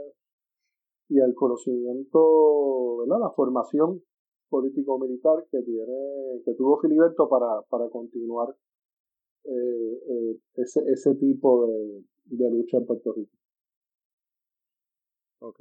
y 1.14 1.20
el 1.20 1.36
conocimiento, 1.36 2.98
¿verdad? 2.98 3.20
la 3.20 3.30
formación 3.30 4.02
político-militar 4.50 5.46
que 5.52 5.62
tiene 5.62 6.42
que 6.44 6.56
tuvo 6.56 6.80
Filiberto 6.80 7.30
para, 7.30 7.62
para 7.70 7.88
continuar 7.90 8.56
eh, 9.44 10.02
eh, 10.10 10.40
ese, 10.56 10.82
ese 10.92 11.14
tipo 11.16 11.68
de, 11.68 12.04
de, 12.26 12.50
lucha 12.50 12.78
en 12.78 12.86
Puerto 12.88 13.14
Rico. 13.14 13.32
Ok, 15.42 15.60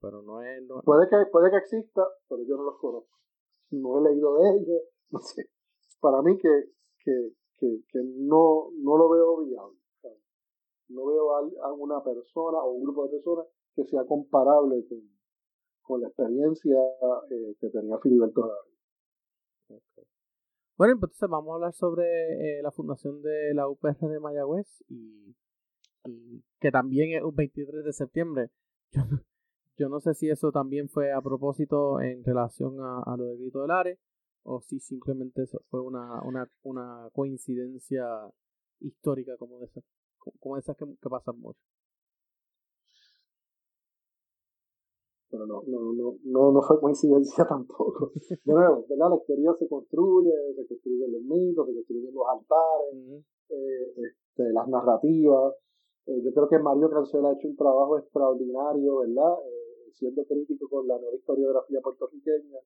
pero 0.00 0.22
no 0.22 0.40
es... 0.42 0.62
Puede, 0.84 1.08
que, 1.08 1.16
puede 1.32 1.50
que 1.50 1.56
exista, 1.56 2.06
pero 2.28 2.42
yo 2.44 2.56
no 2.56 2.62
los 2.62 2.78
conozco. 2.78 3.18
No 3.70 3.98
he 3.98 4.10
leído 4.10 4.36
de 4.36 4.50
ellos, 4.50 4.82
no 5.10 5.18
sé. 5.18 5.50
Para 6.00 6.22
mí 6.22 6.38
que, 6.38 6.70
que, 7.00 7.32
que, 7.58 7.80
que 7.88 7.98
no, 8.04 8.70
no 8.72 8.96
lo 8.96 9.08
veo 9.08 9.38
viable. 9.38 9.78
No 10.88 11.06
veo 11.06 11.34
a, 11.34 11.72
una 11.72 12.04
persona 12.04 12.58
o 12.58 12.70
un 12.70 12.84
grupo 12.84 13.04
de 13.04 13.16
personas 13.16 13.46
que 13.76 13.84
sea 13.84 14.04
comparable 14.06 14.84
con, 14.88 16.00
la 16.00 16.08
experiencia 16.08 16.76
eh, 17.30 17.54
que 17.60 17.70
tenía 17.70 17.96
Filiberto 17.98 18.40
Gaviria. 18.40 18.76
Bueno, 20.76 20.94
entonces 20.94 21.28
vamos 21.28 21.52
a 21.52 21.54
hablar 21.54 21.72
sobre 21.72 22.04
eh, 22.04 22.62
la 22.62 22.70
fundación 22.70 23.22
de 23.22 23.54
la 23.54 23.68
UPR 23.68 24.08
de 24.08 24.20
Mayagüez 24.20 24.82
y, 24.88 25.34
que 26.60 26.70
también 26.70 27.16
es 27.16 27.22
un 27.22 27.34
23 27.34 27.84
de 27.84 27.92
septiembre. 27.92 28.50
Yo, 29.78 29.88
no 29.88 30.00
sé 30.00 30.14
si 30.14 30.28
eso 30.28 30.52
también 30.52 30.88
fue 30.88 31.12
a 31.12 31.20
propósito 31.20 32.00
en 32.00 32.24
relación 32.24 32.76
a, 32.80 33.14
lo 33.16 33.24
del 33.24 33.38
grito 33.38 33.62
del 33.62 33.70
Are 33.70 33.98
o 34.42 34.60
si 34.60 34.80
simplemente 34.80 35.42
eso 35.42 35.60
fue 35.68 35.80
una, 35.80 36.22
una, 36.22 36.48
una 36.62 37.08
coincidencia 37.12 38.06
histórica 38.80 39.36
como 39.36 39.58
de 39.58 39.66
esas, 39.66 39.84
como 40.38 40.56
esas 40.56 40.76
que 40.76 41.10
pasan 41.10 41.38
mucho. 41.38 41.60
Pero 45.30 45.46
no, 45.46 45.62
no, 45.66 45.92
no, 45.92 46.18
no, 46.24 46.52
no 46.52 46.62
fue 46.62 46.80
coincidencia 46.80 47.44
tampoco. 47.48 48.12
De 48.14 48.52
nuevo, 48.52 48.86
¿verdad? 48.88 49.10
La 49.10 49.16
historia 49.16 49.54
se 49.58 49.68
construye, 49.68 50.32
se 50.54 50.66
construyen 50.66 51.12
los 51.12 51.22
mitos, 51.22 51.66
se 51.66 51.74
construyen 51.74 52.14
los 52.14 52.26
altares, 52.28 53.24
eh, 53.48 53.94
este, 53.96 54.52
las 54.52 54.68
narrativas. 54.68 55.54
Eh, 56.06 56.22
yo 56.22 56.32
creo 56.32 56.48
que 56.48 56.58
Mario 56.58 56.90
Cancel 56.90 57.26
ha 57.26 57.32
hecho 57.32 57.48
un 57.48 57.56
trabajo 57.56 57.98
extraordinario, 57.98 58.98
¿verdad? 58.98 59.34
Eh, 59.44 59.90
siendo 59.92 60.24
crítico 60.24 60.68
con 60.68 60.86
la 60.86 60.98
nueva 60.98 61.16
historiografía 61.16 61.80
puertorriqueña. 61.80 62.58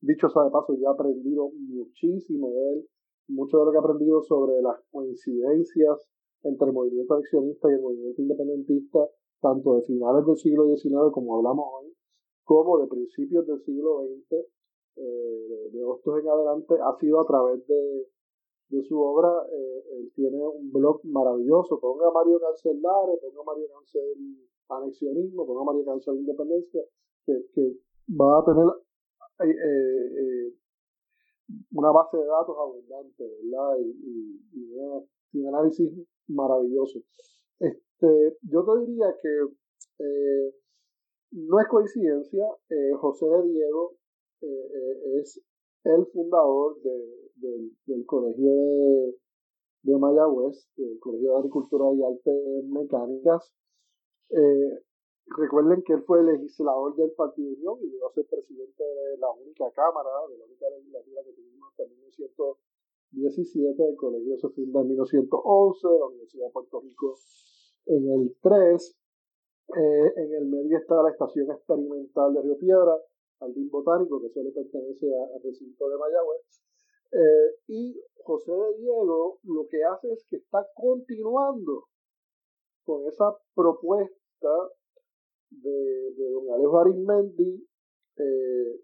Dicho 0.00 0.28
sea 0.28 0.42
de 0.44 0.50
paso, 0.50 0.74
yo 0.74 0.88
he 0.88 0.92
aprendido 0.92 1.48
muchísimo 1.54 2.50
de 2.50 2.72
él, 2.72 2.88
mucho 3.28 3.58
de 3.58 3.66
lo 3.66 3.70
que 3.70 3.76
he 3.76 3.80
aprendido 3.80 4.20
sobre 4.22 4.60
las 4.60 4.80
coincidencias 4.90 6.10
entre 6.42 6.66
el 6.66 6.72
movimiento 6.72 7.14
accionista 7.14 7.70
y 7.70 7.74
el 7.74 7.82
movimiento 7.82 8.20
independentista, 8.20 8.98
tanto 9.40 9.76
de 9.76 9.82
finales 9.82 10.26
del 10.26 10.36
siglo 10.36 10.66
XIX 10.66 11.12
como 11.12 11.36
hablamos 11.36 11.64
hoy, 11.72 11.94
como 12.44 12.78
de 12.78 12.86
principios 12.86 13.46
del 13.46 13.62
siglo 13.64 14.04
XX, 14.04 14.46
eh, 14.96 15.70
de 15.72 15.84
Hostos 15.84 16.20
en 16.20 16.28
adelante, 16.28 16.74
ha 16.74 16.98
sido 16.98 17.20
a 17.20 17.26
través 17.26 17.66
de, 17.66 18.06
de 18.68 18.82
su 18.84 19.00
obra. 19.00 19.30
Eh, 19.50 19.84
él 19.98 20.12
tiene 20.14 20.46
un 20.46 20.72
blog 20.72 21.00
maravilloso. 21.04 21.80
Ponga 21.80 22.10
Mario 22.10 22.40
Cancel 22.40 22.80
Lare, 22.80 23.18
ponga 23.20 23.42
Mario 23.44 23.66
Cancel 23.72 24.38
Anexionismo, 24.68 25.46
ponga 25.46 25.64
Mario 25.64 25.84
Cancel 25.84 26.16
Independencia, 26.16 26.82
que, 27.26 27.46
que 27.54 27.76
va 28.08 28.40
a 28.40 28.44
tener 28.44 28.66
eh, 29.48 30.54
una 31.72 31.90
base 31.90 32.16
de 32.16 32.24
datos 32.24 32.56
abundante, 32.58 33.24
¿verdad? 33.24 33.78
Y, 33.80 34.40
y, 34.54 35.38
un 35.38 35.48
análisis 35.48 35.90
maravilloso. 36.28 37.00
Este, 37.58 38.36
yo 38.42 38.64
te 38.64 38.80
diría 38.80 39.06
que 39.22 40.52
no 41.32 41.60
es 41.60 41.68
coincidencia, 41.68 42.44
eh, 42.68 42.92
José 43.00 43.24
de 43.26 43.42
Diego 43.48 43.94
eh, 44.42 44.46
eh, 44.46 45.20
es 45.20 45.40
el 45.84 46.06
fundador 46.12 46.76
del 46.82 48.04
Colegio 48.06 48.52
de, 49.82 49.98
Mayagüez, 49.98 50.68
del 50.76 51.00
Colegio 51.00 51.32
de 51.32 51.38
Agricultura 51.38 51.86
y 51.94 52.02
Artes 52.02 52.64
Mecánicas. 52.68 53.50
recuerden 55.38 55.82
que 55.82 55.94
él 55.94 56.02
fue 56.06 56.22
legislador 56.22 56.94
del 56.96 57.12
Partido 57.12 57.48
Unión 57.48 57.78
y 57.82 57.90
llegó 57.90 58.08
a 58.08 58.12
ser 58.12 58.26
presidente 58.26 58.84
de 58.84 59.16
la 59.18 59.30
única 59.30 59.70
Cámara, 59.72 60.10
de 60.30 60.38
la 60.38 60.44
única 60.44 60.68
legislatura 60.70 61.22
que 61.24 61.32
tuvimos 61.32 61.70
hasta 61.70 61.84
1917. 61.88 63.88
El 63.88 63.96
colegio 63.96 64.38
se 64.38 64.48
funda 64.50 64.82
en 64.82 64.88
1911, 64.88 65.88
la 65.98 66.06
Universidad 66.06 66.46
de 66.46 66.52
Puerto 66.52 66.80
Rico 66.80 67.18
en 67.86 68.08
el 68.12 68.36
3. 68.40 69.01
Eh, 69.74 70.12
en 70.16 70.34
el 70.34 70.44
medio 70.44 70.76
está 70.76 71.02
la 71.02 71.10
estación 71.10 71.50
experimental 71.50 72.34
de 72.34 72.42
Río 72.42 72.58
Piedra, 72.58 72.94
Jardín 73.38 73.70
Botánico, 73.70 74.20
que 74.20 74.28
solo 74.28 74.52
pertenece 74.52 75.06
al 75.14 75.42
recinto 75.42 75.88
de 75.88 75.96
Mayagüez. 75.96 76.62
Eh, 77.12 77.56
y 77.68 78.00
José 78.22 78.52
de 78.52 78.78
Diego 78.78 79.38
lo 79.42 79.66
que 79.68 79.82
hace 79.84 80.12
es 80.12 80.26
que 80.28 80.36
está 80.36 80.66
continuando 80.74 81.84
con 82.84 83.06
esa 83.06 83.34
propuesta 83.54 84.50
de, 85.50 86.14
don 86.16 86.50
Alejo 86.52 86.78
Arismendi 86.78 87.66
eh, 88.16 88.80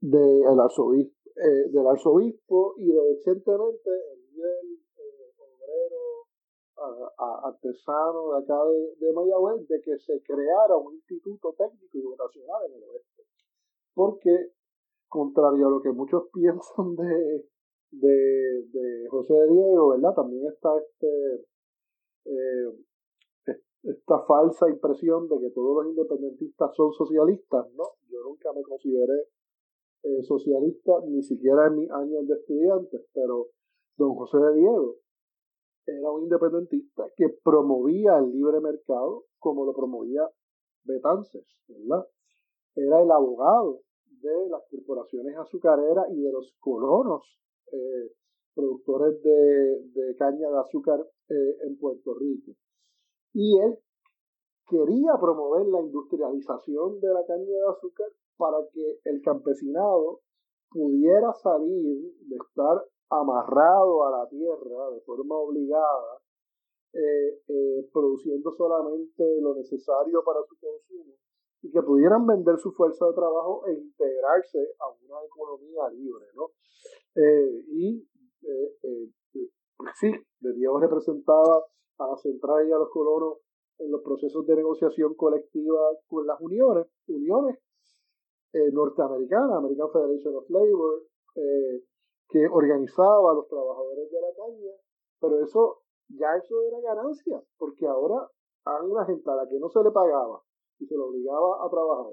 del 0.00 0.60
arzobispo, 0.60 1.30
del 1.34 1.86
arzobispo 1.86 2.74
y 2.76 2.92
recientemente 2.92 3.90
el 4.12 4.34
nivel 4.34 4.83
a, 6.76 7.48
artesano 7.48 8.32
de 8.32 8.44
acá 8.44 8.58
de, 8.64 9.06
de, 9.06 9.12
Mayagüez 9.12 9.66
de 9.68 9.80
que 9.80 9.98
se 9.98 10.22
creara 10.22 10.76
un 10.76 10.94
instituto 10.94 11.54
técnico 11.56 11.98
y 11.98 12.02
vocacional 12.02 12.66
en 12.68 12.74
el 12.76 12.82
oeste. 12.84 13.22
Porque, 13.94 14.52
contrario 15.08 15.68
a 15.68 15.70
lo 15.70 15.80
que 15.80 15.92
muchos 15.92 16.24
piensan 16.32 16.96
de, 16.96 17.44
de, 17.90 18.62
de 18.72 19.08
José 19.08 19.34
de 19.34 19.48
Diego, 19.48 19.88
¿verdad? 19.90 20.14
También 20.14 20.46
está 20.46 20.70
este, 20.78 21.46
eh, 22.24 23.54
esta 23.84 24.18
falsa 24.26 24.68
impresión 24.68 25.28
de 25.28 25.38
que 25.40 25.50
todos 25.50 25.84
los 25.84 25.92
independentistas 25.92 26.74
son 26.74 26.92
socialistas, 26.92 27.70
¿no? 27.74 27.84
Yo 28.08 28.22
nunca 28.22 28.52
me 28.52 28.62
consideré 28.62 29.28
eh, 30.02 30.22
socialista, 30.22 30.92
ni 31.06 31.22
siquiera 31.22 31.66
en 31.68 31.76
mis 31.76 31.90
años 31.90 32.26
de 32.26 32.34
estudiante, 32.34 32.98
pero 33.12 33.48
don 33.96 34.14
José 34.16 34.38
de 34.38 34.54
Diego 34.54 35.03
era 35.86 36.10
un 36.10 36.24
independentista 36.24 37.04
que 37.16 37.28
promovía 37.42 38.18
el 38.18 38.30
libre 38.32 38.60
mercado 38.60 39.24
como 39.38 39.64
lo 39.64 39.74
promovía 39.74 40.28
Betances, 40.84 41.46
¿verdad? 41.68 42.06
Era 42.74 43.02
el 43.02 43.10
abogado 43.10 43.80
de 44.06 44.48
las 44.48 44.62
corporaciones 44.70 45.36
azucareras 45.36 46.06
y 46.10 46.20
de 46.22 46.32
los 46.32 46.54
colonos 46.60 47.22
eh, 47.72 48.12
productores 48.54 49.22
de, 49.22 50.16
caña 50.18 50.48
de 50.48 50.58
azúcar 50.58 51.00
eh, 51.28 51.56
en 51.66 51.76
Puerto 51.78 52.14
Rico. 52.14 52.52
Y 53.32 53.58
él 53.60 53.78
quería 54.66 55.12
promover 55.20 55.66
la 55.66 55.80
industrialización 55.80 57.00
de 57.00 57.08
la 57.08 57.24
caña 57.26 57.44
de 57.44 57.68
azúcar 57.68 58.08
para 58.36 58.58
que 58.72 59.00
el 59.04 59.20
campesinado 59.22 60.20
pudiera 60.70 61.32
salir 61.34 62.12
de 62.26 62.36
estar 62.36 62.82
amarrado 63.20 64.06
a 64.06 64.10
la 64.10 64.28
tierra 64.28 64.90
de 64.90 65.00
forma 65.00 65.36
obligada, 65.36 66.20
eh, 66.96 67.42
eh, 67.48 67.88
produciendo 67.92 68.52
solamente 68.52 69.24
lo 69.40 69.56
necesario 69.56 70.22
para 70.24 70.40
su 70.44 70.54
consumo 70.60 71.14
y 71.60 71.72
que 71.72 71.82
pudieran 71.82 72.24
vender 72.24 72.56
su 72.58 72.70
fuerza 72.70 73.06
de 73.06 73.14
trabajo 73.14 73.66
e 73.66 73.72
integrarse 73.72 74.58
a 74.78 74.88
una 74.88 75.24
economía 75.24 75.88
libre, 75.90 76.26
¿no? 76.36 76.50
Eh, 77.16 77.64
y 77.68 78.08
sí, 79.98 80.12
de 80.38 80.52
Diego 80.52 80.78
representaba 80.78 81.64
a 81.98 82.06
la 82.06 82.16
central 82.16 82.68
y 82.68 82.70
a 82.70 82.78
los 82.78 82.90
colonos 82.90 83.38
en 83.78 83.90
los 83.90 84.02
procesos 84.02 84.46
de 84.46 84.54
negociación 84.54 85.14
colectiva 85.14 85.80
con 86.06 86.26
las 86.28 86.40
uniones, 86.40 86.86
uniones 87.08 87.58
norteamericanas, 88.72 89.56
American 89.56 89.90
Federation 89.90 90.36
of 90.36 90.48
Labor, 90.48 91.02
que 92.28 92.48
organizaba 92.48 93.30
a 93.30 93.34
los 93.34 93.48
trabajadores 93.48 94.10
de 94.10 94.20
la 94.20 94.34
caña, 94.34 94.72
pero 95.20 95.42
eso, 95.42 95.82
ya 96.08 96.36
eso 96.36 96.62
era 96.62 96.80
ganancia, 96.80 97.42
porque 97.58 97.86
ahora 97.86 98.28
a 98.64 98.82
una 98.82 99.04
gente 99.04 99.30
a 99.30 99.36
la 99.36 99.48
que 99.48 99.58
no 99.58 99.68
se 99.68 99.82
le 99.82 99.90
pagaba 99.90 100.42
y 100.78 100.86
se 100.86 100.94
le 100.94 101.02
obligaba 101.02 101.64
a 101.64 101.70
trabajar, 101.70 102.12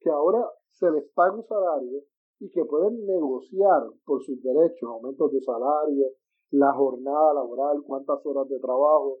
que 0.00 0.10
ahora 0.10 0.50
se 0.70 0.90
les 0.90 1.08
paga 1.12 1.34
un 1.34 1.44
salario 1.44 2.02
y 2.40 2.50
que 2.50 2.64
pueden 2.64 3.06
negociar 3.06 3.82
por 4.04 4.22
sus 4.22 4.42
derechos, 4.42 4.88
aumentos 4.88 5.32
de 5.32 5.40
salario, 5.40 6.06
la 6.50 6.72
jornada 6.72 7.34
laboral, 7.34 7.82
cuántas 7.86 8.24
horas 8.26 8.48
de 8.48 8.58
trabajo, 8.58 9.18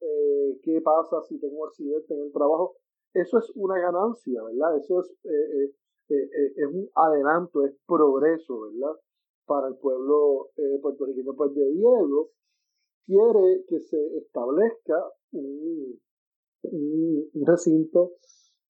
eh, 0.00 0.58
qué 0.62 0.80
pasa 0.80 1.20
si 1.22 1.38
tengo 1.38 1.66
accidente 1.66 2.14
en 2.14 2.20
el 2.20 2.32
trabajo, 2.32 2.76
eso 3.12 3.38
es 3.38 3.50
una 3.54 3.78
ganancia, 3.78 4.42
¿verdad? 4.42 4.76
Eso 4.76 5.00
es, 5.00 5.10
eh, 5.24 5.74
eh, 6.10 6.52
es 6.56 6.66
un 6.66 6.88
adelanto, 6.94 7.64
es 7.64 7.76
progreso, 7.86 8.60
¿verdad? 8.60 8.96
Para 9.50 9.66
el 9.66 9.74
pueblo 9.78 10.50
eh, 10.56 10.78
puertorriqueño. 10.80 11.34
Pues 11.34 11.52
de 11.56 11.66
Diego 11.72 12.30
quiere 13.04 13.64
que 13.66 13.80
se 13.80 13.98
establezca 14.18 14.94
un, 15.32 15.98
recinto 17.34 18.12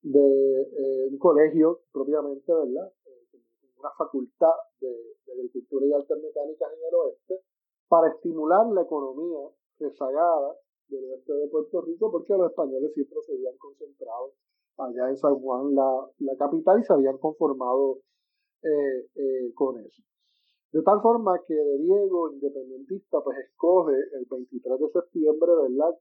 de 0.00 0.62
eh, 0.62 1.08
un 1.10 1.18
colegio 1.18 1.82
propiamente, 1.92 2.50
¿verdad? 2.50 2.90
Eh, 3.04 3.38
una 3.76 3.90
facultad 3.98 4.56
de, 4.80 4.88
agricultura 5.30 5.84
y 5.84 5.92
artes 5.92 6.16
mecánicas 6.16 6.72
en 6.72 6.88
el 6.88 6.94
oeste 6.94 7.44
para 7.86 8.08
estimular 8.08 8.66
la 8.72 8.80
economía 8.80 9.50
rezagada 9.78 10.56
del 10.88 11.04
oeste 11.12 11.32
de 11.34 11.48
Puerto 11.48 11.82
Rico 11.82 12.10
porque 12.10 12.32
los 12.38 12.48
españoles 12.50 12.90
siempre 12.94 13.18
se 13.20 13.32
habían 13.32 13.56
concentrado 13.58 14.32
allá 14.78 15.10
en 15.10 15.16
San 15.18 15.34
Juan, 15.40 15.74
la, 15.74 16.08
la 16.20 16.36
capital, 16.38 16.80
y 16.80 16.84
se 16.84 16.92
habían 16.94 17.18
conformado 17.18 17.98
con 19.54 19.78
eso. 19.78 20.02
De 20.72 20.82
tal 20.82 21.00
forma 21.02 21.40
que 21.46 21.54
de 21.54 21.78
Diego, 21.78 22.32
independentista, 22.32 23.20
pues 23.22 23.38
escoge 23.38 23.94
el 24.14 24.26
23 24.30 24.78
de 24.78 24.88
septiembre, 24.90 25.50
¿verdad? 25.62 25.98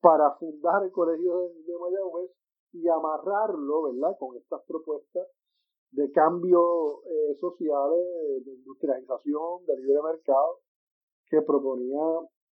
Para 0.00 0.34
fundar 0.36 0.84
el 0.84 0.90
Colegio 0.90 1.38
de, 1.38 1.48
de 1.64 1.78
Mayagüez 1.78 2.30
y 2.72 2.88
amarrarlo, 2.88 3.92
¿verdad? 3.92 4.16
Con 4.18 4.36
estas 4.36 4.62
propuestas 4.66 5.26
de 5.92 6.10
cambios 6.12 7.04
eh, 7.04 7.34
sociales, 7.36 8.44
de 8.44 8.54
industrialización, 8.54 9.66
de 9.66 9.76
libre 9.76 10.02
mercado, 10.02 10.60
que 11.26 11.42
proponía 11.42 12.00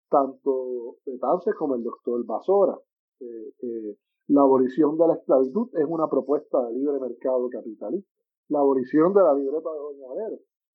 tanto 0.10 0.98
Betances 1.06 1.54
como 1.56 1.76
el 1.76 1.84
doctor 1.84 2.26
Basora. 2.26 2.78
Eh, 3.20 3.54
eh, 3.62 3.98
la 4.28 4.42
abolición 4.42 4.98
de 4.98 5.08
la 5.08 5.14
esclavitud 5.14 5.70
es 5.74 5.86
una 5.88 6.08
propuesta 6.08 6.62
de 6.68 6.74
libre 6.74 7.00
mercado 7.00 7.48
capitalista. 7.50 8.10
La 8.50 8.60
abolición 8.60 9.14
de 9.14 9.22
la 9.22 9.34
libreta 9.34 9.72
de 9.72 9.80
Doña 9.80 10.08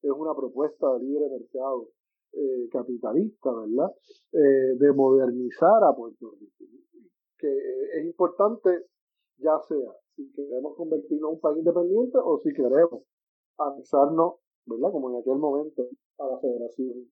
es 0.02 0.10
una 0.10 0.34
propuesta 0.34 0.92
de 0.94 1.04
libre 1.04 1.28
mercado 1.28 1.88
eh, 2.32 2.68
capitalista, 2.70 3.50
¿verdad? 3.52 3.90
de 4.32 4.92
modernizar 4.92 5.84
a 5.84 5.94
Puerto 5.94 6.30
Rico. 6.38 6.64
Que 7.38 7.48
es 7.98 8.04
importante, 8.04 8.86
ya 9.38 9.58
sea 9.68 9.92
si 10.16 10.30
queremos 10.32 10.76
convertirnos 10.76 11.30
en 11.30 11.34
un 11.34 11.40
país 11.40 11.58
independiente 11.58 12.18
o 12.18 12.38
si 12.38 12.52
queremos 12.52 13.02
anexarnos, 13.58 14.34
¿verdad? 14.66 14.90
Como 14.90 15.10
en 15.10 15.16
aquel 15.20 15.38
momento, 15.38 15.88
a 16.18 16.26
la 16.26 16.38
Federación 16.38 17.10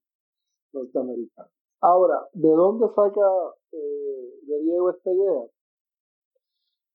Norteamericana. 0.72 1.50
Ahora, 1.80 2.28
¿de 2.34 2.48
dónde 2.48 2.86
saca 2.88 3.26
eh, 3.72 4.38
de 4.42 4.62
Diego 4.62 4.90
esta 4.90 5.10
idea? 5.10 5.42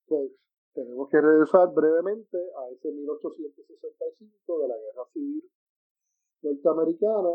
Pues 0.06 0.30
tenemos 0.74 1.08
que 1.08 1.20
regresar 1.20 1.72
brevemente 1.74 2.36
a 2.36 2.70
ese 2.70 2.92
1865 2.92 4.58
de 4.60 4.68
la 4.68 4.76
Guerra 4.76 5.04
Civil 5.12 5.50
Norteamericana, 6.42 7.30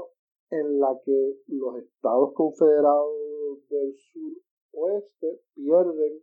en 0.52 0.80
la 0.80 1.00
que 1.04 1.38
los 1.48 1.78
estados 1.78 2.34
confederados 2.34 3.68
del 3.70 3.96
suroeste 3.96 5.42
pierden 5.54 6.22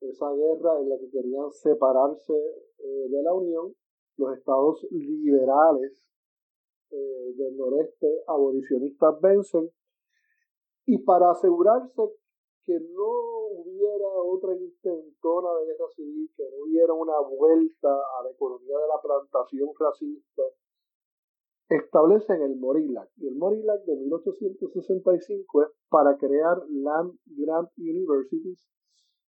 esa 0.00 0.32
guerra 0.32 0.80
en 0.80 0.88
la 0.88 0.98
que 0.98 1.10
querían 1.10 1.50
separarse 1.50 2.34
eh, 2.34 3.08
de 3.10 3.22
la 3.22 3.34
Unión, 3.34 3.74
los 4.16 4.36
estados 4.36 4.86
liberales 4.90 6.04
eh, 6.90 7.34
del 7.36 7.56
noreste 7.56 8.06
abolicionistas 8.26 9.20
vencen. 9.20 9.70
Y 10.86 10.98
para 10.98 11.30
asegurarse 11.30 12.02
que 12.64 12.78
no 12.80 13.10
hubiera 13.60 14.08
otra 14.08 14.54
intentona 14.54 15.48
de 15.58 15.66
guerra 15.66 15.88
civil, 15.94 16.30
que 16.36 16.44
no 16.50 16.64
hubiera 16.64 16.92
una 16.92 17.20
vuelta 17.20 17.88
a 17.88 18.22
la 18.24 18.30
economía 18.30 18.78
de 18.78 18.88
la 18.88 19.00
plantación 19.02 19.70
racista, 19.78 20.42
establecen 21.68 22.42
el 22.42 22.56
Morilac. 22.56 23.10
Y 23.16 23.28
el 23.28 23.36
Morilac 23.36 23.84
de 23.84 23.96
1865 23.96 25.62
es 25.62 25.68
para 25.88 26.16
crear 26.16 26.58
Land 26.68 27.18
Grant 27.26 27.70
Universities 27.76 28.66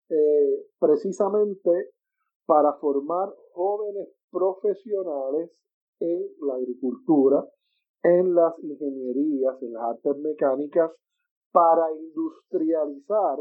eh, 0.09 0.65
precisamente 0.79 1.91
para 2.45 2.73
formar 2.73 3.29
jóvenes 3.53 4.07
profesionales 4.31 5.51
en 5.99 6.25
la 6.41 6.55
agricultura, 6.55 7.45
en 8.03 8.33
las 8.33 8.57
ingenierías, 8.63 9.61
en 9.61 9.73
las 9.73 9.83
artes 9.83 10.17
mecánicas, 10.17 10.91
para 11.51 11.91
industrializar 11.93 13.37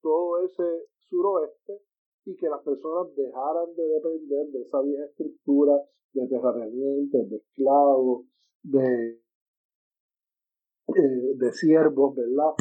todo 0.00 0.44
ese 0.44 0.86
suroeste 0.98 1.80
y 2.24 2.36
que 2.36 2.48
las 2.48 2.62
personas 2.62 3.14
dejaran 3.16 3.74
de 3.74 3.82
depender 3.82 4.46
de 4.48 4.62
esa 4.62 4.80
vieja 4.80 5.04
estructura 5.04 5.80
de 6.12 6.28
terratenientes, 6.28 7.30
de 7.30 7.36
esclavos, 7.36 8.26
de, 8.62 9.20
eh, 10.88 11.34
de 11.36 11.52
siervos, 11.52 12.14
¿verdad? 12.14 12.54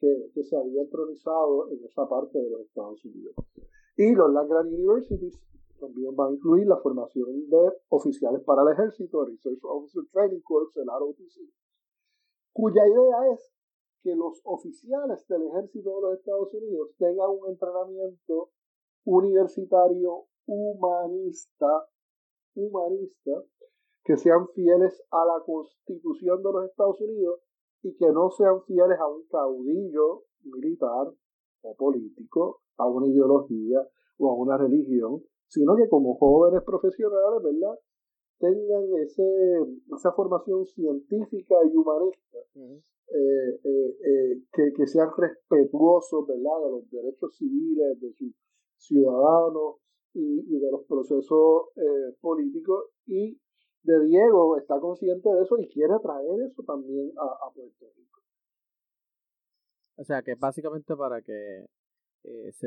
que, 0.00 0.44
se 0.44 0.56
había 0.56 0.82
entronizado 0.82 1.70
en 1.70 1.84
esa 1.84 2.08
parte 2.08 2.38
de 2.38 2.50
los 2.50 2.60
Estados 2.62 3.04
Unidos. 3.04 3.34
Y 3.96 4.14
los 4.14 4.30
Land 4.30 4.72
Universities 4.72 5.40
también 5.80 6.14
van 6.14 6.32
a 6.32 6.34
incluir 6.34 6.66
la 6.66 6.76
formación 6.78 7.48
de 7.48 7.72
oficiales 7.88 8.42
para 8.44 8.62
el 8.62 8.72
ejército, 8.72 9.24
Research 9.24 9.58
Officer 9.62 10.02
Training 10.12 10.40
Corps, 10.40 10.76
el 10.76 10.86
ROTC, 10.86 11.50
cuya 12.52 12.86
idea 12.86 13.34
es 13.34 13.52
que 14.02 14.14
los 14.14 14.40
oficiales 14.44 15.26
del 15.28 15.42
ejército 15.48 15.96
de 15.96 16.00
los 16.00 16.18
Estados 16.18 16.54
Unidos 16.54 16.90
tengan 16.98 17.30
un 17.30 17.50
entrenamiento 17.50 18.50
universitario 19.06 20.26
humanista, 20.46 21.86
humanista, 22.54 23.32
que 24.04 24.16
sean 24.16 24.46
fieles 24.54 25.02
a 25.10 25.24
la 25.24 25.44
constitución 25.44 26.42
de 26.42 26.52
los 26.52 26.64
Estados 26.66 27.00
Unidos 27.00 27.40
y 27.82 27.96
que 27.96 28.06
no 28.12 28.30
sean 28.30 28.62
fieles 28.64 28.98
a 28.98 29.06
un 29.06 29.26
caudillo 29.28 30.24
militar 30.42 31.12
o 31.62 31.76
político, 31.76 32.60
a 32.76 32.86
una 32.86 33.08
ideología 33.08 33.80
o 34.18 34.30
a 34.30 34.34
una 34.34 34.56
religión, 34.58 35.22
sino 35.48 35.76
que 35.76 35.88
como 35.88 36.16
jóvenes 36.16 36.62
profesionales, 36.64 37.42
¿verdad? 37.42 37.78
tengan 38.38 38.84
ese, 39.02 39.24
esa 39.96 40.12
formación 40.12 40.66
científica 40.66 41.54
y 41.64 41.76
humanista, 41.76 42.38
eh, 42.54 43.60
eh, 43.64 43.96
eh, 44.04 44.42
que, 44.52 44.72
que, 44.76 44.86
sean 44.86 45.08
respetuosos 45.16 46.26
¿verdad? 46.26 46.64
de 46.64 46.70
los 46.70 46.90
derechos 46.90 47.36
civiles 47.36 48.00
de 48.00 48.12
sus 48.12 48.34
ciudadanos 48.76 49.76
y, 50.14 50.40
y 50.54 50.58
de 50.58 50.70
los 50.70 50.84
procesos 50.84 51.70
políticos 52.20 52.90
y 53.06 53.38
de 53.86 54.04
Diego 54.04 54.58
está 54.58 54.78
consciente 54.80 55.28
de 55.28 55.42
eso 55.42 55.58
y 55.58 55.68
quiere 55.68 55.94
traer 56.02 56.42
eso 56.42 56.62
también 56.64 57.12
a, 57.16 57.50
Puerto 57.54 57.86
Rico. 57.96 58.20
O 59.96 60.04
sea, 60.04 60.22
que 60.22 60.34
básicamente 60.34 60.96
para 60.96 61.22
que 61.22 61.66
eh, 62.24 62.52
se, 62.52 62.66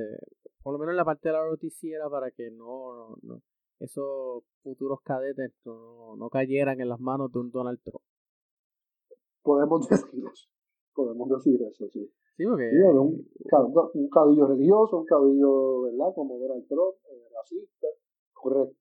por 0.64 0.74
lo 0.74 0.80
menos 0.80 0.94
en 0.94 0.98
la 0.98 1.06
parte 1.06 1.30
de 1.30 1.34
la 1.34 1.46
noticiera, 1.46 2.10
para 2.10 2.32
que 2.32 2.50
no, 2.52 3.18
no, 3.22 3.42
esos 3.80 4.44
futuros 4.64 5.02
cadetes 5.04 5.52
no, 5.66 6.16
no, 6.16 6.30
cayeran 6.30 6.80
en 6.80 6.90
las 6.90 7.00
manos 7.00 7.32
de 7.32 7.40
un 7.40 7.52
Donald 7.52 7.80
Trump. 7.84 8.04
Podemos 9.44 9.88
decir 9.90 10.24
eso, 10.32 10.50
podemos 10.94 11.30
decir 11.30 11.62
eso, 11.62 11.88
sí. 11.90 12.10
Sí, 12.40 12.46
porque... 12.46 12.70
un, 12.94 13.28
un, 13.96 14.10
caudillo 14.10 14.48
religioso, 14.48 15.00
un 15.00 15.06
caudillo, 15.06 15.82
¿verdad? 15.82 16.14
Como 16.16 16.40
Donald 16.40 16.66
Trump, 16.70 16.96
eh, 17.12 17.28
racista, 17.36 17.88
correcto. 18.32 18.78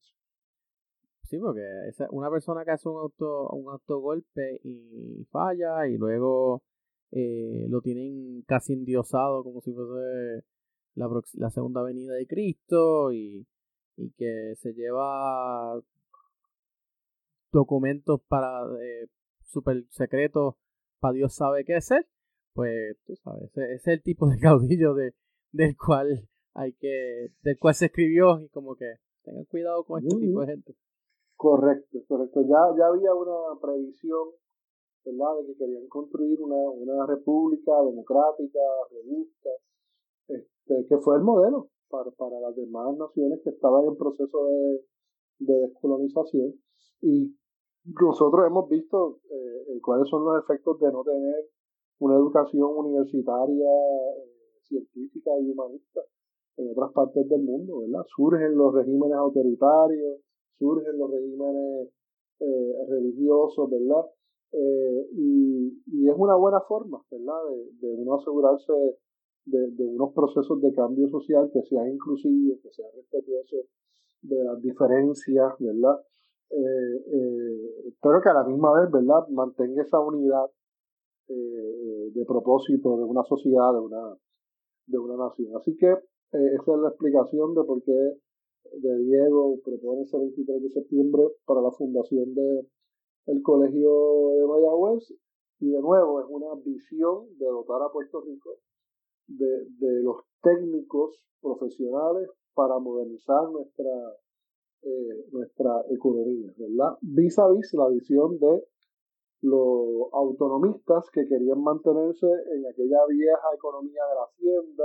Sí, 1.24 1.38
porque 1.38 1.64
esa, 1.88 2.06
una 2.12 2.30
persona 2.30 2.64
que 2.64 2.70
hace 2.70 2.88
un 2.88 2.98
auto 2.98 3.48
un 3.48 3.68
autogolpe 3.68 4.60
y 4.62 5.24
falla 5.32 5.88
y 5.88 5.96
luego 5.98 6.62
eh, 7.10 7.66
lo 7.68 7.80
tienen 7.80 8.42
casi 8.46 8.74
endiosado 8.74 9.42
como 9.42 9.60
si 9.60 9.72
fuese 9.72 10.44
la, 10.94 11.08
la 11.34 11.50
segunda 11.50 11.82
venida 11.82 12.14
de 12.14 12.28
Cristo 12.28 13.10
y, 13.12 13.44
y 13.96 14.12
que 14.12 14.54
se 14.54 14.72
lleva 14.72 15.82
documentos 17.50 18.20
para 18.28 18.62
eh, 18.80 19.08
super 19.42 19.84
secretos 19.90 20.54
para 21.00 21.14
Dios 21.14 21.34
sabe 21.34 21.64
qué 21.64 21.78
es 21.78 21.90
pues 22.58 22.98
tú 23.06 23.14
sabes, 23.22 23.44
ese, 23.54 23.74
es 23.74 23.86
el 23.86 24.02
tipo 24.02 24.26
de 24.26 24.36
caudillo 24.42 24.92
de, 24.94 25.14
del 25.52 25.76
cual 25.76 26.28
hay 26.54 26.72
que, 26.72 27.28
del 27.44 27.56
cual 27.56 27.74
se 27.74 27.86
escribió 27.86 28.40
y 28.40 28.48
como 28.48 28.74
que 28.74 28.96
tengan 29.22 29.44
cuidado 29.44 29.84
con 29.84 30.02
este 30.02 30.18
tipo 30.18 30.40
de 30.40 30.46
gente. 30.48 30.74
Correcto, 31.36 31.98
correcto. 32.08 32.40
Ya, 32.42 32.58
ya 32.76 32.86
había 32.88 33.14
una 33.14 33.60
previsión, 33.62 34.34
¿verdad?, 35.04 35.38
de 35.38 35.46
que 35.46 35.56
querían 35.56 35.86
construir 35.86 36.42
una, 36.42 36.68
una 36.70 37.06
república 37.06 37.70
democrática, 37.86 38.58
robusta, 38.90 39.50
este, 40.26 40.86
que 40.88 40.98
fue 40.98 41.14
el 41.14 41.22
modelo 41.22 41.70
para, 41.88 42.10
para 42.10 42.40
las 42.40 42.56
demás 42.56 42.96
naciones 42.98 43.38
que 43.44 43.50
estaban 43.50 43.84
en 43.84 43.96
proceso 43.96 44.46
de, 44.48 44.84
de 45.46 45.54
descolonización. 45.68 46.54
Y 47.02 47.36
nosotros 47.84 48.48
hemos 48.48 48.68
visto 48.68 49.20
eh, 49.30 49.78
cuáles 49.80 50.08
son 50.08 50.24
los 50.24 50.42
efectos 50.42 50.80
de 50.80 50.90
no 50.90 51.04
tener 51.04 51.46
una 52.00 52.14
educación 52.16 52.70
universitaria, 52.76 53.66
eh, 53.66 54.38
científica 54.62 55.30
y 55.40 55.50
humanista 55.50 56.00
en 56.56 56.70
otras 56.70 56.92
partes 56.92 57.28
del 57.28 57.42
mundo, 57.42 57.80
¿verdad? 57.80 58.04
Surgen 58.14 58.56
los 58.56 58.74
regímenes 58.74 59.16
autoritarios, 59.16 60.20
surgen 60.58 60.98
los 60.98 61.10
regímenes 61.10 61.88
eh, 62.40 62.72
religiosos, 62.88 63.70
¿verdad? 63.70 64.04
Eh, 64.52 65.08
y, 65.12 65.82
y, 65.86 66.08
es 66.08 66.14
una 66.16 66.34
buena 66.36 66.60
forma, 66.60 67.02
¿verdad? 67.10 67.34
De, 67.50 67.86
de 67.86 67.94
uno 67.94 68.14
asegurarse 68.14 68.72
de, 69.44 69.70
de, 69.72 69.86
unos 69.86 70.12
procesos 70.14 70.60
de 70.60 70.72
cambio 70.72 71.08
social 71.08 71.50
que 71.52 71.62
sean 71.62 71.88
inclusivos, 71.90 72.58
que 72.62 72.70
sean 72.70 72.88
respetuosos 72.94 73.66
de 74.22 74.42
las 74.42 74.60
diferencias, 74.60 75.52
¿verdad? 75.58 76.00
Eh, 76.50 77.92
pero 78.00 78.20
que 78.22 78.28
a 78.30 78.34
la 78.34 78.44
misma 78.44 78.80
vez, 78.80 78.90
¿verdad? 78.90 79.28
Mantenga 79.28 79.82
esa 79.82 80.00
unidad 80.00 80.46
de 81.28 82.24
propósito 82.24 82.96
de 82.96 83.04
una 83.04 83.22
sociedad, 83.24 83.72
de 83.74 83.80
una, 83.80 84.16
de 84.86 84.98
una 84.98 85.16
nación. 85.16 85.56
Así 85.56 85.76
que 85.76 85.90
esa 85.90 86.72
es 86.74 86.78
la 86.80 86.88
explicación 86.88 87.54
de 87.54 87.64
por 87.64 87.82
qué 87.82 87.92
de 87.92 88.98
Diego 88.98 89.58
propone 89.64 90.02
ese 90.02 90.18
23 90.18 90.62
de 90.62 90.70
septiembre 90.70 91.22
para 91.46 91.60
la 91.60 91.70
fundación 91.70 92.34
de, 92.34 92.66
el 93.28 93.42
Colegio 93.42 94.32
de 94.36 94.46
Mayagüez 94.46 95.12
y 95.60 95.70
de 95.70 95.80
nuevo 95.80 96.20
es 96.20 96.26
una 96.30 96.54
visión 96.64 97.26
de 97.38 97.46
dotar 97.46 97.82
a 97.82 97.92
Puerto 97.92 98.22
Rico 98.22 98.56
de, 99.26 99.66
de 99.78 100.02
los 100.02 100.22
técnicos 100.42 101.26
profesionales 101.40 102.30
para 102.54 102.78
modernizar 102.78 103.50
nuestra, 103.50 103.90
eh, 104.82 105.26
nuestra 105.30 105.84
economía, 105.90 106.52
¿verdad? 106.56 106.96
Vis 107.02 107.38
a 107.38 107.48
vis 107.50 107.72
la 107.74 107.88
visión 107.88 108.38
de 108.38 108.64
los 109.42 110.12
autonomistas 110.12 111.10
que 111.12 111.26
querían 111.26 111.62
mantenerse 111.62 112.26
en 112.26 112.66
aquella 112.66 112.98
vieja 113.08 113.54
economía 113.54 114.02
de 114.08 114.14
la 114.14 114.24
hacienda, 114.24 114.84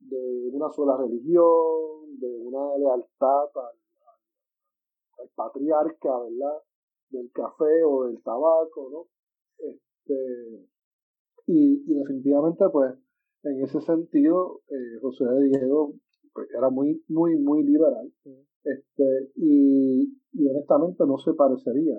de 0.00 0.50
una 0.52 0.70
sola 0.70 0.96
religión, 0.96 2.18
de 2.18 2.38
una 2.38 2.76
lealtad 2.78 3.50
al, 3.54 3.78
al 5.18 5.28
patriarca, 5.34 6.18
¿verdad? 6.18 6.58
Del 7.10 7.30
café 7.32 7.84
o 7.84 8.06
del 8.06 8.22
tabaco, 8.22 8.88
¿no? 8.90 9.06
Este, 9.58 10.68
y, 11.46 11.92
y 11.92 11.94
definitivamente, 11.94 12.64
pues, 12.72 12.94
en 13.44 13.62
ese 13.62 13.80
sentido, 13.80 14.60
eh, 14.68 14.98
José 15.00 15.24
de 15.24 15.48
Diego 15.48 15.94
pues, 16.32 16.48
era 16.56 16.70
muy, 16.70 17.02
muy, 17.08 17.38
muy 17.38 17.64
liberal. 17.64 18.12
Este, 18.64 19.32
y, 19.36 20.02
y, 20.32 20.48
honestamente 20.48 21.04
no 21.04 21.18
se 21.18 21.34
parecería 21.34 21.98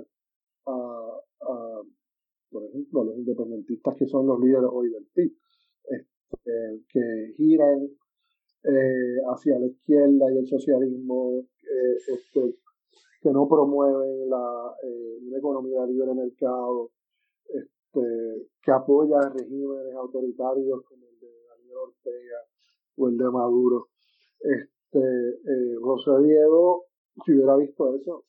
a, 0.66 1.20
por 2.50 2.64
ejemplo, 2.66 3.04
los 3.04 3.18
independentistas 3.18 3.96
que 3.98 4.06
son 4.06 4.28
los 4.28 4.40
líderes 4.40 4.70
hoy 4.72 4.90
del 4.90 5.06
PIB, 5.14 5.36
este, 5.84 6.84
que 6.88 7.34
giran 7.36 7.90
eh, 8.64 9.18
hacia 9.34 9.60
la 9.60 9.66
izquierda 9.66 10.32
y 10.32 10.38
el 10.38 10.48
socialismo, 10.48 11.40
eh, 11.64 11.98
este, 12.08 12.56
que 13.22 13.32
no 13.32 13.48
promueven 13.48 14.30
la, 14.30 14.76
eh, 14.84 15.18
una 15.26 15.38
economía 15.38 15.82
de 15.82 15.94
libre 15.94 16.14
mercado, 16.14 16.92
este, 17.48 18.50
que 18.62 18.72
apoyan 18.72 19.34
regímenes 19.38 19.96
autoritarios 19.96 20.84
como 20.84 21.08
el 21.08 21.20
de 21.20 21.28
Daniel 21.50 21.78
Ortega 21.88 22.38
o 22.98 23.08
el 23.08 23.18
de 23.18 23.30
Maduro. 23.32 23.88
Este, 24.40 25.00
eh, 25.00 25.76
José 25.82 26.12
Diego, 26.24 26.86
si 27.26 27.34
hubiera 27.34 27.56
visto 27.56 27.96
eso, 27.96 28.26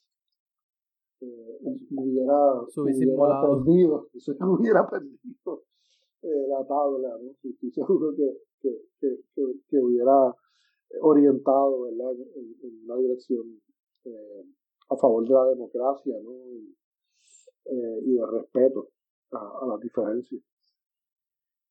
eh, 1.24 1.58
hubiera, 1.90 2.62
hubiera 2.76 3.40
perdido, 3.42 4.08
hubiera 4.58 4.88
perdido 4.88 5.64
eh, 6.22 6.46
la 6.48 6.66
tabla, 6.66 7.18
¿no? 7.20 7.30
Estoy 7.42 7.70
seguro 7.70 8.14
que, 8.16 8.38
que, 8.60 8.70
que, 9.00 9.18
que, 9.68 9.78
hubiera 9.78 10.34
orientado 11.00 11.82
¿verdad? 11.82 12.12
En, 12.36 12.54
en 12.62 12.84
una 12.84 12.96
dirección 12.96 13.60
eh, 14.04 14.44
a 14.90 14.96
favor 14.96 15.26
de 15.26 15.34
la 15.34 15.44
democracia 15.46 16.14
¿no? 16.22 16.32
y, 16.50 16.76
eh, 17.66 18.00
y 18.04 18.14
de 18.14 18.26
respeto 18.26 18.90
a, 19.32 19.38
a, 19.62 19.66
las 19.66 19.80
diferencias. 19.80 20.42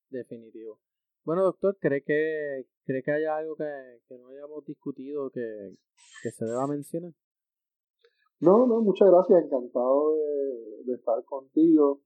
Definitivo. 0.10 0.80
Bueno, 1.24 1.44
doctor, 1.44 1.78
¿cree 1.80 2.04
que, 2.04 2.66
cree 2.86 3.02
que 3.02 3.12
haya 3.12 3.38
algo 3.38 3.56
que, 3.56 4.02
que 4.08 4.18
no 4.18 4.28
hayamos 4.28 4.66
discutido 4.66 5.30
que, 5.32 5.76
que 6.22 6.32
se 6.32 6.46
deba 6.46 6.68
mencionar? 6.68 7.14
No, 8.44 8.68
no, 8.68 8.82
muchas 8.82 9.08
gracias, 9.10 9.46
encantado 9.46 10.18
de, 10.86 10.94
estar 10.96 11.24
contigo. 11.24 12.02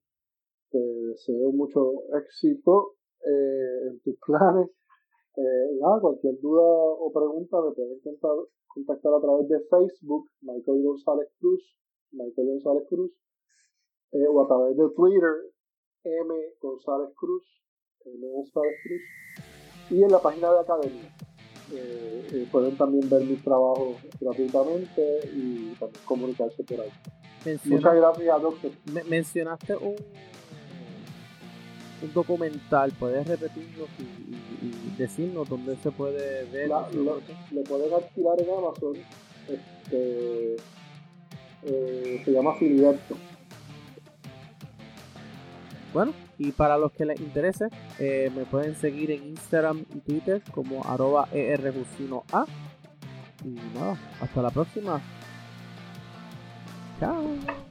Te 0.70 0.78
deseo 0.78 1.50
mucho 1.50 1.94
éxito 2.16 2.94
eh, 3.26 3.88
en 3.88 4.00
tus 4.02 4.14
planes. 4.24 4.70
Eh, 5.36 5.78
nada, 5.80 6.00
cualquier 6.00 6.38
duda 6.38 6.62
o 6.62 7.12
pregunta 7.12 7.60
me 7.60 7.72
pueden 7.72 7.98
contactar 8.68 9.14
a 9.14 9.20
través 9.20 9.48
de 9.48 9.58
Facebook, 9.68 10.30
Michael 10.42 10.84
González 10.84 11.28
Cruz, 11.40 11.60
Michael 12.12 12.46
González 12.46 12.84
Cruz, 12.88 13.10
eh, 14.12 14.28
o 14.28 14.40
a 14.40 14.46
través 14.46 14.76
de 14.76 14.88
Twitter, 14.94 15.34
M 16.04 16.34
González 16.60 17.10
Cruz, 17.16 17.44
M 18.04 18.28
González 18.30 18.76
Cruz, 18.84 19.02
y 19.90 20.04
en 20.04 20.12
la 20.12 20.22
página 20.22 20.52
de 20.52 20.60
Academia. 20.60 21.27
Eh, 21.70 22.28
eh, 22.32 22.48
pueden 22.50 22.76
también 22.76 23.08
ver 23.10 23.22
mis 23.24 23.42
trabajos 23.42 23.96
gratuitamente 24.20 25.20
y 25.34 25.74
también 25.78 26.04
comunicarse 26.04 26.62
por 26.64 26.80
ahí. 26.80 26.90
Menciona, 27.44 27.76
Muchas 27.76 27.94
gracias, 27.94 28.42
doctor. 28.42 28.70
Me, 28.92 29.04
mencionaste 29.04 29.76
un, 29.76 29.96
un 32.02 32.12
documental, 32.14 32.92
¿puedes 32.98 33.26
repetirlo 33.26 33.86
y, 33.98 34.02
y, 34.02 34.94
y 34.94 34.96
decirnos 34.96 35.48
dónde 35.48 35.76
se 35.76 35.90
puede 35.90 36.44
ver? 36.46 36.68
La, 36.68 36.88
lo, 36.90 37.20
lo, 37.52 37.62
pueden 37.64 37.92
alquilar 37.92 38.40
en 38.40 38.50
Amazon. 38.50 38.96
Este, 39.48 40.56
eh, 41.64 42.22
se 42.24 42.30
llama 42.30 42.54
Filiberto. 42.54 43.16
Bueno, 45.92 46.12
y 46.38 46.52
para 46.52 46.78
los 46.78 46.92
que 46.92 47.04
les 47.04 47.20
interese, 47.20 47.66
eh, 47.98 48.30
me 48.34 48.44
pueden 48.44 48.76
seguir 48.76 49.10
en 49.10 49.24
Instagram 49.28 49.84
y 49.94 50.00
Twitter 50.00 50.42
como 50.52 50.84
arroba. 50.84 51.28
Y 53.44 53.48
nada, 53.74 53.98
hasta 54.20 54.42
la 54.42 54.50
próxima. 54.50 55.00
Chao. 57.00 57.67